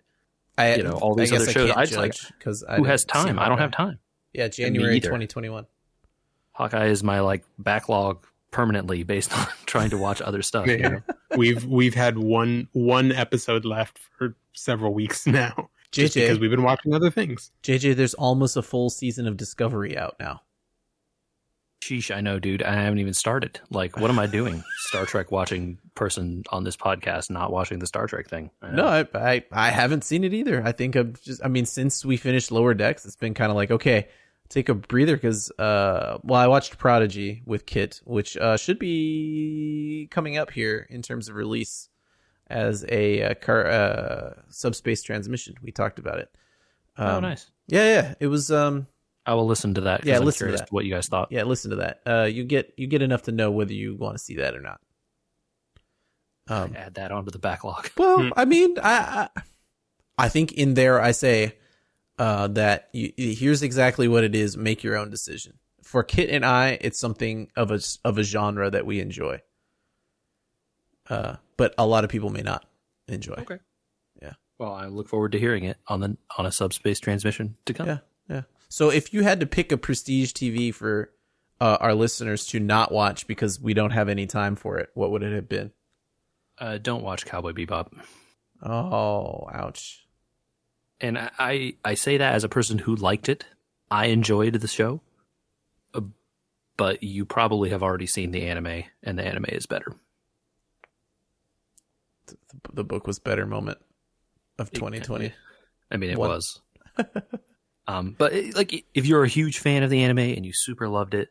I, 0.57 0.75
You 0.75 0.83
know, 0.83 0.93
all 0.93 1.15
these 1.15 1.31
I 1.33 1.37
other 1.37 1.45
I 1.49 1.51
shows, 1.51 1.67
can't 1.67 1.77
I 1.77 1.85
just, 1.85 1.97
like, 1.97 2.13
judge 2.13 2.31
'cause 2.39 2.63
I 2.63 2.77
who 2.77 2.83
has 2.85 3.03
time? 3.05 3.39
I 3.39 3.49
don't 3.49 3.57
have 3.57 3.71
time. 3.71 3.99
Yeah, 4.33 4.47
January 4.47 4.99
2021. 4.99 5.65
Hawkeye 6.53 6.85
is 6.87 7.03
my 7.03 7.19
like 7.19 7.43
backlog 7.59 8.25
permanently 8.51 9.03
based 9.03 9.33
on 9.37 9.47
trying 9.65 9.89
to 9.89 9.97
watch 9.97 10.21
other 10.21 10.41
stuff. 10.41 10.67
you 10.67 10.77
Yeah. 10.77 10.87
know? 10.89 11.01
we've 11.35 11.65
we've 11.65 11.95
had 11.95 12.17
one 12.17 12.69
one 12.71 13.11
episode 13.11 13.65
left 13.65 13.99
for 14.17 14.35
several 14.53 14.93
weeks 14.93 15.25
now. 15.27 15.69
Just 15.91 16.13
because 16.15 16.39
we've 16.39 16.51
been 16.51 16.63
watching 16.63 16.93
other 16.93 17.09
things. 17.09 17.51
JJ, 17.63 17.95
there's 17.95 18.13
almost 18.15 18.57
a 18.57 18.61
full 18.61 18.89
season 18.89 19.27
of 19.27 19.37
Discovery 19.37 19.97
out 19.97 20.15
now. 20.19 20.41
Sheesh, 21.85 22.15
I 22.15 22.21
know, 22.21 22.39
dude. 22.39 22.63
I 22.63 22.73
haven't 22.73 22.97
even 22.97 23.13
started. 23.13 23.59
Like, 23.69 23.97
what 23.97 24.09
am 24.09 24.17
I 24.17 24.25
doing? 24.25 24.63
Star 24.87 25.05
Trek 25.05 25.31
watching 25.31 25.77
person 25.93 26.43
on 26.49 26.63
this 26.63 26.75
podcast, 26.75 27.29
not 27.29 27.51
watching 27.51 27.77
the 27.77 27.85
Star 27.85 28.07
Trek 28.07 28.27
thing. 28.27 28.49
I. 28.61 28.71
No, 28.71 28.87
I, 28.87 29.05
I 29.13 29.43
I 29.51 29.69
haven't 29.69 30.03
seen 30.03 30.23
it 30.23 30.33
either. 30.33 30.63
I 30.65 30.71
think 30.71 30.95
I'm 30.95 31.13
just. 31.23 31.45
I 31.45 31.47
mean, 31.47 31.65
since 31.65 32.03
we 32.03 32.17
finished 32.17 32.51
Lower 32.51 32.73
Decks, 32.73 33.05
it's 33.05 33.15
been 33.15 33.35
kind 33.35 33.51
of 33.51 33.55
like 33.55 33.69
okay, 33.69 34.07
take 34.49 34.67
a 34.69 34.73
breather 34.73 35.15
because 35.15 35.51
uh, 35.59 36.17
well, 36.23 36.39
I 36.41 36.47
watched 36.47 36.77
Prodigy 36.79 37.43
with 37.45 37.65
Kit, 37.67 38.01
which 38.03 38.35
uh 38.37 38.57
should 38.57 38.79
be 38.79 40.07
coming 40.09 40.37
up 40.37 40.49
here 40.51 40.87
in 40.89 41.03
terms 41.03 41.29
of 41.29 41.35
release 41.35 41.89
as 42.47 42.83
a, 42.89 43.21
uh 43.23 43.33
car 43.35 43.67
uh 43.67 44.33
subspace 44.49 45.03
transmission. 45.03 45.55
We 45.61 45.71
talked 45.71 45.99
about 45.99 46.17
it. 46.19 46.29
oh, 46.97 47.17
Um, 47.17 47.21
nice. 47.21 47.51
Yeah, 47.67 47.83
yeah. 47.85 48.13
It 48.19 48.27
was 48.27 48.51
um 48.51 48.87
I 49.25 49.33
will 49.33 49.47
listen 49.47 49.73
to 49.75 49.81
that. 49.81 50.05
Yeah, 50.05 50.17
I'm 50.17 50.25
listen 50.25 50.51
to 50.51 50.57
that. 50.57 50.71
what 50.71 50.85
you 50.85 50.93
guys 50.93 51.07
thought. 51.07 51.29
yeah. 51.31 51.43
Listen 51.43 51.71
to 51.71 51.77
that. 51.77 52.01
Uh, 52.05 52.23
you 52.25 52.43
get 52.43 52.73
you 52.77 52.87
get 52.87 53.01
enough 53.01 53.23
to 53.23 53.31
know 53.31 53.49
whether 53.51 53.73
you 53.73 53.95
want 53.95 54.15
to 54.17 54.23
see 54.23 54.35
that 54.35 54.55
or 54.55 54.61
not. 54.61 54.79
Um, 56.47 56.75
Add 56.75 56.93
that 56.95 57.11
onto 57.11 57.31
the 57.31 57.39
backlog. 57.39 57.89
Well, 57.97 58.19
Hmm. 58.21 58.29
I 58.35 58.45
mean, 58.45 58.77
I, 58.79 59.29
I 59.35 59.41
I 60.17 60.29
think 60.29 60.51
in 60.53 60.75
there 60.75 61.01
I 61.01 61.11
say 61.11 61.55
uh, 62.19 62.47
that 62.49 62.89
you, 62.93 63.11
here's 63.17 63.63
exactly 63.63 64.07
what 64.07 64.23
it 64.23 64.35
is. 64.35 64.55
Make 64.55 64.83
your 64.83 64.95
own 64.95 65.09
decision. 65.09 65.53
For 65.81 66.03
Kit 66.03 66.29
and 66.29 66.45
I, 66.45 66.77
it's 66.81 66.99
something 66.99 67.49
of 67.55 67.71
a 67.71 67.79
of 68.03 68.17
a 68.19 68.23
genre 68.23 68.69
that 68.69 68.85
we 68.85 68.99
enjoy. 68.99 69.41
Uh, 71.09 71.35
but 71.57 71.73
a 71.77 71.85
lot 71.85 72.03
of 72.03 72.09
people 72.09 72.29
may 72.29 72.41
not 72.41 72.65
enjoy. 73.07 73.35
Okay. 73.39 73.59
Yeah. 74.21 74.33
Well, 74.57 74.71
I 74.73 74.87
look 74.87 75.07
forward 75.09 75.31
to 75.33 75.39
hearing 75.39 75.63
it 75.65 75.77
on 75.87 75.99
the 75.99 76.17
on 76.37 76.45
a 76.45 76.51
subspace 76.51 76.99
transmission 76.99 77.57
to 77.65 77.73
come. 77.73 77.87
Yeah, 77.87 77.93
yeah. 77.93 77.99
So 78.69 78.89
if 78.89 79.13
you 79.13 79.23
had 79.23 79.39
to 79.39 79.45
pick 79.45 79.71
a 79.71 79.77
prestige 79.77 80.31
TV 80.31 80.73
for 80.73 81.11
uh, 81.61 81.77
our 81.79 81.93
listeners 81.93 82.45
to 82.47 82.59
not 82.59 82.91
watch 82.91 83.27
because 83.27 83.59
we 83.59 83.73
don't 83.73 83.91
have 83.91 84.09
any 84.09 84.27
time 84.27 84.55
for 84.55 84.77
it, 84.77 84.89
what 84.93 85.11
would 85.11 85.23
it 85.23 85.33
have 85.33 85.49
been? 85.49 85.71
Uh, 86.57 86.77
don't 86.77 87.03
watch 87.03 87.25
Cowboy 87.25 87.51
Bebop. 87.51 87.91
Oh, 88.63 89.47
ouch. 89.51 90.05
And 91.01 91.17
I, 91.17 91.75
I 91.83 91.93
say 91.95 92.17
that 92.17 92.33
as 92.33 92.43
a 92.43 92.49
person 92.49 92.79
who 92.79 92.95
liked 92.95 93.29
it. 93.29 93.45
I 93.91 94.07
enjoyed 94.07 94.53
the 94.55 94.67
show, 94.67 95.01
uh, 95.93 96.01
but 96.75 97.03
you 97.03 97.23
probably 97.23 97.69
have 97.69 97.83
already 97.83 98.07
seen 98.07 98.31
the 98.31 98.47
anime, 98.47 98.83
and 99.03 99.19
the 99.19 99.23
anime 99.23 99.45
is 99.49 99.67
better. 99.67 99.95
The, 102.25 102.35
the 102.73 102.83
book 102.83 103.05
was 103.05 103.19
better 103.19 103.45
moment 103.45 103.77
of 104.57 104.71
2020. 104.71 105.33
I 105.91 105.97
mean, 105.97 106.09
it 106.09 106.17
was. 106.17 106.61
um, 107.87 108.15
but 108.17 108.33
it, 108.33 108.55
like, 108.55 108.85
if 108.93 109.05
you're 109.05 109.23
a 109.23 109.27
huge 109.29 109.59
fan 109.59 109.83
of 109.83 109.89
the 109.89 110.03
anime 110.03 110.19
and 110.19 110.45
you 110.45 110.53
super 110.53 110.87
loved 110.89 111.13
it, 111.13 111.29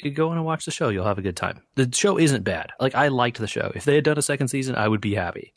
you 0.00 0.10
go 0.10 0.30
in 0.32 0.38
and 0.38 0.46
watch 0.46 0.64
the 0.64 0.70
show. 0.70 0.88
You'll 0.88 1.04
have 1.06 1.18
a 1.18 1.22
good 1.22 1.36
time. 1.36 1.62
The 1.76 1.88
show 1.92 2.18
isn't 2.18 2.42
bad. 2.44 2.70
Like, 2.80 2.94
I 2.94 3.08
liked 3.08 3.38
the 3.38 3.46
show. 3.46 3.70
If 3.74 3.84
they 3.84 3.94
had 3.94 4.04
done 4.04 4.18
a 4.18 4.22
second 4.22 4.48
season, 4.48 4.74
I 4.74 4.88
would 4.88 5.00
be 5.00 5.14
happy. 5.14 5.52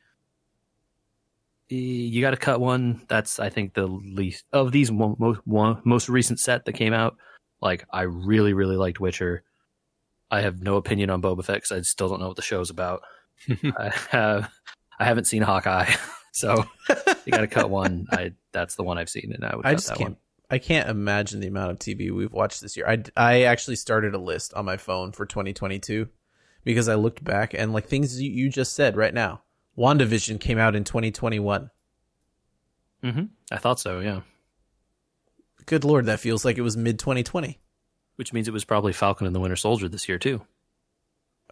Eh, 1.71 1.75
You 1.75 2.21
got 2.21 2.31
to 2.31 2.37
cut 2.37 2.59
one. 2.61 3.05
That's, 3.07 3.39
I 3.39 3.49
think, 3.49 3.73
the 3.73 3.87
least 3.87 4.45
of 4.53 4.71
these 4.71 4.91
mo- 4.91 5.15
most 5.19 5.41
one, 5.45 5.81
most 5.83 6.09
recent 6.09 6.39
set 6.39 6.65
that 6.65 6.73
came 6.73 6.93
out. 6.93 7.17
Like, 7.61 7.85
I 7.91 8.03
really, 8.03 8.53
really 8.53 8.75
liked 8.77 8.99
Witcher. 8.99 9.43
I 10.29 10.41
have 10.41 10.61
no 10.61 10.75
opinion 10.77 11.09
on 11.09 11.21
Boba 11.21 11.43
Fett 11.45 11.57
because 11.57 11.71
I 11.71 11.81
still 11.81 12.09
don't 12.09 12.19
know 12.19 12.27
what 12.27 12.35
the 12.35 12.41
show's 12.41 12.69
about. 12.69 13.01
I 13.77 13.91
have, 14.09 14.51
I 14.99 15.05
haven't 15.05 15.25
seen 15.25 15.41
Hawkeye, 15.41 15.91
so 16.33 16.65
you 17.25 17.31
got 17.31 17.41
to 17.41 17.47
cut 17.47 17.69
one. 17.69 18.05
I 18.11 18.33
that's 18.55 18.75
the 18.75 18.83
one 18.83 18.97
I've 18.97 19.09
seen, 19.09 19.31
and 19.33 19.43
I 19.43 19.55
would 19.55 19.65
I 19.65 19.73
just 19.73 19.89
can't. 19.89 20.01
one. 20.01 20.17
I 20.49 20.57
can't 20.59 20.89
imagine 20.89 21.39
the 21.41 21.47
amount 21.47 21.71
of 21.71 21.79
TV 21.79 22.11
we've 22.11 22.31
watched 22.31 22.61
this 22.61 22.77
year. 22.77 22.87
I, 22.87 23.03
I 23.17 23.41
actually 23.43 23.75
started 23.75 24.13
a 24.13 24.19
list 24.19 24.53
on 24.53 24.63
my 24.63 24.77
phone 24.77 25.11
for 25.11 25.25
2022 25.25 26.07
because 26.63 26.87
I 26.87 26.95
looked 26.95 27.23
back 27.23 27.53
and 27.55 27.73
like 27.73 27.87
things 27.87 28.21
you, 28.21 28.29
you 28.31 28.49
just 28.49 28.73
said 28.73 28.95
right 28.95 29.13
now. 29.13 29.41
WandaVision 29.77 30.39
came 30.39 30.57
out 30.59 30.75
in 30.75 30.83
2021. 30.83 31.69
Mm-hmm. 33.03 33.23
I 33.51 33.57
thought 33.57 33.79
so, 33.79 33.99
yeah. 33.99 34.21
Good 35.65 35.83
lord, 35.83 36.05
that 36.05 36.19
feels 36.19 36.45
like 36.45 36.57
it 36.57 36.61
was 36.61 36.77
mid 36.77 36.99
2020. 36.99 37.59
Which 38.15 38.31
means 38.31 38.47
it 38.47 38.53
was 38.53 38.63
probably 38.63 38.93
Falcon 38.93 39.27
and 39.27 39.35
the 39.35 39.39
Winter 39.41 39.57
Soldier 39.57 39.89
this 39.89 40.07
year 40.07 40.17
too. 40.19 40.41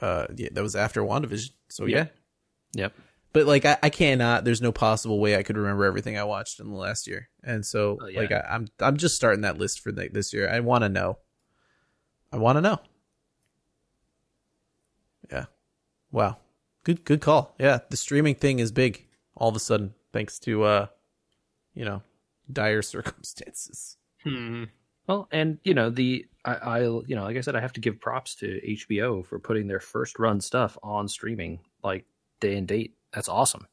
Uh, 0.02 0.28
yeah, 0.36 0.50
that 0.54 0.62
was 0.64 0.76
after 0.76 1.02
WandaVision. 1.02 1.50
So 1.70 1.86
Yeah. 1.86 1.98
yeah, 1.98 2.06
Yep. 2.84 2.94
But 3.34 3.46
like 3.46 3.66
I, 3.66 3.78
I 3.84 3.90
cannot. 3.90 4.46
There's 4.46 4.62
no 4.62 4.72
possible 4.72 5.20
way 5.20 5.36
I 5.36 5.44
could 5.44 5.58
remember 5.58 5.86
everything 5.86 6.18
I 6.18 6.24
watched 6.24 6.60
in 6.60 6.70
the 6.70 6.76
last 6.78 7.08
year, 7.08 7.30
and 7.44 7.66
so 7.66 7.98
Oh, 8.02 8.08
yeah. 8.08 8.20
like 8.20 8.32
I, 8.32 8.46
I'm 8.50 8.68
I'm 8.80 8.98
just 8.98 9.16
starting 9.16 9.42
that 9.42 9.58
list 9.58 9.82
for 9.82 9.92
like 9.92 10.14
this 10.14 10.32
year. 10.34 10.50
I 10.50 10.60
want 10.62 10.84
to 10.84 10.90
know. 10.90 11.18
I 12.32 12.38
want 12.38 12.58
to 12.58 12.62
know. 12.62 12.80
Yeah. 15.32 15.46
Wow. 16.12 16.38
Good 16.84 17.06
good 17.06 17.22
call. 17.22 17.56
Yeah, 17.60 17.80
the 17.90 17.98
streaming 17.98 18.36
thing 18.36 18.60
is 18.60 18.72
big 18.72 19.08
all 19.36 19.50
of 19.50 19.56
a 19.56 19.60
sudden 19.60 19.94
thanks 20.12 20.38
to 20.40 20.64
uh 20.64 20.88
you 21.74 21.86
know, 21.86 22.04
dire 22.52 22.82
circumstances. 22.84 23.98
Hmm. 24.24 24.66
Well, 25.08 25.28
and 25.32 25.58
you 25.64 25.74
know 25.74 25.90
the 25.90 26.26
I, 26.46 26.56
I 26.56 26.80
you 26.82 27.04
know 27.16 27.24
like 27.24 27.38
I 27.38 27.42
said 27.42 27.56
I 27.56 27.62
have 27.62 27.74
to 27.74 27.80
give 27.82 28.00
props 28.00 28.36
to 28.36 28.60
HBO 28.68 29.26
for 29.26 29.40
putting 29.40 29.68
their 29.68 29.80
first 29.80 30.20
run 30.20 30.40
stuff 30.42 30.78
on 30.84 31.08
streaming 31.08 31.60
like 31.84 32.06
day 32.40 32.56
and 32.56 32.68
date. 32.68 32.96
That's 33.14 33.30
awesome. 33.30 33.68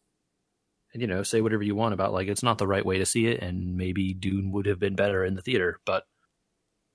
And 0.92 1.00
you 1.00 1.08
know, 1.08 1.22
say 1.22 1.40
whatever 1.40 1.62
you 1.62 1.74
want 1.74 1.94
about 1.94 2.12
like 2.12 2.28
it's 2.28 2.42
not 2.42 2.58
the 2.58 2.66
right 2.66 2.84
way 2.84 2.98
to 2.98 3.06
see 3.06 3.26
it, 3.26 3.40
and 3.40 3.76
maybe 3.76 4.12
Dune 4.12 4.50
would 4.52 4.66
have 4.66 4.78
been 4.78 4.96
better 4.96 5.24
in 5.24 5.34
the 5.34 5.42
theater, 5.42 5.80
but 5.84 6.04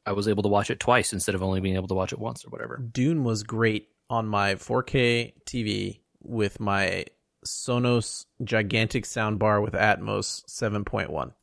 I 0.05 0.11
was 0.11 0.27
able 0.27 0.43
to 0.43 0.49
watch 0.49 0.69
it 0.69 0.79
twice 0.79 1.13
instead 1.13 1.33
of 1.33 1.41
only 1.41 1.61
being 1.61 1.75
able 1.75 1.87
to 1.87 1.95
watch 1.95 2.13
it 2.13 2.19
once 2.19 2.45
or 2.45 2.49
whatever. 2.49 2.77
Dune 2.77 3.23
was 3.23 3.43
great 3.43 3.89
on 4.09 4.27
my 4.27 4.55
4K 4.55 5.33
TV 5.45 6.01
with 6.21 6.59
my 6.59 7.05
Sonos 7.45 8.25
gigantic 8.43 9.05
sound 9.05 9.39
bar 9.39 9.61
with 9.61 9.73
Atmos 9.73 10.43
7.1. 10.47 11.33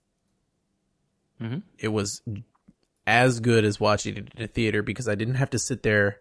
Mhm. 1.40 1.62
It 1.78 1.88
was 1.88 2.22
as 3.07 3.40
good 3.40 3.64
as 3.64 3.80
watching 3.80 4.16
it 4.16 4.32
in 4.36 4.42
a 4.44 4.48
theater 4.48 4.82
because 4.82 5.09
I 5.09 5.14
didn't 5.14 5.34
have 5.34 5.50
to 5.50 5.59
sit 5.59 5.82
there 5.82 6.20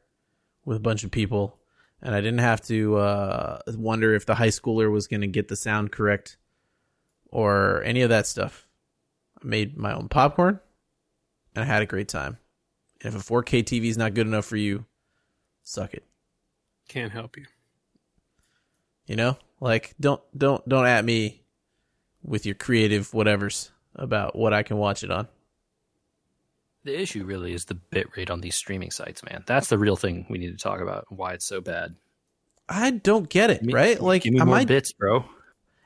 with 0.65 0.77
a 0.77 0.81
bunch 0.81 1.03
of 1.03 1.11
people 1.11 1.59
and 2.01 2.15
I 2.15 2.21
didn't 2.21 2.39
have 2.39 2.61
to 2.63 2.97
uh, 2.97 3.59
wonder 3.67 4.13
if 4.13 4.25
the 4.25 4.35
high 4.35 4.47
schooler 4.47 4.91
was 4.91 5.07
going 5.07 5.21
to 5.21 5.27
get 5.27 5.47
the 5.47 5.55
sound 5.55 5.91
correct 5.91 6.37
or 7.27 7.83
any 7.83 8.01
of 8.01 8.09
that 8.09 8.27
stuff. 8.27 8.67
I 9.41 9.47
made 9.47 9.77
my 9.77 9.93
own 9.93 10.09
popcorn 10.09 10.59
and 11.55 11.63
I 11.63 11.67
had 11.67 11.81
a 11.81 11.87
great 11.87 12.07
time. 12.07 12.37
And 13.03 13.13
if 13.13 13.29
a 13.29 13.33
4K 13.33 13.63
TV 13.63 13.85
is 13.85 13.97
not 13.97 14.13
good 14.13 14.27
enough 14.27 14.45
for 14.45 14.57
you, 14.57 14.85
suck 15.63 15.93
it. 15.93 16.03
Can't 16.87 17.11
help 17.11 17.37
you. 17.37 17.45
You 19.05 19.15
know, 19.15 19.37
like 19.59 19.95
don't 19.99 20.21
don't 20.37 20.67
don't 20.69 20.85
at 20.85 21.03
me 21.03 21.41
with 22.23 22.45
your 22.45 22.55
creative 22.55 23.11
whatevers 23.11 23.69
about 23.95 24.35
what 24.35 24.53
I 24.53 24.63
can 24.63 24.77
watch 24.77 25.03
it 25.03 25.11
on. 25.11 25.27
The 26.83 26.99
issue 26.99 27.23
really 27.25 27.53
is 27.53 27.65
the 27.65 27.75
bit 27.75 28.07
rate 28.17 28.31
on 28.31 28.41
these 28.41 28.55
streaming 28.55 28.89
sites, 28.91 29.23
man. 29.23 29.43
That's 29.45 29.67
the 29.69 29.77
real 29.77 29.95
thing 29.95 30.25
we 30.29 30.37
need 30.39 30.51
to 30.57 30.57
talk 30.63 30.81
about. 30.81 31.05
and 31.09 31.17
Why 31.19 31.33
it's 31.33 31.45
so 31.45 31.61
bad. 31.61 31.95
I 32.67 32.89
don't 32.91 33.29
get 33.29 33.49
it, 33.51 33.61
me- 33.63 33.73
right? 33.73 33.99
Like, 34.01 34.23
give 34.23 34.33
me 34.33 34.39
more 34.41 34.55
I, 34.55 34.65
bits, 34.65 34.91
bro. 34.93 35.25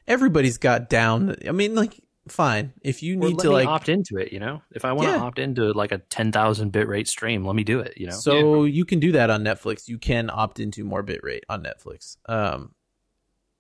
everybody's 0.08 0.58
got 0.58 0.90
down. 0.90 1.36
I 1.48 1.52
mean, 1.52 1.76
like, 1.76 2.00
fine. 2.28 2.74
If 2.82 3.04
you 3.04 3.16
need 3.18 3.40
to, 3.40 3.52
like, 3.52 3.68
opt 3.68 3.90
into 3.90 4.18
it. 4.18 4.32
You 4.32 4.40
know, 4.40 4.62
if 4.72 4.86
I 4.86 4.94
want 4.94 5.10
to 5.10 5.16
Yeah. 5.16 5.22
opt 5.24 5.40
into 5.40 5.74
like 5.74 5.92
a 5.92 5.98
ten 5.98 6.32
thousand 6.32 6.72
bit 6.72 6.88
rate 6.88 7.08
stream, 7.08 7.44
let 7.46 7.56
me 7.56 7.64
do 7.64 7.80
it. 7.80 7.98
You 7.98 8.08
know, 8.08 8.14
so 8.14 8.64
you 8.64 8.86
can 8.86 9.00
do 9.00 9.12
that 9.14 9.30
on 9.30 9.44
Netflix. 9.44 9.88
You 9.88 9.98
can 9.98 10.30
opt 10.30 10.60
into 10.60 10.84
more 10.84 11.04
bitrate 11.04 11.42
on 11.50 11.64
Netflix. 11.64 12.18
Um, 12.28 12.74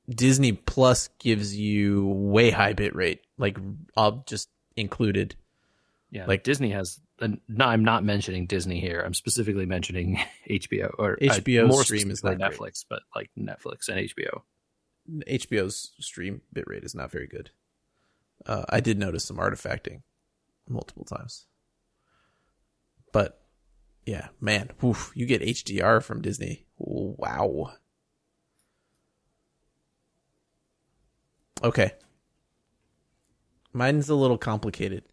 Disney 0.09 0.51
Plus 0.53 1.09
gives 1.19 1.55
you 1.57 2.05
way 2.07 2.51
high 2.51 2.73
bitrate, 2.73 3.19
like, 3.37 3.57
all 3.97 4.23
just 4.27 4.49
included. 4.77 5.35
Yeah, 6.11 6.25
like 6.27 6.43
Disney 6.43 6.69
has. 6.69 6.99
And 7.19 7.39
no, 7.47 7.65
I'm 7.65 7.85
not 7.85 8.03
mentioning 8.03 8.45
Disney 8.45 8.81
here. 8.81 9.01
I'm 9.05 9.13
specifically 9.13 9.65
mentioning 9.65 10.19
HBO 10.49 10.93
or 10.97 11.13
uh, 11.13 11.35
HBO 11.35 11.67
more 11.67 11.83
stream 11.83 12.11
is 12.11 12.23
not 12.23 12.37
great. 12.37 12.51
Netflix, 12.51 12.83
but 12.87 13.03
like 13.15 13.29
Netflix 13.39 13.87
and 13.87 14.09
HBO. 14.09 14.41
HBO's 15.29 15.91
stream 15.99 16.41
bitrate 16.53 16.83
is 16.83 16.95
not 16.95 17.11
very 17.11 17.27
good. 17.27 17.51
Uh, 18.45 18.65
I 18.69 18.79
did 18.79 18.97
notice 18.97 19.23
some 19.23 19.37
artifacting 19.37 20.01
multiple 20.67 21.05
times. 21.05 21.45
But 23.13 23.41
yeah, 24.05 24.27
man, 24.41 24.71
oof, 24.83 25.11
you 25.15 25.25
get 25.25 25.41
HDR 25.41 26.03
from 26.03 26.21
Disney. 26.21 26.65
Wow. 26.77 27.73
Okay. 31.63 31.91
Mine's 33.73 34.09
a 34.09 34.15
little 34.15 34.37
complicated. 34.37 35.03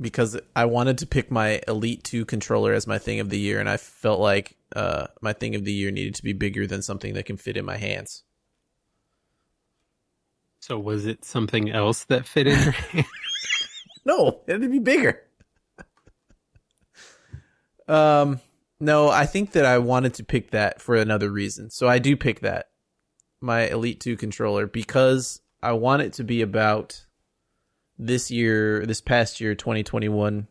Because 0.00 0.38
I 0.56 0.64
wanted 0.64 0.98
to 0.98 1.06
pick 1.06 1.30
my 1.30 1.60
Elite 1.68 2.02
2 2.02 2.24
controller 2.24 2.72
as 2.72 2.86
my 2.86 2.98
thing 2.98 3.20
of 3.20 3.30
the 3.30 3.38
year, 3.38 3.60
and 3.60 3.68
I 3.68 3.76
felt 3.76 4.20
like 4.20 4.56
uh, 4.74 5.06
my 5.20 5.32
thing 5.32 5.54
of 5.54 5.64
the 5.64 5.72
year 5.72 5.90
needed 5.90 6.16
to 6.16 6.22
be 6.22 6.32
bigger 6.32 6.66
than 6.66 6.82
something 6.82 7.14
that 7.14 7.26
can 7.26 7.36
fit 7.36 7.56
in 7.56 7.64
my 7.64 7.76
hands. 7.76 8.24
So 10.60 10.78
was 10.78 11.06
it 11.06 11.24
something 11.24 11.70
else 11.70 12.04
that 12.04 12.26
fit 12.26 12.46
in 12.46 12.58
your 12.58 12.72
hand? 12.72 13.06
No, 14.04 14.40
it'd 14.46 14.70
be 14.70 14.78
bigger. 14.78 15.22
um, 17.86 18.40
no, 18.80 19.08
I 19.08 19.26
think 19.26 19.52
that 19.52 19.64
I 19.64 19.78
wanted 19.78 20.14
to 20.14 20.24
pick 20.24 20.50
that 20.50 20.80
for 20.80 20.96
another 20.96 21.30
reason. 21.30 21.70
So 21.70 21.88
I 21.88 21.98
do 21.98 22.16
pick 22.16 22.40
that 22.40 22.66
my 23.40 23.68
Elite 23.68 24.00
2 24.00 24.16
controller 24.16 24.66
because 24.66 25.40
I 25.62 25.72
want 25.72 26.02
it 26.02 26.14
to 26.14 26.24
be 26.24 26.42
about 26.42 27.06
this 27.98 28.30
year, 28.30 28.84
this 28.86 29.00
past 29.00 29.40
year 29.40 29.54
2021 29.54 30.46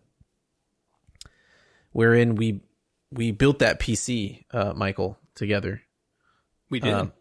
wherein 1.92 2.36
we 2.36 2.62
we 3.12 3.32
built 3.32 3.60
that 3.60 3.80
PC, 3.80 4.44
uh 4.52 4.74
Michael, 4.76 5.18
together. 5.36 5.82
We 6.70 6.80
did. 6.80 6.94
Um, 6.94 7.14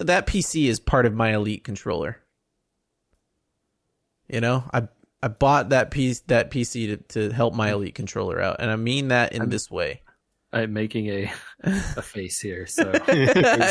that 0.00 0.26
PC 0.26 0.66
is 0.68 0.80
part 0.80 1.06
of 1.06 1.14
my 1.14 1.34
Elite 1.34 1.62
controller. 1.62 2.18
You 4.28 4.40
know, 4.40 4.64
I 4.72 4.88
I 5.22 5.28
bought 5.28 5.68
that 5.70 5.90
piece 5.90 6.20
that 6.28 6.50
PC 6.50 6.86
to, 6.86 6.96
to 7.28 7.30
help 7.34 7.54
my 7.54 7.72
Elite 7.72 7.94
controller 7.94 8.40
out, 8.40 8.56
and 8.60 8.70
I 8.70 8.76
mean 8.76 9.08
that 9.08 9.32
in 9.34 9.48
this 9.50 9.70
way. 9.70 10.00
I'm 10.52 10.72
making 10.72 11.08
a 11.08 11.32
a 11.64 12.02
face 12.02 12.40
here. 12.40 12.66
So 12.66 12.90
I 12.94 12.98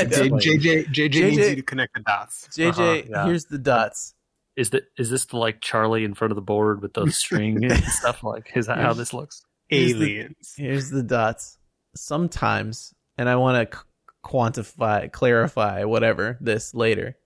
J- 0.05 0.30
JJ, 0.30 0.88
JJ, 0.88 1.22
needs 1.22 1.38
you 1.49 1.55
to 1.55 1.61
connect 1.64 1.95
the 1.95 2.01
dots. 2.01 2.47
JJ, 2.49 2.70
Uh-huh, 2.70 3.01
yeah. 3.09 3.26
here's 3.26 3.45
the 3.45 3.57
dots. 3.57 4.14
Is 4.56 4.70
that 4.72 4.84
is 4.97 5.10
this 5.10 5.26
the 5.26 5.38
like 5.38 5.62
Charlie 5.62 6.04
in 6.04 6.14
front 6.14 6.32
of 6.32 6.36
the 6.36 6.41
board 6.41 6.82
with 6.82 6.93
the 6.93 7.10
string 7.12 7.64
and 7.64 7.84
stuff? 7.88 8.24
Like, 8.24 8.51
is 8.56 8.68
that 8.68 8.78
how 8.78 8.93
this 8.93 9.14
looks? 9.14 9.43
Here's 9.68 9.93
the- 9.93 10.20
Aliens. 10.20 10.54
Here's 10.58 10.89
the 10.89 11.04
dots. 11.04 11.58
Sometimes, 11.95 12.93
and 13.18 13.30
I 13.30 13.36
want 13.36 13.72
to 13.72 13.78
quantify, 14.24 15.12
clarify, 15.12 15.84
whatever 15.84 16.38
this 16.41 16.74
later. 16.74 17.18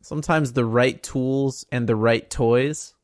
Sometimes 0.00 0.52
the 0.52 0.64
right 0.64 1.00
tools 1.02 1.64
and 1.70 1.88
the 1.88 1.96
right 1.96 2.28
toys 2.28 2.94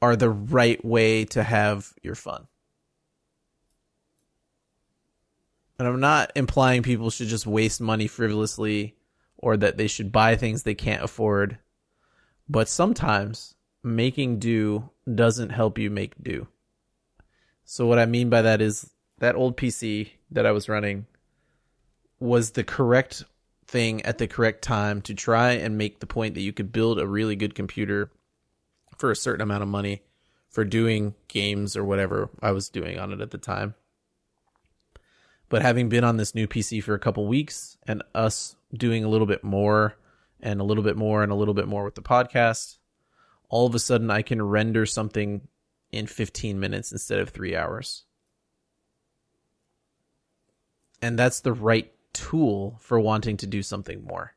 are 0.00 0.16
the 0.16 0.30
right 0.30 0.82
way 0.84 1.24
to 1.26 1.42
have 1.42 1.92
your 2.02 2.14
fun. 2.14 2.46
And 5.78 5.88
I'm 5.88 6.00
not 6.00 6.32
implying 6.34 6.82
people 6.82 7.10
should 7.10 7.28
just 7.28 7.46
waste 7.46 7.80
money 7.80 8.06
frivolously 8.06 8.96
or 9.38 9.56
that 9.56 9.76
they 9.76 9.86
should 9.86 10.12
buy 10.12 10.36
things 10.36 10.62
they 10.62 10.74
can't 10.74 11.02
afford. 11.02 11.58
But 12.48 12.68
sometimes 12.68 13.54
making 13.82 14.38
do 14.38 14.90
doesn't 15.12 15.50
help 15.50 15.78
you 15.78 15.90
make 15.90 16.22
do. 16.22 16.48
So 17.64 17.86
what 17.86 17.98
I 17.98 18.06
mean 18.06 18.30
by 18.30 18.42
that 18.42 18.60
is 18.60 18.90
that 19.18 19.36
old 19.36 19.56
PC 19.56 20.10
that 20.30 20.46
I 20.46 20.52
was 20.52 20.68
running 20.68 21.06
was 22.20 22.52
the 22.52 22.64
correct 22.64 23.24
thing 23.66 24.02
at 24.02 24.18
the 24.18 24.26
correct 24.26 24.62
time 24.62 25.02
to 25.02 25.14
try 25.14 25.52
and 25.52 25.78
make 25.78 26.00
the 26.00 26.06
point 26.06 26.34
that 26.34 26.40
you 26.40 26.52
could 26.52 26.72
build 26.72 26.98
a 26.98 27.06
really 27.06 27.36
good 27.36 27.54
computer 27.54 28.10
for 28.96 29.10
a 29.10 29.16
certain 29.16 29.42
amount 29.42 29.62
of 29.62 29.68
money 29.68 30.02
for 30.48 30.64
doing 30.64 31.14
games 31.28 31.76
or 31.76 31.84
whatever 31.84 32.30
I 32.40 32.52
was 32.52 32.68
doing 32.68 32.98
on 32.98 33.12
it 33.12 33.20
at 33.20 33.30
the 33.30 33.38
time. 33.38 33.74
But 35.48 35.62
having 35.62 35.88
been 35.88 36.04
on 36.04 36.16
this 36.16 36.34
new 36.34 36.46
PC 36.46 36.82
for 36.82 36.94
a 36.94 36.98
couple 36.98 37.26
weeks 37.26 37.76
and 37.86 38.02
us 38.14 38.56
doing 38.72 39.04
a 39.04 39.08
little 39.08 39.26
bit 39.26 39.42
more 39.44 39.96
and 40.40 40.60
a 40.60 40.64
little 40.64 40.84
bit 40.84 40.96
more 40.96 41.22
and 41.22 41.32
a 41.32 41.34
little 41.34 41.54
bit 41.54 41.68
more 41.68 41.84
with 41.84 41.94
the 41.94 42.02
podcast, 42.02 42.78
all 43.48 43.66
of 43.66 43.74
a 43.74 43.78
sudden 43.78 44.10
I 44.10 44.22
can 44.22 44.42
render 44.42 44.86
something 44.86 45.48
in 45.90 46.06
15 46.06 46.60
minutes 46.60 46.92
instead 46.92 47.20
of 47.20 47.30
three 47.30 47.56
hours. 47.56 48.04
And 51.00 51.18
that's 51.18 51.40
the 51.40 51.52
right 51.52 51.92
tool 52.12 52.78
for 52.80 52.98
wanting 52.98 53.36
to 53.38 53.46
do 53.46 53.62
something 53.62 54.04
more. 54.04 54.34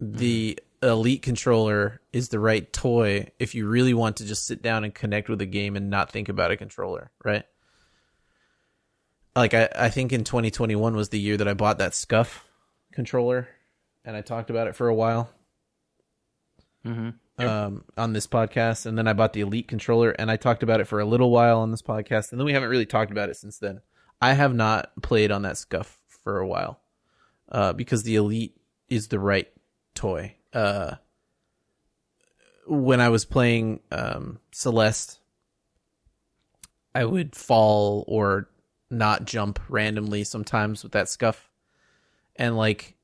Hmm. 0.00 0.16
The 0.16 0.58
Elite 0.82 1.22
controller 1.22 2.00
is 2.12 2.28
the 2.28 2.38
right 2.38 2.70
toy 2.72 3.28
if 3.38 3.54
you 3.54 3.66
really 3.66 3.94
want 3.94 4.18
to 4.18 4.26
just 4.26 4.46
sit 4.46 4.62
down 4.62 4.84
and 4.84 4.94
connect 4.94 5.28
with 5.28 5.40
a 5.40 5.46
game 5.46 5.74
and 5.74 5.88
not 5.88 6.12
think 6.12 6.28
about 6.28 6.50
a 6.50 6.56
controller, 6.56 7.10
right? 7.24 7.44
Like 9.36 9.54
I, 9.54 9.68
I 9.76 9.88
think 9.90 10.12
in 10.12 10.24
2021 10.24 10.96
was 10.96 11.10
the 11.10 11.20
year 11.20 11.36
that 11.36 11.46
I 11.46 11.54
bought 11.54 11.78
that 11.78 11.94
Scuff 11.94 12.44
controller 12.92 13.48
and 14.04 14.16
I 14.16 14.22
talked 14.22 14.48
about 14.50 14.66
it 14.66 14.74
for 14.74 14.88
a 14.88 14.94
while 14.94 15.30
Mm-hmm. 16.86 17.44
um, 17.44 17.84
on 17.98 18.12
this 18.12 18.28
podcast, 18.28 18.86
and 18.86 18.96
then 18.96 19.08
I 19.08 19.12
bought 19.12 19.32
the 19.32 19.40
Elite 19.40 19.66
controller, 19.66 20.10
and 20.10 20.30
I 20.30 20.36
talked 20.36 20.62
about 20.62 20.80
it 20.80 20.86
for 20.86 21.00
a 21.00 21.04
little 21.04 21.30
while 21.30 21.58
on 21.58 21.72
this 21.72 21.82
podcast, 21.82 22.30
and 22.30 22.40
then 22.40 22.44
we 22.44 22.52
haven't 22.52 22.68
really 22.68 22.86
talked 22.86 23.10
about 23.10 23.28
it 23.28 23.36
since 23.36 23.58
then. 23.58 23.80
I 24.20 24.34
have 24.34 24.54
not 24.54 24.92
played 25.02 25.32
on 25.32 25.42
that 25.42 25.58
scuff 25.58 25.98
for 26.22 26.38
a 26.38 26.46
while, 26.46 26.80
uh, 27.50 27.72
because 27.72 28.04
the 28.04 28.14
Elite 28.14 28.56
is 28.88 29.08
the 29.08 29.18
right 29.18 29.48
toy. 29.94 30.36
Uh, 30.52 30.94
when 32.68 33.00
I 33.00 33.08
was 33.08 33.24
playing 33.24 33.80
um, 33.90 34.38
Celeste, 34.52 35.18
I 36.94 37.04
would 37.04 37.34
fall 37.34 38.04
or 38.06 38.48
not 38.90 39.24
jump 39.24 39.58
randomly 39.68 40.24
sometimes 40.24 40.82
with 40.82 40.92
that 40.92 41.08
scuff, 41.08 41.50
and 42.36 42.56
like 42.56 42.94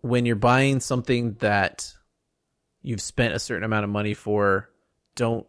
when 0.00 0.26
you're 0.26 0.36
buying 0.36 0.80
something 0.80 1.34
that 1.40 1.92
you've 2.82 3.02
spent 3.02 3.34
a 3.34 3.38
certain 3.38 3.64
amount 3.64 3.84
of 3.84 3.90
money 3.90 4.14
for, 4.14 4.70
don't 5.14 5.46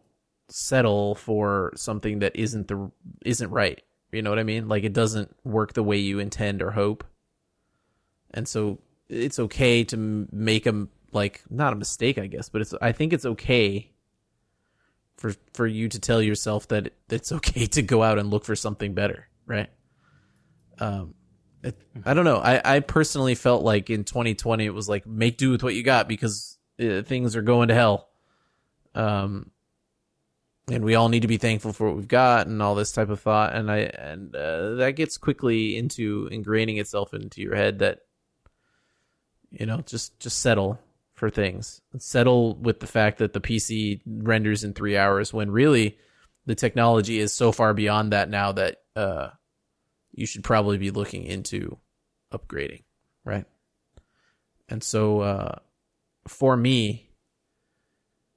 settle 0.49 1.15
for 1.15 1.71
something 1.75 2.19
that 2.19 2.35
isn't 2.35 2.67
the 2.67 2.91
isn't 3.25 3.49
right. 3.49 3.81
You 4.11 4.21
know 4.21 4.29
what 4.29 4.39
I 4.39 4.43
mean? 4.43 4.67
Like 4.67 4.83
it 4.83 4.93
doesn't 4.93 5.33
work 5.43 5.73
the 5.73 5.83
way 5.83 5.97
you 5.97 6.19
intend 6.19 6.61
or 6.61 6.71
hope. 6.71 7.05
And 8.31 8.47
so 8.47 8.79
it's 9.07 9.39
okay 9.39 9.83
to 9.85 10.27
make 10.31 10.65
a 10.65 10.87
like 11.13 11.43
not 11.49 11.73
a 11.73 11.77
mistake, 11.77 12.17
I 12.17 12.27
guess, 12.27 12.49
but 12.49 12.61
it's 12.61 12.73
I 12.81 12.91
think 12.91 13.13
it's 13.13 13.25
okay 13.25 13.91
for 15.17 15.33
for 15.53 15.67
you 15.67 15.87
to 15.89 15.99
tell 15.99 16.21
yourself 16.21 16.67
that 16.69 16.93
it's 17.09 17.31
okay 17.31 17.65
to 17.67 17.81
go 17.81 18.03
out 18.03 18.19
and 18.19 18.29
look 18.29 18.45
for 18.45 18.55
something 18.55 18.93
better, 18.93 19.27
right? 19.51 19.69
Um 20.79 21.15
it, 21.63 21.79
I 22.05 22.13
don't 22.13 22.25
know. 22.25 22.37
I, 22.37 22.77
I 22.77 22.79
personally 22.79 23.35
felt 23.35 23.63
like 23.63 23.89
in 23.89 24.03
2020 24.03 24.65
it 24.65 24.73
was 24.73 24.89
like 24.89 25.05
make 25.05 25.37
do 25.37 25.51
with 25.51 25.63
what 25.63 25.75
you 25.75 25.83
got 25.83 26.07
because 26.07 26.57
uh, 26.79 27.03
things 27.03 27.35
are 27.35 27.43
going 27.43 27.67
to 27.67 27.75
hell. 27.75 28.09
Um, 28.95 29.51
and 30.69 30.83
we 30.83 30.95
all 30.95 31.09
need 31.09 31.21
to 31.21 31.27
be 31.27 31.37
thankful 31.37 31.73
for 31.73 31.87
what 31.87 31.97
we've 31.97 32.07
got 32.07 32.47
and 32.47 32.61
all 32.61 32.75
this 32.75 32.91
type 32.91 33.09
of 33.09 33.19
thought. 33.19 33.55
And 33.55 33.69
I 33.71 33.79
and 33.79 34.35
uh, 34.35 34.75
that 34.75 34.95
gets 34.95 35.17
quickly 35.17 35.75
into 35.75 36.29
ingraining 36.31 36.79
itself 36.79 37.13
into 37.13 37.41
your 37.41 37.55
head 37.55 37.79
that 37.79 37.99
you 39.49 39.65
know 39.65 39.81
just 39.81 40.19
just 40.19 40.39
settle 40.39 40.79
for 41.13 41.29
things. 41.29 41.81
Settle 41.97 42.55
with 42.55 42.79
the 42.79 42.87
fact 42.87 43.19
that 43.19 43.33
the 43.33 43.41
PC 43.41 44.01
renders 44.05 44.63
in 44.63 44.73
three 44.73 44.97
hours 44.97 45.33
when 45.33 45.51
really 45.51 45.97
the 46.45 46.55
technology 46.55 47.19
is 47.19 47.33
so 47.33 47.51
far 47.51 47.73
beyond 47.73 48.13
that 48.13 48.29
now 48.29 48.51
that 48.53 48.77
uh, 48.95 49.29
you 50.13 50.25
should 50.25 50.43
probably 50.43 50.77
be 50.77 50.91
looking 50.91 51.23
into 51.23 51.77
upgrading, 52.31 52.83
right? 53.23 53.45
And 54.69 54.83
so 54.83 55.21
uh, 55.21 55.59
for 56.27 56.55
me, 56.55 57.09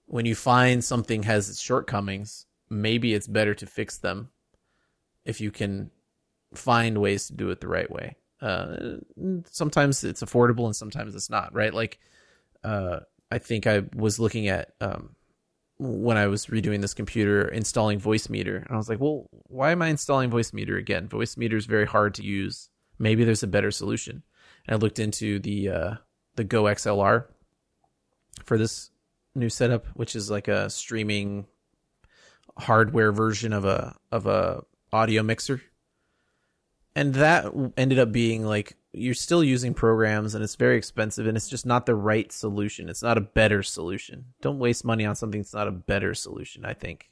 when 0.06 0.26
you 0.26 0.34
find 0.34 0.84
something 0.84 1.22
has 1.22 1.48
its 1.48 1.60
shortcomings, 1.60 2.46
maybe 2.68 3.14
it's 3.14 3.26
better 3.26 3.54
to 3.54 3.66
fix 3.66 3.98
them 3.98 4.30
if 5.24 5.40
you 5.40 5.50
can 5.50 5.90
find 6.54 6.98
ways 6.98 7.28
to 7.28 7.34
do 7.34 7.50
it 7.50 7.60
the 7.60 7.68
right 7.68 7.90
way. 7.90 8.16
Uh, 8.40 8.96
sometimes 9.50 10.04
it's 10.04 10.22
affordable 10.22 10.66
and 10.66 10.76
sometimes 10.76 11.14
it's 11.14 11.30
not, 11.30 11.54
right? 11.54 11.72
Like, 11.72 11.98
uh, 12.62 13.00
I 13.30 13.38
think 13.38 13.66
I 13.66 13.84
was 13.94 14.18
looking 14.18 14.48
at 14.48 14.72
um, 14.80 15.14
when 15.78 16.16
I 16.16 16.26
was 16.26 16.46
redoing 16.46 16.80
this 16.80 16.94
computer 16.94 17.48
installing 17.48 18.00
Voicemeeter, 18.00 18.64
and 18.64 18.70
I 18.70 18.76
was 18.76 18.88
like, 18.88 19.00
well, 19.00 19.28
why 19.30 19.72
am 19.72 19.82
I 19.82 19.88
installing 19.88 20.30
Voicemeeter 20.30 20.78
again? 20.78 21.08
Voicemeeter 21.08 21.54
is 21.54 21.66
very 21.66 21.86
hard 21.86 22.14
to 22.14 22.22
use. 22.22 22.70
Maybe 22.98 23.24
there's 23.24 23.42
a 23.42 23.48
better 23.48 23.70
solution. 23.70 24.22
And 24.66 24.76
I 24.76 24.78
looked 24.78 24.98
into 24.98 25.38
the 25.40 25.68
uh, 25.68 25.94
the 26.36 26.44
GoXLR 26.44 27.26
for 28.44 28.58
this 28.58 28.90
new 29.34 29.48
setup, 29.48 29.86
which 29.94 30.14
is 30.14 30.30
like 30.30 30.48
a 30.48 30.70
streaming 30.70 31.46
hardware 32.56 33.12
version 33.12 33.52
of 33.52 33.64
a 33.64 33.96
of 34.12 34.26
a 34.26 34.62
audio 34.92 35.22
mixer. 35.22 35.60
And 36.94 37.14
that 37.14 37.46
ended 37.76 37.98
up 37.98 38.12
being 38.12 38.44
like 38.44 38.76
you're 38.94 39.14
still 39.14 39.42
using 39.42 39.74
programs 39.74 40.34
and 40.34 40.44
it's 40.44 40.54
very 40.54 40.76
expensive 40.76 41.26
and 41.26 41.36
it's 41.36 41.48
just 41.48 41.66
not 41.66 41.86
the 41.86 41.94
right 41.94 42.30
solution. 42.32 42.88
It's 42.88 43.02
not 43.02 43.18
a 43.18 43.22
better 43.22 43.62
solution. 43.62 44.26
Don't 44.40 44.58
waste 44.58 44.84
money 44.84 45.04
on 45.04 45.16
something 45.16 45.40
that's 45.40 45.54
not 45.54 45.68
a 45.68 45.72
better 45.72 46.14
solution, 46.14 46.64
I 46.64 46.74
think. 46.74 47.10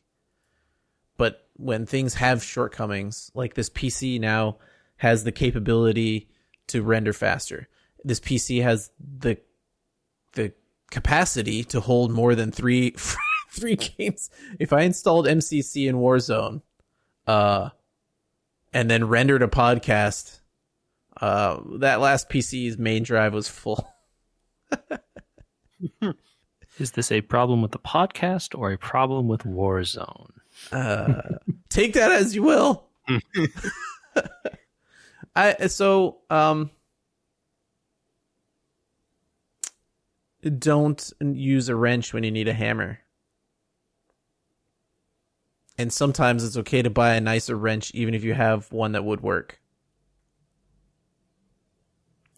But 1.16 1.46
when 1.54 1.86
things 1.86 2.14
have 2.14 2.42
shortcomings, 2.42 3.30
like 3.34 3.54
this 3.54 3.68
PC 3.70 4.20
now 4.20 4.58
has 4.96 5.24
the 5.24 5.32
capability 5.32 6.28
to 6.68 6.82
render 6.82 7.12
faster. 7.12 7.68
This 8.04 8.20
PC 8.20 8.62
has 8.62 8.90
the 8.98 9.38
the 10.32 10.52
capacity 10.90 11.64
to 11.64 11.80
hold 11.80 12.10
more 12.10 12.34
than 12.34 12.50
three 12.50 12.94
three 13.50 13.76
games. 13.76 14.30
If 14.58 14.72
I 14.72 14.82
installed 14.82 15.26
MCC 15.26 15.88
in 15.88 15.96
Warzone, 15.96 16.62
uh, 17.26 17.70
and 18.72 18.90
then 18.90 19.08
rendered 19.08 19.42
a 19.42 19.48
podcast, 19.48 20.40
uh, 21.22 21.60
that 21.78 22.00
last 22.00 22.28
PC's 22.28 22.76
main 22.76 23.04
drive 23.04 23.32
was 23.32 23.48
full. 23.48 23.88
Is 26.78 26.90
this 26.92 27.12
a 27.12 27.20
problem 27.20 27.62
with 27.62 27.70
the 27.70 27.78
podcast 27.78 28.58
or 28.58 28.72
a 28.72 28.78
problem 28.78 29.28
with 29.28 29.44
Warzone? 29.44 30.32
Uh, 30.72 31.22
take 31.68 31.94
that 31.94 32.10
as 32.10 32.34
you 32.34 32.42
will. 32.42 32.88
I 35.36 35.68
so 35.68 36.18
um 36.28 36.70
don't 40.58 41.12
use 41.20 41.68
a 41.68 41.76
wrench 41.76 42.12
when 42.12 42.24
you 42.24 42.32
need 42.32 42.48
a 42.48 42.52
hammer. 42.52 42.98
And 45.78 45.92
sometimes 45.92 46.44
it's 46.44 46.56
okay 46.58 46.82
to 46.82 46.90
buy 46.90 47.14
a 47.14 47.20
nicer 47.20 47.56
wrench 47.56 47.92
even 47.94 48.12
if 48.12 48.24
you 48.24 48.34
have 48.34 48.72
one 48.72 48.90
that 48.92 49.04
would 49.04 49.20
work. 49.20 49.61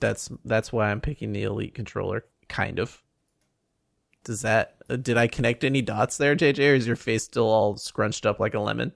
That's 0.04 0.28
that's 0.44 0.70
why 0.70 0.90
I'm 0.90 1.00
picking 1.00 1.32
the 1.32 1.44
Elite 1.44 1.74
controller 1.74 2.26
kind 2.46 2.78
of. 2.78 3.02
Does 4.22 4.42
that 4.42 4.76
did 5.02 5.16
I 5.16 5.28
connect 5.28 5.64
any 5.64 5.80
dots 5.80 6.18
there, 6.18 6.36
JJ, 6.36 6.72
or 6.72 6.74
is 6.74 6.86
your 6.86 6.94
face 6.94 7.24
still 7.24 7.48
all 7.48 7.78
scrunched 7.78 8.26
up 8.26 8.38
like 8.38 8.52
a 8.52 8.60
lemon? 8.60 8.92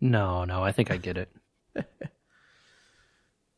No, 0.00 0.44
no, 0.44 0.62
I 0.62 0.70
think 0.70 0.92
I 0.92 0.96
get 0.96 1.18
it. 1.18 1.28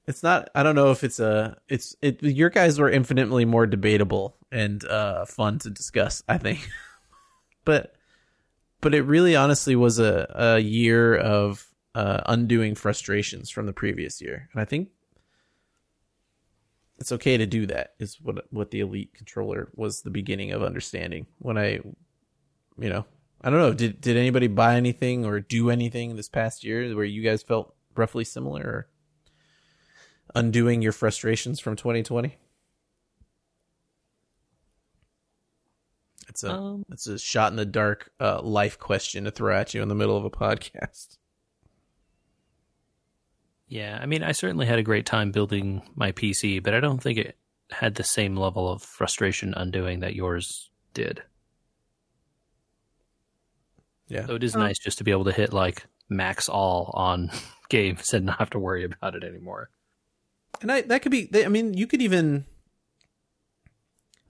it's 0.06 0.22
not 0.22 0.48
i 0.54 0.62
don't 0.62 0.74
know 0.74 0.90
if 0.90 1.04
it's 1.04 1.20
a 1.20 1.56
it's 1.68 1.94
it 2.00 2.22
your 2.22 2.50
guys 2.50 2.78
were 2.80 2.90
infinitely 2.90 3.44
more 3.44 3.66
debatable 3.66 4.36
and 4.50 4.84
uh 4.86 5.24
fun 5.26 5.58
to 5.58 5.70
discuss 5.70 6.22
i 6.28 6.36
think 6.36 6.68
but 7.64 7.94
but 8.80 8.94
it 8.94 9.02
really 9.02 9.36
honestly 9.36 9.76
was 9.76 9.98
a 9.98 10.26
a 10.34 10.58
year 10.58 11.14
of 11.16 11.68
uh 11.94 12.20
undoing 12.26 12.74
frustrations 12.74 13.50
from 13.50 13.66
the 13.66 13.72
previous 13.72 14.20
year 14.20 14.48
and 14.52 14.60
i 14.60 14.64
think 14.64 14.88
it's 17.00 17.12
okay 17.12 17.36
to 17.36 17.46
do 17.46 17.66
that 17.66 17.94
is 17.98 18.18
what 18.20 18.44
what 18.50 18.70
the 18.70 18.80
elite 18.80 19.12
controller 19.14 19.70
was 19.74 20.02
the 20.02 20.10
beginning 20.10 20.52
of 20.52 20.62
understanding 20.62 21.26
when 21.38 21.58
i 21.58 21.80
you 22.78 22.88
know 22.88 23.04
i 23.40 23.50
don't 23.50 23.58
know 23.58 23.72
did 23.72 24.00
did 24.00 24.16
anybody 24.16 24.46
buy 24.46 24.76
anything 24.76 25.24
or 25.24 25.40
do 25.40 25.70
anything 25.70 26.14
this 26.14 26.28
past 26.28 26.62
year 26.62 26.94
where 26.94 27.04
you 27.04 27.22
guys 27.22 27.42
felt 27.42 27.74
roughly 27.96 28.24
similar 28.24 28.62
or 28.62 28.88
undoing 30.34 30.82
your 30.82 30.92
frustrations 30.92 31.60
from 31.60 31.76
2020? 31.76 32.36
It's 36.28 36.44
a 36.44 36.52
um, 36.52 36.84
it's 36.90 37.06
a 37.08 37.18
shot 37.18 37.52
in 37.52 37.56
the 37.56 37.66
dark 37.66 38.12
uh, 38.20 38.40
life 38.40 38.78
question 38.78 39.24
to 39.24 39.30
throw 39.30 39.56
at 39.56 39.74
you 39.74 39.82
in 39.82 39.88
the 39.88 39.94
middle 39.96 40.16
of 40.16 40.24
a 40.24 40.30
podcast. 40.30 41.18
Yeah, 43.70 43.98
I 44.02 44.04
mean, 44.04 44.22
I 44.22 44.32
certainly 44.32 44.66
had 44.66 44.78
a 44.78 44.82
great 44.82 45.06
time 45.06 45.30
building 45.32 45.80
my 45.94 46.12
PC, 46.12 46.62
but 46.62 46.74
I 46.74 46.80
don't 46.80 47.02
think 47.02 47.18
it 47.18 47.38
had 47.70 47.94
the 47.94 48.04
same 48.04 48.36
level 48.36 48.70
of 48.70 48.82
frustration 48.82 49.54
undoing 49.56 50.00
that 50.00 50.14
yours 50.14 50.68
did. 50.92 51.22
Yeah. 54.08 54.26
So 54.26 54.34
it 54.34 54.44
is 54.44 54.54
oh. 54.54 54.58
nice 54.58 54.78
just 54.78 54.98
to 54.98 55.04
be 55.04 55.12
able 55.12 55.24
to 55.24 55.32
hit 55.32 55.54
like 55.54 55.86
max 56.10 56.48
all 56.48 56.90
on 56.94 57.30
games 57.70 58.12
and 58.12 58.26
not 58.26 58.38
have 58.40 58.50
to 58.50 58.58
worry 58.58 58.84
about 58.84 59.14
it 59.14 59.24
anymore 59.24 59.70
and 60.60 60.70
I 60.70 60.82
that 60.82 61.02
could 61.02 61.12
be. 61.12 61.28
I 61.34 61.48
mean, 61.48 61.74
you 61.74 61.86
could 61.86 62.02
even. 62.02 62.44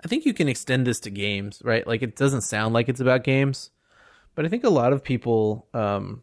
I 0.02 0.08
think 0.08 0.24
you 0.24 0.32
can 0.32 0.48
extend 0.48 0.86
this 0.86 1.00
to 1.00 1.10
games, 1.10 1.60
right? 1.64 1.86
Like 1.86 2.02
it 2.02 2.16
doesn't 2.16 2.42
sound 2.42 2.72
like 2.72 2.88
it's 2.88 3.00
about 3.00 3.24
games, 3.24 3.70
but 4.34 4.44
I 4.44 4.48
think 4.48 4.64
a 4.64 4.70
lot 4.70 4.94
of 4.94 5.04
people, 5.04 5.66
um, 5.74 6.22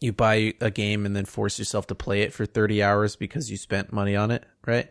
you 0.00 0.12
buy 0.12 0.54
a 0.60 0.70
game 0.70 1.04
and 1.06 1.14
then 1.14 1.24
force 1.26 1.58
yourself 1.58 1.86
to 1.88 1.94
play 1.94 2.22
it 2.22 2.32
for 2.32 2.46
thirty 2.46 2.82
hours 2.82 3.16
because 3.16 3.50
you 3.50 3.56
spent 3.56 3.92
money 3.92 4.16
on 4.16 4.30
it, 4.30 4.44
right? 4.66 4.90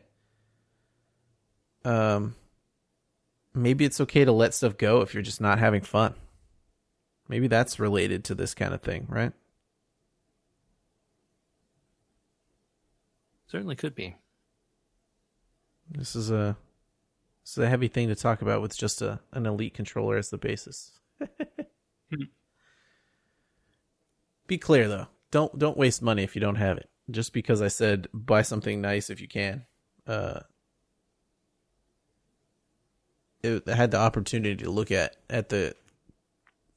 Um, 1.83 2.35
maybe 3.53 3.85
it's 3.85 4.01
okay 4.01 4.25
to 4.25 4.31
let 4.31 4.53
stuff 4.53 4.77
go 4.77 5.01
if 5.01 5.13
you're 5.13 5.23
just 5.23 5.41
not 5.41 5.59
having 5.59 5.81
fun. 5.81 6.13
Maybe 7.27 7.47
that's 7.47 7.79
related 7.79 8.23
to 8.25 8.35
this 8.35 8.53
kind 8.53 8.73
of 8.73 8.81
thing, 8.81 9.05
right? 9.09 9.33
Certainly 13.47 13.75
could 13.75 13.95
be. 13.95 14.15
This 15.89 16.15
is 16.15 16.29
a 16.29 16.55
this 17.43 17.51
is 17.51 17.57
a 17.57 17.69
heavy 17.69 17.87
thing 17.87 18.09
to 18.09 18.15
talk 18.15 18.41
about 18.43 18.61
with 18.61 18.77
just 18.77 19.01
a 19.01 19.19
an 19.31 19.45
elite 19.45 19.73
controller 19.73 20.17
as 20.17 20.29
the 20.29 20.37
basis. 20.37 20.91
be 24.49 24.57
clear 24.57 24.89
though. 24.89 25.07
Don't 25.31 25.57
don't 25.57 25.77
waste 25.77 26.01
money 26.01 26.23
if 26.23 26.35
you 26.35 26.41
don't 26.41 26.55
have 26.55 26.77
it. 26.77 26.89
just 27.09 27.33
because 27.33 27.61
I 27.61 27.69
said 27.69 28.07
buy 28.13 28.41
something 28.41 28.81
nice 28.81 29.09
if 29.09 29.21
you 29.21 29.27
can. 29.27 29.65
Uh, 30.05 30.41
it, 33.41 33.63
I 33.67 33.75
had 33.75 33.91
the 33.91 33.97
opportunity 33.97 34.55
to 34.63 34.69
look 34.69 34.91
at 34.91 35.15
at 35.29 35.49
the 35.49 35.75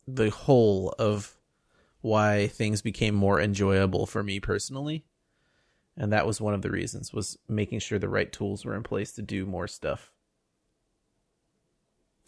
the 0.06 0.30
whole 0.30 0.94
of 0.98 1.36
why 2.00 2.48
things 2.48 2.82
became 2.82 3.14
more 3.14 3.40
enjoyable 3.40 4.06
for 4.06 4.22
me 4.22 4.40
personally, 4.40 5.04
and 5.96 6.12
that 6.12 6.26
was 6.26 6.40
one 6.40 6.54
of 6.54 6.62
the 6.62 6.70
reasons 6.70 7.12
was 7.12 7.38
making 7.48 7.78
sure 7.80 7.98
the 7.98 8.08
right 8.08 8.32
tools 8.32 8.64
were 8.64 8.74
in 8.76 8.82
place 8.82 9.12
to 9.12 9.22
do 9.22 9.46
more 9.46 9.68
stuff. 9.68 10.12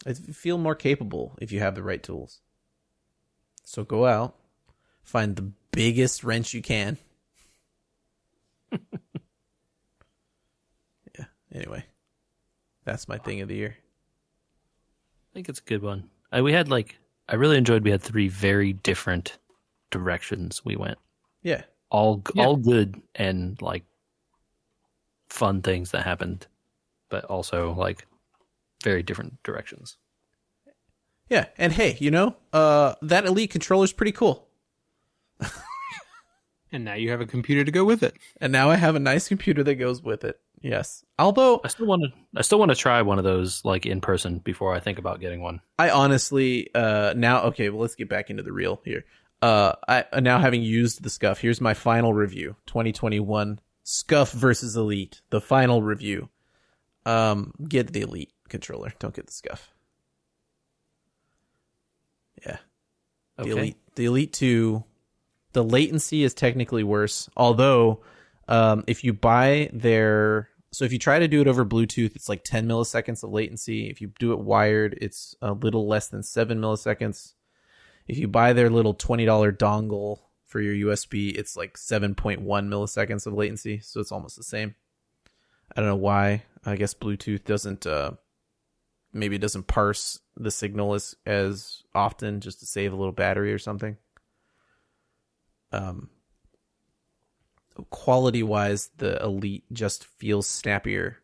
I 0.05 0.13
feel 0.13 0.57
more 0.57 0.75
capable 0.75 1.37
if 1.41 1.51
you 1.51 1.59
have 1.59 1.75
the 1.75 1.83
right 1.83 2.01
tools. 2.03 2.41
So 3.63 3.83
go 3.83 4.05
out, 4.05 4.35
find 5.05 5.35
the 5.35 5.51
biggest 5.71 6.23
wrench 6.23 6.53
you 6.53 6.61
can. 6.61 6.97
yeah. 11.17 11.25
Anyway, 11.53 11.85
that's 12.83 13.07
my 13.07 13.17
thing 13.17 13.41
of 13.41 13.47
the 13.47 13.55
year. 13.55 13.77
I 13.79 15.33
think 15.33 15.47
it's 15.49 15.59
a 15.59 15.63
good 15.63 15.81
one. 15.81 16.09
I, 16.31 16.41
we 16.41 16.51
had 16.53 16.69
like 16.69 16.97
I 17.29 17.35
really 17.35 17.57
enjoyed. 17.57 17.83
We 17.83 17.91
had 17.91 18.01
three 18.01 18.27
very 18.27 18.73
different 18.73 19.37
directions 19.91 20.63
we 20.65 20.75
went. 20.75 20.97
Yeah. 21.43 21.63
All 21.89 22.21
Yeah. 22.33 22.45
all 22.45 22.55
good 22.57 23.01
and 23.13 23.61
like 23.61 23.83
fun 25.29 25.61
things 25.61 25.91
that 25.91 26.03
happened, 26.03 26.47
but 27.09 27.25
also 27.25 27.73
like 27.73 28.05
very 28.83 29.03
different 29.03 29.41
directions. 29.43 29.97
Yeah, 31.29 31.47
and 31.57 31.73
hey, 31.73 31.97
you 31.99 32.11
know, 32.11 32.35
uh, 32.53 32.93
that 33.01 33.25
elite 33.25 33.49
controller's 33.49 33.91
pretty 33.91 34.11
cool. 34.11 34.47
And 36.71 36.83
now 36.83 36.95
you 36.95 37.09
have 37.11 37.21
a 37.21 37.25
computer 37.25 37.63
to 37.63 37.71
go 37.71 37.85
with 37.85 38.03
it. 38.03 38.17
And 38.41 38.51
now 38.51 38.69
I 38.69 38.75
have 38.75 38.95
a 38.95 38.99
nice 38.99 39.29
computer 39.29 39.63
that 39.63 39.75
goes 39.75 40.03
with 40.03 40.25
it. 40.25 40.41
Yes. 40.61 41.05
Although 41.17 41.61
I 41.63 41.69
still 41.69 41.85
want 41.85 42.01
to. 42.03 42.09
I 42.35 42.41
still 42.41 42.59
want 42.59 42.69
to 42.71 42.75
try 42.75 43.01
one 43.01 43.17
of 43.17 43.23
those 43.23 43.63
like 43.63 43.85
in 43.85 44.01
person 44.01 44.39
before 44.39 44.73
I 44.73 44.81
think 44.81 44.99
about 44.99 45.21
getting 45.21 45.41
one. 45.41 45.61
I 45.79 45.89
honestly 45.91 46.69
uh 46.75 47.13
now 47.15 47.43
okay, 47.43 47.69
well 47.69 47.79
let's 47.79 47.95
get 47.95 48.09
back 48.09 48.29
into 48.29 48.43
the 48.43 48.51
real 48.51 48.81
here. 48.83 49.05
Uh 49.41 49.73
I 49.87 50.03
now 50.19 50.39
having 50.39 50.63
used 50.63 51.01
the 51.01 51.09
scuff, 51.09 51.39
here's 51.39 51.61
my 51.61 51.73
final 51.73 52.13
review. 52.13 52.57
2021 52.65 53.61
Scuff 53.83 54.33
versus 54.33 54.75
Elite, 54.75 55.21
the 55.29 55.39
final 55.39 55.81
review. 55.81 56.27
Um 57.05 57.53
get 57.69 57.93
the 57.93 58.01
Elite 58.01 58.33
controller, 58.49 58.91
don't 58.99 59.13
get 59.15 59.27
the 59.27 59.33
scuff. 59.33 59.71
Yeah. 62.45 62.57
The 63.37 63.43
Okay. 63.43 63.51
Elite 63.51 63.77
the 63.95 64.05
Elite 64.05 64.33
2 64.33 64.83
the 65.55 65.63
latency 65.63 66.23
is 66.23 66.33
technically 66.33 66.83
worse, 66.83 67.29
although 67.35 68.01
um 68.47 68.83
if 68.87 69.03
you 69.03 69.13
buy 69.13 69.69
their 69.73 70.49
so 70.71 70.83
if 70.83 70.91
you 70.91 70.99
try 70.99 71.19
to 71.19 71.29
do 71.29 71.39
it 71.39 71.47
over 71.47 71.65
Bluetooth, 71.65 72.17
it's 72.17 72.27
like 72.27 72.43
10 72.43 72.67
milliseconds 72.67 73.23
of 73.23 73.31
latency. 73.31 73.89
If 73.89 74.01
you 74.01 74.11
do 74.19 74.33
it 74.33 74.39
wired, 74.39 74.97
it's 74.99 75.33
a 75.41 75.53
little 75.53 75.87
less 75.87 76.09
than 76.09 76.21
7 76.21 76.59
milliseconds. 76.59 77.33
If 78.07 78.17
you 78.17 78.27
buy 78.27 78.51
their 78.51 78.69
little 78.69 78.93
$20 78.93 79.57
dongle 79.57 80.19
for 80.45 80.59
your 80.59 80.89
USB, 80.89 81.33
it's 81.33 81.55
like 81.55 81.77
7.1 81.77 82.43
milliseconds 82.43 83.25
of 83.25 83.33
latency, 83.33 83.79
so 83.79 84.01
it's 84.01 84.11
almost 84.11 84.35
the 84.35 84.43
same. 84.43 84.75
I 85.73 85.79
don't 85.79 85.89
know 85.89 85.95
why. 85.95 86.43
I 86.65 86.75
guess 86.75 86.93
Bluetooth 86.93 87.45
doesn't 87.45 87.87
uh 87.87 88.11
maybe 89.13 89.37
it 89.37 89.41
doesn't 89.41 89.67
parse 89.67 90.19
the 90.35 90.51
signal 90.51 90.93
as 90.93 91.15
as 91.25 91.83
often 91.95 92.41
just 92.41 92.59
to 92.59 92.65
save 92.65 92.91
a 92.91 92.97
little 92.97 93.13
battery 93.13 93.53
or 93.53 93.59
something. 93.59 93.95
Um 95.75 96.09
quality 97.89 98.41
wise 98.41 98.89
the 98.97 99.21
elite 99.21 99.65
just 99.73 100.05
feels 100.05 100.47
snappier 100.47 101.17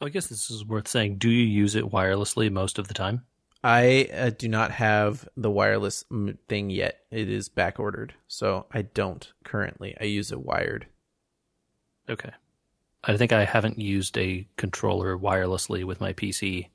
I 0.00 0.08
guess 0.10 0.28
this 0.28 0.50
is 0.50 0.64
worth 0.64 0.88
saying. 0.88 1.16
Do 1.16 1.28
you 1.28 1.44
use 1.44 1.74
it 1.74 1.90
wirelessly 1.90 2.50
most 2.50 2.78
of 2.78 2.88
the 2.88 2.94
time? 2.94 3.24
I 3.64 4.08
uh, 4.14 4.30
do 4.30 4.48
not 4.48 4.70
have 4.70 5.28
the 5.36 5.50
wireless 5.50 6.04
thing 6.48 6.70
yet. 6.70 7.00
It 7.10 7.28
is 7.28 7.48
back 7.48 7.80
ordered, 7.80 8.14
so 8.28 8.66
I 8.70 8.82
don't 8.82 9.30
currently. 9.42 9.96
I 10.00 10.04
use 10.04 10.30
it 10.30 10.40
wired. 10.40 10.86
Okay. 12.08 12.30
I 13.02 13.16
think 13.16 13.32
I 13.32 13.44
haven't 13.44 13.78
used 13.78 14.16
a 14.16 14.46
controller 14.56 15.18
wirelessly 15.18 15.84
with 15.84 16.00
my 16.00 16.12
PC 16.12 16.68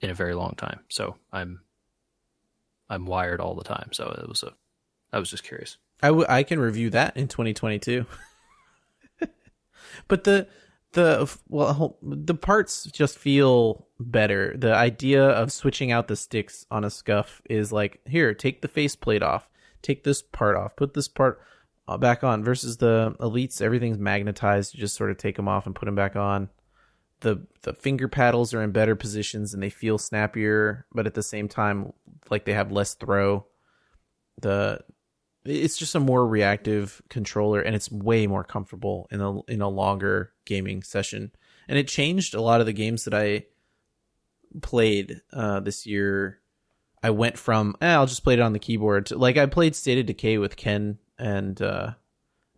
in 0.00 0.10
a 0.10 0.14
very 0.14 0.34
long 0.34 0.54
time. 0.56 0.80
So 0.88 1.16
I'm 1.32 1.60
I'm 2.88 3.06
wired 3.06 3.40
all 3.40 3.54
the 3.54 3.64
time. 3.64 3.90
So 3.92 4.16
it 4.22 4.28
was 4.28 4.42
a 4.42 4.52
I 5.12 5.18
was 5.18 5.30
just 5.30 5.44
curious. 5.44 5.78
I, 6.02 6.08
w- 6.08 6.26
I 6.28 6.42
can 6.42 6.60
review 6.60 6.90
that 6.90 7.16
in 7.16 7.28
2022. 7.28 8.06
but 10.08 10.24
the 10.24 10.46
the 10.92 11.38
well 11.48 11.98
the 12.02 12.34
parts 12.34 12.84
just 12.84 13.18
feel 13.18 13.86
better. 14.00 14.56
The 14.56 14.74
idea 14.74 15.24
of 15.24 15.52
switching 15.52 15.92
out 15.92 16.08
the 16.08 16.16
sticks 16.16 16.66
on 16.70 16.84
a 16.84 16.90
scuff 16.90 17.42
is 17.48 17.72
like 17.72 18.00
here, 18.06 18.32
take 18.34 18.62
the 18.62 18.68
faceplate 18.68 19.22
off, 19.22 19.48
take 19.82 20.04
this 20.04 20.22
part 20.22 20.56
off, 20.56 20.76
put 20.76 20.94
this 20.94 21.08
part 21.08 21.40
uh, 21.86 21.98
back 21.98 22.24
on. 22.24 22.42
Versus 22.42 22.78
the 22.78 23.14
elites, 23.20 23.60
everything's 23.60 23.98
magnetized. 23.98 24.74
You 24.74 24.80
just 24.80 24.96
sort 24.96 25.10
of 25.10 25.18
take 25.18 25.36
them 25.36 25.48
off 25.48 25.66
and 25.66 25.74
put 25.74 25.86
them 25.86 25.94
back 25.94 26.16
on. 26.16 26.48
The 27.20 27.46
The 27.62 27.72
finger 27.74 28.08
paddles 28.08 28.54
are 28.54 28.62
in 28.62 28.72
better 28.72 28.96
positions 28.96 29.54
and 29.54 29.62
they 29.62 29.70
feel 29.70 29.98
snappier, 29.98 30.86
but 30.92 31.06
at 31.06 31.14
the 31.14 31.22
same 31.22 31.48
time, 31.48 31.92
like 32.30 32.44
they 32.44 32.52
have 32.52 32.72
less 32.72 32.94
throw. 32.94 33.46
The 34.40 34.84
it's 35.44 35.78
just 35.78 35.94
a 35.94 36.00
more 36.00 36.26
reactive 36.26 37.00
controller 37.08 37.60
and 37.60 37.74
it's 37.74 37.90
way 37.90 38.26
more 38.26 38.44
comfortable 38.44 39.08
in 39.10 39.20
a 39.20 39.40
in 39.42 39.62
a 39.62 39.68
longer 39.68 40.32
gaming 40.44 40.82
session. 40.82 41.32
And 41.68 41.78
it 41.78 41.88
changed 41.88 42.34
a 42.34 42.40
lot 42.40 42.60
of 42.60 42.66
the 42.66 42.72
games 42.72 43.04
that 43.04 43.14
I 43.14 43.46
played 44.62 45.20
uh, 45.32 45.60
this 45.60 45.86
year. 45.86 46.40
I 47.02 47.10
went 47.10 47.38
from 47.38 47.76
eh, 47.80 47.94
I'll 47.94 48.06
just 48.06 48.24
play 48.24 48.34
it 48.34 48.40
on 48.40 48.52
the 48.52 48.58
keyboard 48.58 49.06
to 49.06 49.18
like 49.18 49.36
I 49.36 49.46
played 49.46 49.74
State 49.74 49.98
of 49.98 50.06
Decay 50.06 50.38
with 50.38 50.56
Ken 50.56 50.98
and 51.18 51.60
uh, 51.60 51.92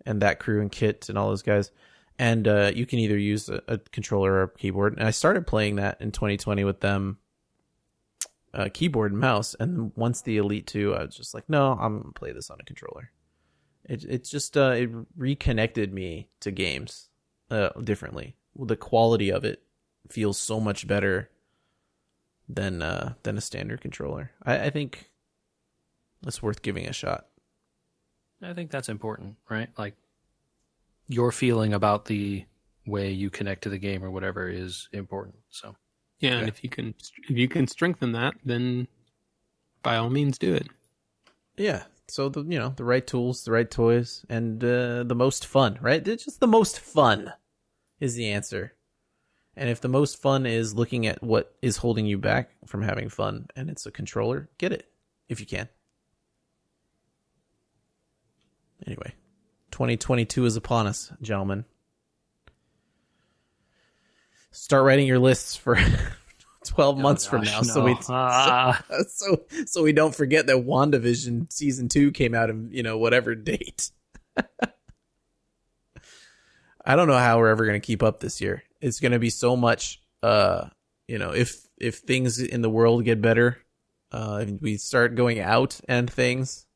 and 0.07 0.23
that 0.23 0.41
crew 0.41 0.61
and 0.61 0.73
Kit 0.73 1.09
and 1.09 1.19
all 1.19 1.29
those 1.29 1.43
guys. 1.43 1.71
And 2.21 2.47
uh, 2.47 2.71
you 2.75 2.85
can 2.85 2.99
either 2.99 3.17
use 3.17 3.49
a, 3.49 3.63
a 3.67 3.79
controller 3.79 4.31
or 4.35 4.43
a 4.43 4.49
keyboard. 4.51 4.99
And 4.99 5.09
I 5.09 5.11
started 5.11 5.47
playing 5.47 5.77
that 5.77 6.03
in 6.03 6.13
2020 6.13 6.65
with 6.65 6.81
them 6.81 7.17
uh, 8.53 8.69
keyboard 8.75 9.13
and 9.13 9.21
mouse. 9.23 9.57
And 9.59 9.91
once 9.97 10.21
the 10.21 10.37
Elite 10.37 10.67
Two, 10.67 10.95
I 10.95 11.05
was 11.05 11.17
just 11.17 11.33
like, 11.33 11.49
no, 11.49 11.73
I'm 11.73 11.99
gonna 11.99 12.13
play 12.13 12.33
this 12.33 12.51
on 12.51 12.59
a 12.61 12.65
controller. 12.65 13.11
It 13.87 14.05
it 14.05 14.25
just 14.25 14.55
uh, 14.59 14.73
it 14.77 14.91
reconnected 15.17 15.95
me 15.95 16.29
to 16.41 16.51
games 16.51 17.09
uh, 17.51 17.71
differently. 17.83 18.37
The 18.55 18.77
quality 18.77 19.33
of 19.33 19.47
it 19.47 19.63
feels 20.11 20.37
so 20.37 20.61
much 20.61 20.87
better 20.87 21.31
than 22.51 22.83
uh, 22.83 23.15
than 23.23 23.39
a 23.39 23.41
standard 23.41 23.81
controller. 23.81 24.33
I, 24.43 24.67
I 24.67 24.71
think 24.71 25.11
it's 26.27 26.43
worth 26.43 26.61
giving 26.61 26.87
a 26.87 26.93
shot. 26.93 27.29
I 28.43 28.53
think 28.53 28.71
that's 28.71 28.91
important, 28.91 29.37
right? 29.49 29.71
Like 29.79 29.95
your 31.11 31.33
feeling 31.33 31.75
about 31.75 32.05
the 32.07 32.45
way 32.87 33.11
you 33.11 33.31
connect 33.31 33.63
to 33.63 33.69
the 33.69 33.79
game 33.79 34.05
or 34.05 34.11
whatever 34.11 34.49
is 34.49 34.89
important. 34.93 35.37
So 35.51 35.77
Yeah, 36.21 36.39
and 36.39 36.49
if 36.49 36.63
you 36.63 36.71
can 36.71 36.95
if 37.29 37.37
you 37.37 37.49
can 37.49 37.67
strengthen 37.67 38.13
that, 38.13 38.35
then 38.45 38.87
by 39.83 39.97
all 39.97 40.09
means 40.09 40.39
do 40.39 40.55
it. 40.55 40.69
Yeah. 41.57 41.85
So 42.09 42.29
the 42.29 42.43
you 42.43 42.59
know 42.59 42.73
the 42.77 42.85
right 42.85 43.07
tools, 43.07 43.45
the 43.45 43.53
right 43.53 43.71
toys, 43.71 44.25
and 44.29 44.63
uh, 44.63 45.03
the 45.05 45.15
most 45.17 45.47
fun. 45.47 45.79
Right? 45.81 46.07
It's 46.07 46.25
just 46.25 46.41
the 46.41 46.47
most 46.47 46.79
fun 46.79 47.33
is 47.99 48.15
the 48.15 48.31
answer. 48.31 48.75
And 49.57 49.69
if 49.69 49.81
the 49.81 49.89
most 49.89 50.23
fun 50.23 50.47
is 50.47 50.75
looking 50.75 51.07
at 51.07 51.23
what 51.23 51.55
is 51.61 51.79
holding 51.79 52.07
you 52.07 52.19
back 52.19 52.51
from 52.67 52.83
having 52.83 53.09
fun, 53.09 53.49
and 53.57 53.69
it's 53.69 53.85
a 53.85 53.91
controller, 53.91 54.49
get 54.59 54.73
it 54.73 54.89
if 55.29 55.41
you 55.41 55.47
can. 55.47 55.69
Anyway, 58.87 59.13
2022 59.71 60.45
is 60.47 60.57
upon 60.57 60.87
us, 60.87 61.13
gentlemen. 61.23 61.65
Start 64.51 64.85
writing 64.85 65.07
your 65.07 65.19
lists 65.19 65.57
for 65.57 65.79
12 66.65 66.99
months 66.99 67.27
from 67.27 67.43
now, 67.43 67.63
so 67.63 67.85
we 67.85 67.97
Ah, 68.09 68.85
so 69.09 69.45
so 69.67 69.83
we 69.83 69.93
don't 69.93 70.15
forget 70.15 70.47
that 70.47 70.57
WandaVision 70.57 71.53
season 71.53 71.89
two 71.89 72.11
came 72.11 72.35
out 72.35 72.51
in 72.51 72.69
you 72.73 72.83
know 72.83 72.99
whatever 72.99 73.35
date. 73.35 73.91
I 76.85 76.97
don't 76.97 77.09
know 77.09 77.19
how 77.19 77.39
we're 77.39 77.49
ever 77.49 77.65
going 77.67 77.81
to 77.81 77.87
keep 77.87 78.03
up 78.03 78.21
this 78.21 78.41
year. 78.41 78.63
It's 78.81 79.01
going 79.01 79.13
to 79.13 79.19
be 79.19 79.31
so 79.31 79.57
much. 79.57 80.01
Uh, 80.23 80.69
you 81.07 81.19
know, 81.19 81.31
if 81.31 81.67
if 81.79 81.99
things 81.99 82.41
in 82.41 82.63
the 82.63 82.71
world 82.71 83.05
get 83.05 83.23
better, 83.23 83.59
uh, 84.13 84.45
if 84.47 84.61
we 84.61 84.77
start 84.77 85.15
going 85.15 85.41
out 85.41 85.81
and 85.89 86.11
things, 86.11 86.67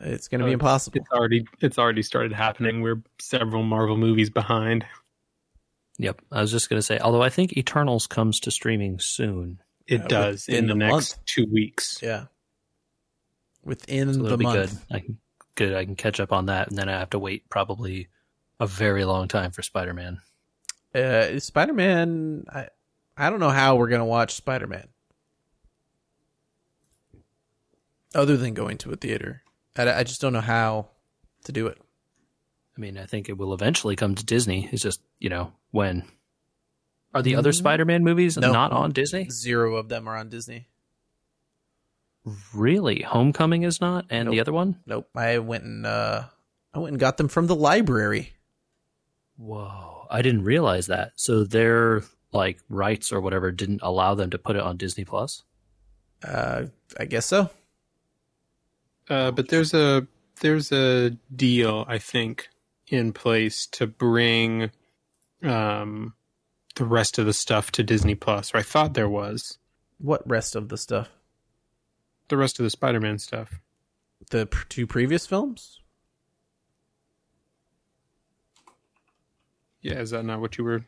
it's 0.00 0.28
going 0.28 0.38
to 0.40 0.44
be 0.46 0.50
Oh, 0.50 0.54
impossible. 0.54 0.98
It's 1.00 1.10
already 1.10 1.46
it's 1.60 1.78
already 1.78 2.02
started 2.02 2.32
happening. 2.32 2.80
We're 2.82 3.02
several 3.20 3.62
Marvel 3.62 3.96
movies 3.96 4.30
behind. 4.30 4.84
yep. 5.98 6.20
I 6.32 6.40
was 6.40 6.50
just 6.50 6.68
gonna 6.70 6.82
say, 6.82 6.98
although 6.98 7.22
I 7.22 7.28
think 7.28 7.56
Eternals 7.56 8.06
comes 8.06 8.40
to 8.40 8.50
streaming 8.50 8.98
soon, 8.98 9.60
It 9.86 10.02
Uh, 10.04 10.06
does 10.08 10.48
in 10.48 10.66
the 10.66 10.72
the 10.74 10.78
next 10.78 10.92
month. 10.92 11.18
two 11.26 11.46
weeks. 11.52 11.98
Yeah, 12.02 12.26
within 13.64 14.12
so 14.12 14.18
the 14.18 14.22
that'll 14.22 14.38
be 14.38 14.44
month. 14.44 14.86
good. 14.88 14.96
I 14.96 15.00
can 15.00 15.18
good. 15.54 15.74
I 15.74 15.84
can 15.84 15.96
catch 15.96 16.20
up 16.20 16.32
on 16.32 16.46
that, 16.46 16.68
and 16.68 16.78
then 16.78 16.88
I 16.88 16.98
have 16.98 17.10
to 17.10 17.18
wait 17.18 17.48
probably 17.50 18.08
a 18.58 18.66
very 18.66 19.04
long 19.04 19.28
time 19.28 19.50
for 19.50 19.62
Spider 19.62 19.92
Man. 19.94 20.20
Uh, 20.94 21.38
Spider 21.40 21.72
Man. 21.74 22.44
I 22.52 22.68
I 23.16 23.28
don't 23.28 23.40
know 23.40 23.50
how 23.50 23.76
we're 23.76 23.88
gonna 23.88 24.06
watch 24.06 24.34
Spider 24.34 24.66
Man. 24.66 24.88
Other 28.14 28.36
than 28.36 28.54
going 28.54 28.76
to 28.78 28.90
a 28.92 28.96
theater, 28.96 29.42
I, 29.76 29.90
I 30.00 30.02
just 30.04 30.20
don't 30.20 30.32
know 30.32 30.40
how 30.40 30.88
to 31.44 31.52
do 31.52 31.66
it. 31.68 31.78
I 32.76 32.80
mean, 32.80 32.96
I 32.98 33.06
think 33.06 33.28
it 33.28 33.36
will 33.38 33.52
eventually 33.54 33.96
come 33.96 34.14
to 34.14 34.24
Disney. 34.24 34.68
It's 34.72 34.82
just 34.82 35.00
you 35.18 35.28
know 35.28 35.52
when. 35.70 36.04
Are 37.12 37.22
the 37.22 37.34
other 37.34 37.50
Mm. 37.50 37.56
Spider 37.56 37.84
Man 37.84 38.04
movies 38.04 38.36
No. 38.36 38.52
not 38.52 38.70
on 38.70 38.92
Disney? 38.92 39.28
Zero 39.30 39.74
of 39.76 39.88
them 39.88 40.06
are 40.08 40.16
on 40.16 40.28
Disney. 40.28 40.68
Really, 42.54 43.00
Homecoming 43.02 43.62
is 43.62 43.80
not, 43.80 44.04
and 44.10 44.30
the 44.30 44.40
other 44.40 44.52
one. 44.52 44.76
Nope. 44.86 45.08
I 45.16 45.38
went 45.38 45.64
and 45.64 45.86
uh, 45.86 46.24
I 46.74 46.78
went 46.78 46.92
and 46.92 47.00
got 47.00 47.16
them 47.16 47.28
from 47.28 47.46
the 47.46 47.56
library. 47.56 48.34
Whoa, 49.38 50.06
I 50.10 50.20
didn't 50.22 50.44
realize 50.44 50.86
that. 50.88 51.12
So 51.16 51.44
their 51.44 52.02
like 52.32 52.58
rights 52.68 53.10
or 53.10 53.20
whatever 53.20 53.50
didn't 53.50 53.80
allow 53.82 54.14
them 54.14 54.30
to 54.30 54.38
put 54.38 54.54
it 54.56 54.62
on 54.62 54.76
Disney 54.76 55.04
Plus. 55.04 55.42
Uh, 56.22 56.64
I 56.98 57.06
guess 57.06 57.24
so. 57.26 57.48
Uh, 59.10 59.30
but 59.32 59.48
there's 59.48 59.74
a 59.74 60.06
there's 60.40 60.70
a 60.72 61.10
deal 61.34 61.84
I 61.88 61.98
think 61.98 62.48
in 62.86 63.12
place 63.12 63.66
to 63.72 63.86
bring 63.86 64.70
um, 65.42 66.14
the 66.76 66.84
rest 66.84 67.18
of 67.18 67.26
the 67.26 67.32
stuff 67.32 67.70
to 67.72 67.82
Disney 67.82 68.14
Plus. 68.14 68.54
Or 68.54 68.58
I 68.58 68.62
thought 68.62 68.94
there 68.94 69.08
was 69.08 69.58
What 69.98 70.22
rest 70.28 70.54
of 70.56 70.68
the 70.68 70.78
stuff? 70.78 71.08
the 72.28 72.36
rest 72.36 72.60
of 72.60 72.62
the 72.62 72.70
Spider-Man 72.70 73.18
stuff. 73.18 73.60
The 74.30 74.46
pr- 74.46 74.64
two 74.68 74.86
previous 74.86 75.26
films? 75.26 75.80
Yeah, 79.82 79.98
is 79.98 80.10
that 80.10 80.24
not 80.24 80.40
what 80.40 80.56
you 80.58 80.64
were? 80.64 80.84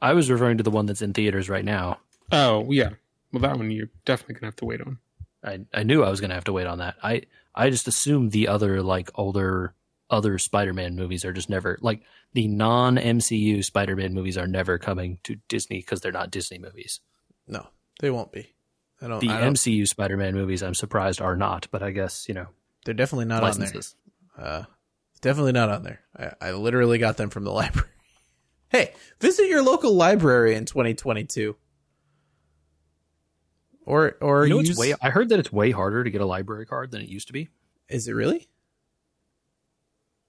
I 0.00 0.12
was 0.12 0.30
referring 0.30 0.58
to 0.58 0.62
the 0.64 0.70
one 0.70 0.86
that's 0.86 1.00
in 1.02 1.12
theaters 1.14 1.48
right 1.48 1.64
now. 1.64 2.00
Oh, 2.30 2.70
yeah. 2.70 2.90
Well, 3.32 3.40
that 3.42 3.56
one 3.56 3.70
you're 3.70 3.88
definitely 4.04 4.34
gonna 4.34 4.48
have 4.48 4.56
to 4.56 4.64
wait 4.66 4.80
on. 4.82 4.98
I 5.44 5.60
I 5.72 5.82
knew 5.82 6.02
I 6.02 6.10
was 6.10 6.20
going 6.20 6.30
to 6.30 6.34
have 6.34 6.44
to 6.44 6.52
wait 6.52 6.66
on 6.66 6.78
that. 6.78 6.96
I 7.02 7.22
I 7.54 7.70
just 7.70 7.88
assumed 7.88 8.32
the 8.32 8.48
other 8.48 8.82
like 8.82 9.10
older 9.14 9.74
other 10.10 10.38
Spider-Man 10.38 10.94
movies 10.94 11.24
are 11.24 11.32
just 11.32 11.48
never 11.48 11.78
like 11.80 12.02
the 12.34 12.46
non-MCU 12.46 13.64
Spider-Man 13.64 14.12
movies 14.12 14.36
are 14.36 14.46
never 14.46 14.78
coming 14.78 15.18
to 15.24 15.36
Disney 15.48 15.78
because 15.78 16.00
they're 16.00 16.12
not 16.12 16.30
Disney 16.30 16.58
movies. 16.58 17.00
No, 17.48 17.66
they 18.00 18.10
won't 18.10 18.30
be. 18.30 18.54
I 19.00 19.08
don't. 19.08 19.20
The 19.20 19.30
I 19.30 19.40
don't 19.40 19.54
MCU 19.54 19.88
Spider-Man 19.88 20.34
movies, 20.34 20.62
I'm 20.62 20.74
surprised 20.74 21.20
are 21.20 21.36
not, 21.36 21.66
but 21.70 21.82
I 21.82 21.90
guess 21.90 22.28
you 22.28 22.34
know 22.34 22.46
they're 22.84 22.94
definitely 22.94 23.24
not 23.24 23.42
on 23.42 23.58
there. 23.58 23.72
Uh, 24.38 24.64
definitely 25.20 25.52
not 25.52 25.70
on 25.70 25.82
there. 25.82 26.00
I, 26.16 26.48
I 26.48 26.52
literally 26.52 26.98
got 26.98 27.16
them 27.16 27.30
from 27.30 27.44
the 27.44 27.52
library. 27.52 27.88
Hey, 28.68 28.92
visit 29.20 29.48
your 29.48 29.62
local 29.62 29.94
library 29.94 30.54
in 30.54 30.64
2022. 30.64 31.56
Or 33.84 34.16
or 34.20 34.46
You 34.46 34.54
know, 34.54 34.60
use, 34.60 34.70
it's 34.70 34.78
way. 34.78 34.94
I 35.00 35.10
heard 35.10 35.28
that 35.30 35.38
it's 35.38 35.52
way 35.52 35.70
harder 35.70 36.04
to 36.04 36.10
get 36.10 36.20
a 36.20 36.26
library 36.26 36.66
card 36.66 36.90
than 36.90 37.02
it 37.02 37.08
used 37.08 37.26
to 37.26 37.32
be. 37.32 37.48
is 37.88 38.06
it 38.08 38.12
really? 38.12 38.48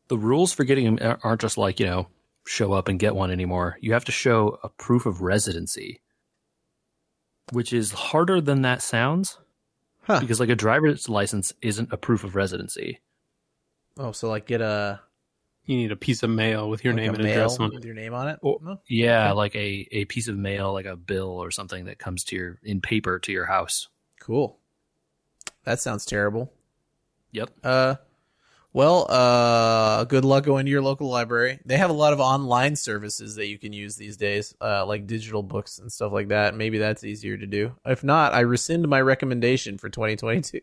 The 0.07 0.17
rules 0.17 0.53
for 0.53 0.63
getting 0.63 0.95
them 0.95 1.17
aren't 1.23 1.41
just 1.41 1.57
like 1.57 1.79
you 1.79 1.85
know 1.85 2.07
show 2.45 2.73
up 2.73 2.87
and 2.87 2.99
get 2.99 3.15
one 3.15 3.31
anymore. 3.31 3.77
You 3.79 3.93
have 3.93 4.05
to 4.05 4.11
show 4.11 4.59
a 4.63 4.69
proof 4.69 5.05
of 5.05 5.21
residency, 5.21 6.01
which 7.51 7.71
is 7.71 7.91
harder 7.91 8.41
than 8.41 8.63
that 8.63 8.81
sounds. 8.81 9.37
Huh. 10.05 10.19
because 10.19 10.41
like 10.41 10.49
a 10.49 10.55
driver's 10.55 11.07
license 11.07 11.53
isn't 11.61 11.93
a 11.93 11.95
proof 11.95 12.25
of 12.25 12.35
residency. 12.35 12.99
Oh, 13.97 14.11
so 14.11 14.27
like 14.27 14.45
get 14.45 14.59
a 14.59 14.99
You 15.65 15.77
need 15.77 15.91
a 15.91 15.95
piece 15.95 16.23
of 16.23 16.29
mail 16.29 16.69
with 16.69 16.83
your 16.83 16.93
like 16.93 17.03
name 17.03 17.13
and 17.15 17.25
address 17.25 17.57
on 17.59 17.69
with 17.69 17.83
it. 17.83 17.85
your 17.85 17.95
name 17.95 18.13
on 18.13 18.27
it. 18.27 18.39
Oh. 18.43 18.59
No? 18.61 18.79
Yeah, 18.87 19.27
Okay. 19.29 19.33
like 19.33 19.55
a, 19.55 19.87
a 19.91 20.05
piece 20.05 20.27
of 20.27 20.37
mail, 20.37 20.73
like 20.73 20.85
a 20.85 20.97
bill 20.97 21.29
or 21.41 21.51
something 21.51 21.85
that 21.85 21.99
comes 21.99 22.25
to 22.25 22.35
your 22.35 22.59
in 22.63 22.81
paper 22.81 23.17
to 23.19 23.31
your 23.31 23.45
house. 23.45 23.87
Cool. 24.19 24.59
That 25.63 25.79
sounds 25.79 26.05
terrible. 26.05 26.51
Yep. 27.31 27.49
Uh, 27.63 27.95
well, 28.73 29.05
uh, 29.09 30.03
good 30.05 30.25
luck 30.25 30.43
going 30.45 30.65
to 30.65 30.71
your 30.71 30.81
local 30.81 31.07
library. 31.07 31.59
They 31.63 31.77
have 31.77 31.89
a 31.91 31.93
lot 31.93 32.11
of 32.11 32.19
online 32.19 32.75
services 32.75 33.35
that 33.35 33.47
you 33.47 33.57
can 33.57 33.71
use 33.71 33.95
these 33.95 34.17
days, 34.17 34.55
uh, 34.59 34.85
like 34.85 35.07
digital 35.07 35.43
books 35.43 35.77
and 35.79 35.91
stuff 35.91 36.11
like 36.11 36.27
that. 36.29 36.55
Maybe 36.55 36.79
that's 36.79 37.03
easier 37.03 37.37
to 37.37 37.45
do. 37.45 37.75
If 37.85 38.03
not, 38.03 38.33
I 38.33 38.41
rescind 38.41 38.85
my 38.89 38.99
recommendation 38.99 39.77
for 39.77 39.89
2022. 39.89 40.59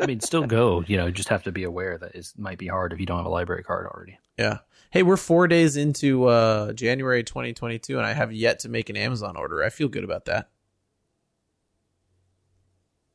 I 0.00 0.06
mean, 0.06 0.20
still 0.20 0.46
go. 0.46 0.82
You 0.86 0.96
know, 0.96 1.10
just 1.10 1.28
have 1.28 1.44
to 1.44 1.52
be 1.52 1.64
aware 1.64 1.98
that 1.98 2.14
it 2.14 2.32
might 2.36 2.58
be 2.58 2.66
hard 2.66 2.92
if 2.92 3.00
you 3.00 3.06
don't 3.06 3.18
have 3.18 3.26
a 3.26 3.30
library 3.30 3.62
card 3.62 3.86
already. 3.86 4.18
Yeah. 4.36 4.58
Hey, 4.90 5.02
we're 5.02 5.16
four 5.16 5.48
days 5.48 5.76
into 5.76 6.26
uh, 6.26 6.72
January 6.72 7.22
2022, 7.22 7.96
and 7.96 8.06
I 8.06 8.12
have 8.12 8.32
yet 8.32 8.58
to 8.60 8.68
make 8.68 8.90
an 8.90 8.96
Amazon 8.96 9.36
order. 9.36 9.62
I 9.62 9.70
feel 9.70 9.88
good 9.88 10.04
about 10.04 10.26
that. 10.26 10.50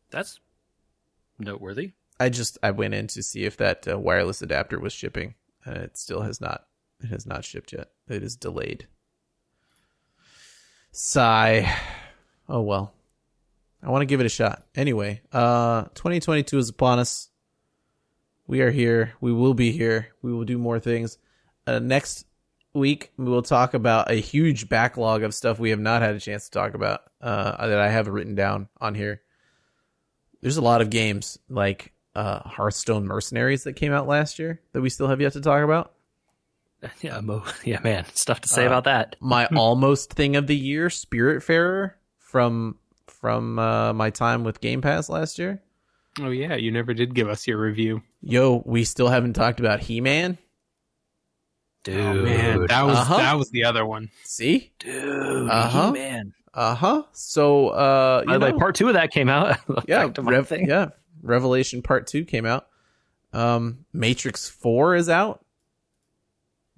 That's 0.10 0.40
noteworthy. 1.38 1.92
I 2.20 2.30
just 2.30 2.58
I 2.64 2.72
went 2.72 2.94
in 2.94 3.08
to 3.08 3.22
see 3.22 3.44
if 3.44 3.58
that 3.58 3.88
uh, 3.88 4.00
wireless 4.00 4.42
adapter 4.42 4.80
was 4.80 4.94
shipping, 4.94 5.36
and 5.66 5.78
it 5.78 5.98
still 5.98 6.22
has 6.22 6.42
not. 6.42 6.66
It 7.00 7.08
has 7.08 7.28
not 7.28 7.46
shipped 7.46 7.74
yet. 7.74 7.90
It 8.08 8.24
is 8.24 8.36
delayed. 8.36 8.88
Sigh. 10.92 11.72
Oh 12.50 12.62
well. 12.62 12.94
I 13.88 13.92
want 13.92 14.02
to 14.02 14.06
give 14.06 14.20
it 14.20 14.26
a 14.26 14.30
shot. 14.30 14.66
Anyway, 14.76 15.22
uh 15.32 15.84
2022 15.96 16.58
is 16.58 16.70
upon 16.70 17.00
us. 17.00 17.30
We 18.46 18.60
are 18.62 18.70
here. 18.72 19.14
We 19.22 19.32
will 19.32 19.54
be 19.54 19.72
here. 19.72 20.10
We 20.22 20.34
will 20.34 20.44
do 20.46 20.58
more 20.58 20.80
things. 20.80 21.18
Uh, 21.66 21.80
next 21.80 22.26
week 22.74 23.12
we 23.18 23.26
will 23.26 23.42
talk 23.42 23.74
about 23.74 24.12
a 24.12 24.16
huge 24.16 24.70
backlog 24.70 25.24
of 25.24 25.34
stuff 25.34 25.58
we 25.58 25.70
have 25.72 25.80
not 25.80 26.02
had 26.02 26.16
a 26.16 26.20
chance 26.20 26.46
to 26.46 26.52
talk 26.52 26.74
about 26.74 27.02
uh 27.22 27.66
that 27.68 27.80
I 27.80 27.88
have 27.90 28.08
written 28.08 28.36
down 28.36 28.68
on 28.82 28.94
here. 28.94 29.22
There's 30.42 30.58
a 30.58 30.62
lot 30.62 30.82
of 30.82 30.90
games 30.90 31.40
like 31.50 31.94
uh 32.14 32.40
Hearthstone 32.40 33.06
Mercenaries 33.06 33.64
that 33.64 33.74
came 33.78 33.94
out 33.94 34.06
last 34.08 34.38
year 34.38 34.62
that 34.74 34.82
we 34.82 34.90
still 34.90 35.08
have 35.08 35.22
yet 35.22 35.34
to 35.34 35.42
talk 35.42 35.64
about. 35.64 35.94
Yeah, 37.02 37.22
mo- 37.22 37.44
yeah, 37.64 37.80
man, 37.80 38.06
stuff 38.14 38.42
to 38.42 38.48
say 38.50 38.64
Uh, 38.66 38.68
about 38.68 38.84
that. 38.84 39.16
my 39.20 39.46
almost 39.56 40.14
thing 40.14 40.36
of 40.36 40.46
the 40.46 40.56
year, 40.56 40.90
Spiritfarer 40.90 41.94
from 42.20 42.78
from 43.20 43.60
uh, 43.60 43.94
my 43.94 44.10
time 44.10 44.44
with 44.44 44.62
Game 44.62 44.82
Pass 44.82 45.10
last 45.10 45.38
year. 45.40 45.62
Oh 46.20 46.30
yeah, 46.30 46.56
you 46.56 46.72
never 46.72 46.94
did 46.94 47.14
give 47.14 47.30
us 47.30 47.46
your 47.48 47.60
review. 47.60 48.02
Yo, 48.22 48.64
we 48.66 48.84
still 48.84 49.08
haven't 49.08 49.34
talked 49.34 49.60
about 49.60 49.80
He 49.82 50.02
Man. 50.02 50.38
Dude, 51.84 52.00
Oh 52.00 52.14
man, 52.24 52.66
that 52.68 52.82
was 52.86 52.98
Uh-huh. 52.98 53.18
that 53.18 53.38
was 53.38 53.50
the 53.52 53.64
other 53.64 53.86
one. 53.86 54.10
See, 54.24 54.72
dude, 54.80 55.50
Uh-huh. 55.50 55.92
man. 55.92 56.34
uh 56.54 56.76
huh. 56.76 57.04
So, 57.14 57.70
uh, 57.70 58.26
By 58.26 58.34
you 58.34 58.40
the 58.40 58.46
way, 58.46 58.52
know, 58.52 58.58
part 58.60 58.76
two 58.76 58.88
of 58.88 58.96
that 58.96 59.12
came 59.12 59.30
out. 59.30 59.58
yeah, 59.88 60.06
Back 60.06 60.16
to 60.16 60.22
my 60.24 60.32
Rev- 60.32 60.54
yeah, 60.68 60.88
Revelation 61.22 61.82
Part 61.82 62.08
Two 62.08 62.26
came 62.26 62.46
out. 62.46 62.68
Um, 63.34 63.86
Matrix 63.94 64.50
Four 64.50 64.96
is 64.96 65.08
out. 65.10 65.44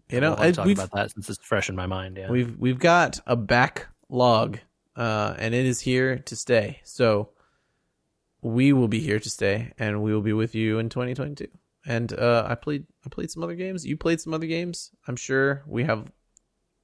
You 0.10 0.20
know, 0.20 0.32
we'll 0.32 0.38
have 0.38 0.46
I- 0.46 0.52
to 0.52 0.56
talk 0.56 0.68
about 0.86 0.92
that 0.92 1.12
since 1.12 1.30
it's 1.30 1.44
fresh 1.46 1.70
in 1.70 1.76
my 1.76 1.86
mind. 1.86 2.18
Yeah, 2.18 2.30
We've 2.30 2.58
we've 2.60 2.80
got 2.80 3.20
a 3.26 3.36
backlog, 3.36 4.60
uh, 5.00 5.34
and 5.40 5.56
it 5.56 5.66
is 5.66 5.80
here 5.80 6.18
to 6.18 6.36
stay. 6.36 6.82
So 6.84 7.30
we 8.42 8.74
will 8.74 8.90
be 8.90 9.00
here 9.00 9.20
to 9.20 9.30
stay, 9.30 9.72
and 9.80 10.04
we 10.04 10.14
will 10.14 10.22
be 10.22 10.34
with 10.34 10.54
you 10.54 10.78
in 10.78 10.90
2022. 10.90 11.48
And 11.86 12.12
uh, 12.14 12.46
I 12.48 12.56
played 12.56 12.86
I 13.06 13.10
played 13.10 13.32
some 13.32 13.42
other 13.42 13.56
games. 13.56 13.86
You 13.86 13.96
played 13.96 14.20
some 14.20 14.34
other 14.34 14.46
games. 14.46 14.92
I'm 15.08 15.16
sure 15.16 15.64
we 15.66 15.86
have 15.86 16.12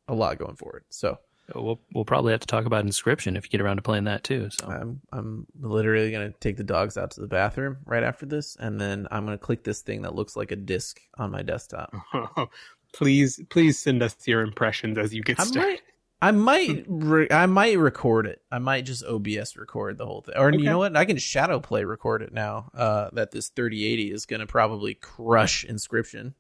a 0.08 0.16
lot 0.16 0.40
going 0.40 0.56
forward. 0.56 0.86
So 0.90 1.20
we'll 1.54 1.82
we'll 1.94 2.06
probably 2.06 2.32
have 2.32 2.40
to 2.40 2.48
talk 2.48 2.66
about 2.66 2.86
Inscryption 2.86 3.38
if 3.38 3.44
you 3.44 3.50
get 3.50 3.60
around 3.60 3.76
to 3.76 3.82
playing 3.82 4.06
that 4.06 4.24
too. 4.24 4.50
So 4.50 4.68
I'm 4.68 5.02
I'm 5.12 5.46
literally 5.60 6.10
gonna 6.12 6.32
take 6.40 6.56
the 6.56 6.64
dogs 6.64 6.98
out 6.98 7.12
to 7.12 7.22
the 7.22 7.28
bathroom 7.28 7.78
right 7.86 8.04
after 8.04 8.26
this, 8.26 8.56
and 8.58 8.80
then 8.80 9.08
I'm 9.12 9.26
gonna 9.26 9.38
click 9.38 9.66
this 9.66 9.82
thing 9.82 10.04
that 10.04 10.16
looks 10.16 10.38
like 10.38 10.52
a 10.52 10.56
disc 10.56 11.02
on 11.18 11.32
my 11.32 11.42
desktop. 11.42 11.94
please, 12.94 13.42
please 13.50 13.78
send 13.78 14.02
us 14.02 14.16
your 14.26 14.42
impressions 14.42 14.98
as 14.98 15.14
you 15.14 15.22
get 15.22 15.38
I 15.38 15.44
started. 15.44 15.70
might, 15.70 15.82
I 16.22 16.32
might, 16.32 16.86
re- 16.88 17.28
I 17.30 17.46
might 17.46 17.78
record 17.78 18.26
it. 18.26 18.42
I 18.52 18.58
might 18.58 18.86
just 18.86 19.04
OBS 19.04 19.58
record 19.58 19.98
the 19.98 20.06
whole 20.06 20.22
thing, 20.22 20.36
or 20.38 20.48
Okay. 20.48 20.58
you 20.58 20.64
know 20.64 20.78
what? 20.80 20.96
I 20.98 21.06
can 21.06 21.18
shadow 21.18 21.60
play 21.60 21.84
record 21.84 22.22
it 22.22 22.34
now. 22.34 22.72
Uh, 22.74 23.10
that 23.14 23.32
this 23.32 23.50
3080 23.50 24.12
is 24.12 24.26
going 24.26 24.40
to 24.40 24.48
probably 24.48 24.94
crush 24.96 25.66
Inscryption. 25.66 26.34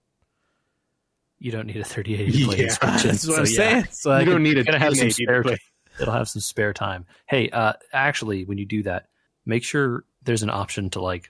you 1.39 1.51
don't 1.51 1.67
need 1.67 1.77
a 1.77 1.83
3080 1.83 2.39
to 2.39 2.45
play 2.47 2.57
Yeah, 2.57 2.63
Inscryption. 2.67 3.03
That's 3.03 3.27
what 3.27 3.35
so 3.35 3.41
I'm 3.41 3.45
yeah. 3.47 3.55
saying. 3.81 3.87
So 3.91 4.11
I 4.11 4.19
you 4.21 4.25
can, 4.25 4.33
don't 4.33 4.43
need 4.43 4.57
a 4.57 4.63
Gonna 4.63 4.79
have 4.79 4.95
some 4.95 5.07
1080 5.07 5.09
to 5.09 5.23
spare 5.25 5.43
play. 5.43 5.57
It'll 5.99 6.13
have 6.13 6.29
some 6.29 6.41
spare 6.41 6.73
time. 6.73 7.05
Hey, 7.27 7.49
uh, 7.49 7.73
actually, 7.93 8.45
when 8.45 8.57
you 8.57 8.65
do 8.65 8.83
that, 8.83 9.07
make 9.45 9.63
sure 9.63 10.05
there's 10.23 10.41
an 10.43 10.49
option 10.49 10.89
to 10.91 11.01
like. 11.01 11.29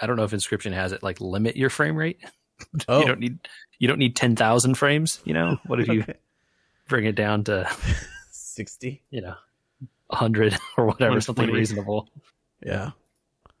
I 0.00 0.06
don't 0.06 0.16
know 0.16 0.24
if 0.24 0.30
Inscryption 0.30 0.72
has 0.72 0.92
it. 0.92 1.02
Like 1.02 1.20
limit 1.20 1.56
your 1.56 1.70
frame 1.70 1.96
rate. 1.96 2.20
oh, 2.88 3.00
You 3.00 3.06
don't 3.06 3.18
need 3.20 3.38
you 3.78 3.88
don't 3.88 3.98
need 3.98 4.14
ten 4.16 4.36
thousand 4.36 4.74
frames. 4.76 5.20
You 5.24 5.34
know 5.34 5.58
what 5.66 5.80
if 5.80 5.88
you 5.88 6.02
okay. 6.02 6.14
Bring 6.90 7.06
it 7.06 7.14
down 7.14 7.44
to 7.44 7.66
60. 8.30 9.02
you 9.10 9.22
know 9.22 9.34
hundred 10.10 10.58
or 10.76 10.86
whatever 10.86 11.20
something 11.20 11.48
reasonable. 11.50 12.08
Yeah. 12.64 12.90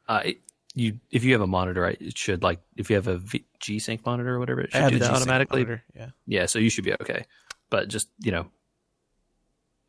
Uh, 0.08 0.22
it- 0.24 0.40
you 0.72 1.00
if 1.10 1.24
you 1.24 1.32
have 1.32 1.40
a 1.40 1.48
monitor, 1.48 1.84
it 1.84 2.16
should 2.16 2.44
like 2.44 2.60
if 2.76 2.90
you 2.90 2.96
have 2.96 3.08
a 3.08 3.18
v- 3.18 3.44
G 3.58 3.80
Sync 3.80 4.06
monitor 4.06 4.36
or 4.36 4.38
whatever, 4.38 4.60
it 4.60 4.70
should 4.70 4.78
do 4.78 4.98
that 5.00 5.06
G-Sync 5.06 5.16
automatically. 5.16 5.64
monitor, 5.64 5.84
Yeah. 5.96 6.10
Yeah, 6.26 6.46
so 6.46 6.60
you 6.60 6.70
should 6.70 6.84
be 6.84 6.92
okay. 6.94 7.24
But 7.70 7.88
just 7.88 8.08
you 8.20 8.30
know, 8.30 8.46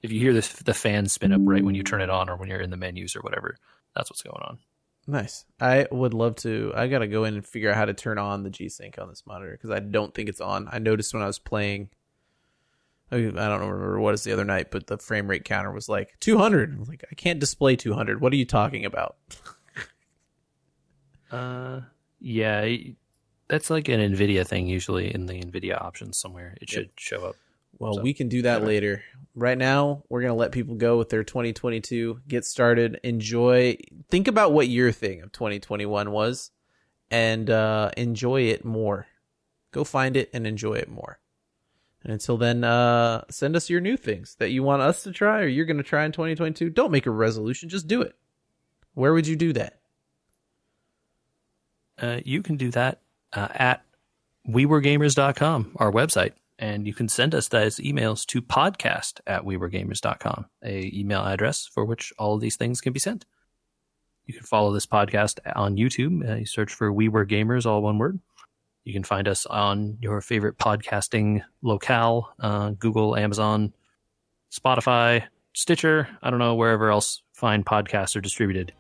if 0.02 0.12
you 0.12 0.20
hear 0.20 0.34
this, 0.34 0.52
the 0.54 0.74
fan 0.74 1.06
spin 1.08 1.34
up 1.34 1.42
right 1.44 1.64
when 1.64 1.76
you 1.76 1.84
turn 1.84 2.02
it 2.02 2.10
on 2.10 2.30
or 2.30 2.36
when 2.36 2.50
you're 2.50 2.60
in 2.62 2.72
the 2.72 2.78
menus 2.78 3.16
or 3.16 3.20
whatever, 3.22 3.58
that's 3.96 4.10
what's 4.10 4.24
going 4.24 4.42
on. 4.42 4.58
Nice. 5.06 5.46
I 5.60 5.86
would 5.92 6.16
love 6.16 6.36
to. 6.38 6.74
I 6.76 6.88
gotta 6.88 7.08
go 7.08 7.26
in 7.26 7.36
and 7.36 7.46
figure 7.46 7.70
out 7.70 7.76
how 7.78 7.86
to 7.86 7.94
turn 7.94 8.18
on 8.18 8.42
the 8.42 8.50
G 8.50 8.68
Sync 8.68 8.98
on 9.00 9.08
this 9.08 9.22
monitor 9.28 9.52
because 9.52 9.70
I 9.70 9.80
don't 9.80 10.14
think 10.16 10.30
it's 10.30 10.42
on. 10.42 10.68
I 10.72 10.80
noticed 10.80 11.14
when 11.14 11.22
I 11.22 11.28
was 11.28 11.38
playing. 11.40 11.90
I 13.12 13.18
I 13.18 13.20
don't 13.30 13.60
remember 13.60 14.00
what 14.00 14.14
is 14.14 14.24
the 14.24 14.32
other 14.32 14.46
night, 14.46 14.72
but 14.72 14.88
the 14.88 14.98
frame 14.98 15.30
rate 15.30 15.44
counter 15.46 15.72
was 15.72 15.90
like 15.90 16.16
200. 16.22 16.76
I 16.76 16.80
was 16.80 16.88
like, 16.88 17.04
I 17.12 17.16
can't 17.16 17.40
display 17.40 17.76
200. 17.76 18.22
What 18.22 18.34
are 18.34 18.38
you 18.38 18.46
talking 18.46 18.86
about? 18.86 19.18
Uh, 21.32 21.80
yeah, 22.20 22.68
that's 23.48 23.70
like 23.70 23.88
an 23.88 24.02
Nvidia 24.02 24.46
thing. 24.46 24.68
Usually 24.68 25.16
in 25.16 25.28
the 25.28 25.34
Nvidia 25.42 25.82
options 25.82 26.18
somewhere, 26.18 26.58
it 26.60 26.70
should 26.70 26.90
show 26.98 27.24
up. 27.26 27.38
Well, 27.80 27.94
So, 27.96 28.02
we 28.02 28.14
can 28.14 28.28
do 28.28 28.42
that 28.42 28.66
later. 28.66 29.02
Right 29.34 29.58
now, 29.58 30.04
we're 30.10 30.22
gonna 30.22 30.36
let 30.36 30.52
people 30.52 30.76
go 30.76 30.98
with 30.98 31.08
their 31.08 31.24
2022. 31.24 32.20
Get 32.28 32.44
started. 32.44 33.00
Enjoy. 33.04 33.78
Think 34.10 34.28
about 34.28 34.52
what 34.52 34.68
your 34.68 34.92
thing 34.92 35.22
of 35.22 35.32
2021 35.32 36.12
was, 36.12 36.52
and 37.10 37.50
uh, 37.50 37.92
enjoy 37.96 38.42
it 38.42 38.66
more. 38.66 39.08
Go 39.72 39.86
find 39.86 40.18
it 40.18 40.30
and 40.34 40.46
enjoy 40.46 40.74
it 40.74 40.90
more. 40.90 41.21
Until 42.04 42.38
then, 42.38 42.64
uh, 42.64 43.24
send 43.30 43.56
us 43.56 43.70
your 43.70 43.82
new 43.82 43.96
things 43.96 44.36
that 44.40 44.50
you 44.50 44.64
want 44.64 44.82
us 44.82 45.04
to 45.04 45.12
try 45.12 45.42
or 45.42 45.48
you're 45.48 45.66
gonna 45.66 45.84
try 45.84 46.06
in 46.06 46.12
2022. 46.12 46.70
Don't 46.70 46.92
make 46.92 47.06
a 47.06 47.12
resolution. 47.12 47.70
Just 47.70 47.88
do 47.88 48.02
it. 48.02 48.16
Where 48.94 49.14
would 49.14 49.28
you 49.28 49.36
do 49.36 49.54
that? 49.54 49.80
Uh, 52.02 52.20
you 52.26 52.42
can 52.42 52.58
do 52.58 52.72
that 52.72 53.02
uh, 53.34 53.48
at 53.52 53.86
wewergamers.com, 54.48 55.74
our 55.78 55.92
website. 55.92 56.34
And 56.58 56.86
you 56.86 56.94
can 56.94 57.10
send 57.10 57.34
us 57.34 57.48
those 57.48 57.78
emails 57.78 58.26
to 58.28 58.42
podcast 58.42 59.20
at 59.26 59.44
wewergamers.com, 59.44 60.46
a 60.64 60.92
email 60.94 61.24
address 61.24 61.66
for 61.66 61.84
which 61.86 62.14
all 62.20 62.36
of 62.36 62.42
these 62.42 62.56
things 62.56 62.82
can 62.82 62.94
be 62.94 63.00
sent. 63.00 63.26
You 64.26 64.36
can 64.36 64.44
follow 64.44 64.72
this 64.72 64.86
podcast 64.86 65.40
on 65.56 65.76
YouTube. 65.76 66.28
Uh, 66.30 66.36
you 66.36 66.46
search 66.46 66.72
for 66.72 66.94
We 66.94 67.10
Were 67.10 67.26
Gamers, 67.26 67.66
all 67.66 67.82
one 67.82 67.98
word. 67.98 68.20
You 68.84 68.94
can 68.94 69.04
find 69.04 69.28
us 69.28 69.46
on 69.46 69.98
your 70.02 70.22
favorite 70.22 70.58
podcasting 70.58 71.44
locale, 71.62 72.34
uh, 72.40 72.72
Google, 72.72 73.16
Amazon, 73.16 73.74
Spotify, 74.52 75.24
Stitcher, 75.54 76.08
I 76.22 76.30
don't 76.30 76.40
know, 76.40 76.56
wherever 76.56 76.90
else 76.90 77.22
fine 77.34 77.64
podcasts 77.64 78.16
are 78.16 78.22
distributed. 78.22 78.74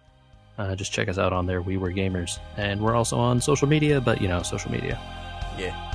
Uh, 0.57 0.75
just 0.75 0.91
check 0.91 1.07
us 1.07 1.17
out 1.17 1.33
on 1.33 1.45
there. 1.45 1.61
We 1.61 1.77
Were 1.77 1.91
Gamers. 1.91 2.39
And 2.57 2.81
we're 2.81 2.95
also 2.95 3.17
on 3.17 3.41
social 3.41 3.67
media, 3.67 4.01
but 4.01 4.21
you 4.21 4.27
know, 4.27 4.41
social 4.43 4.71
media. 4.71 4.99
Yeah. 5.57 5.90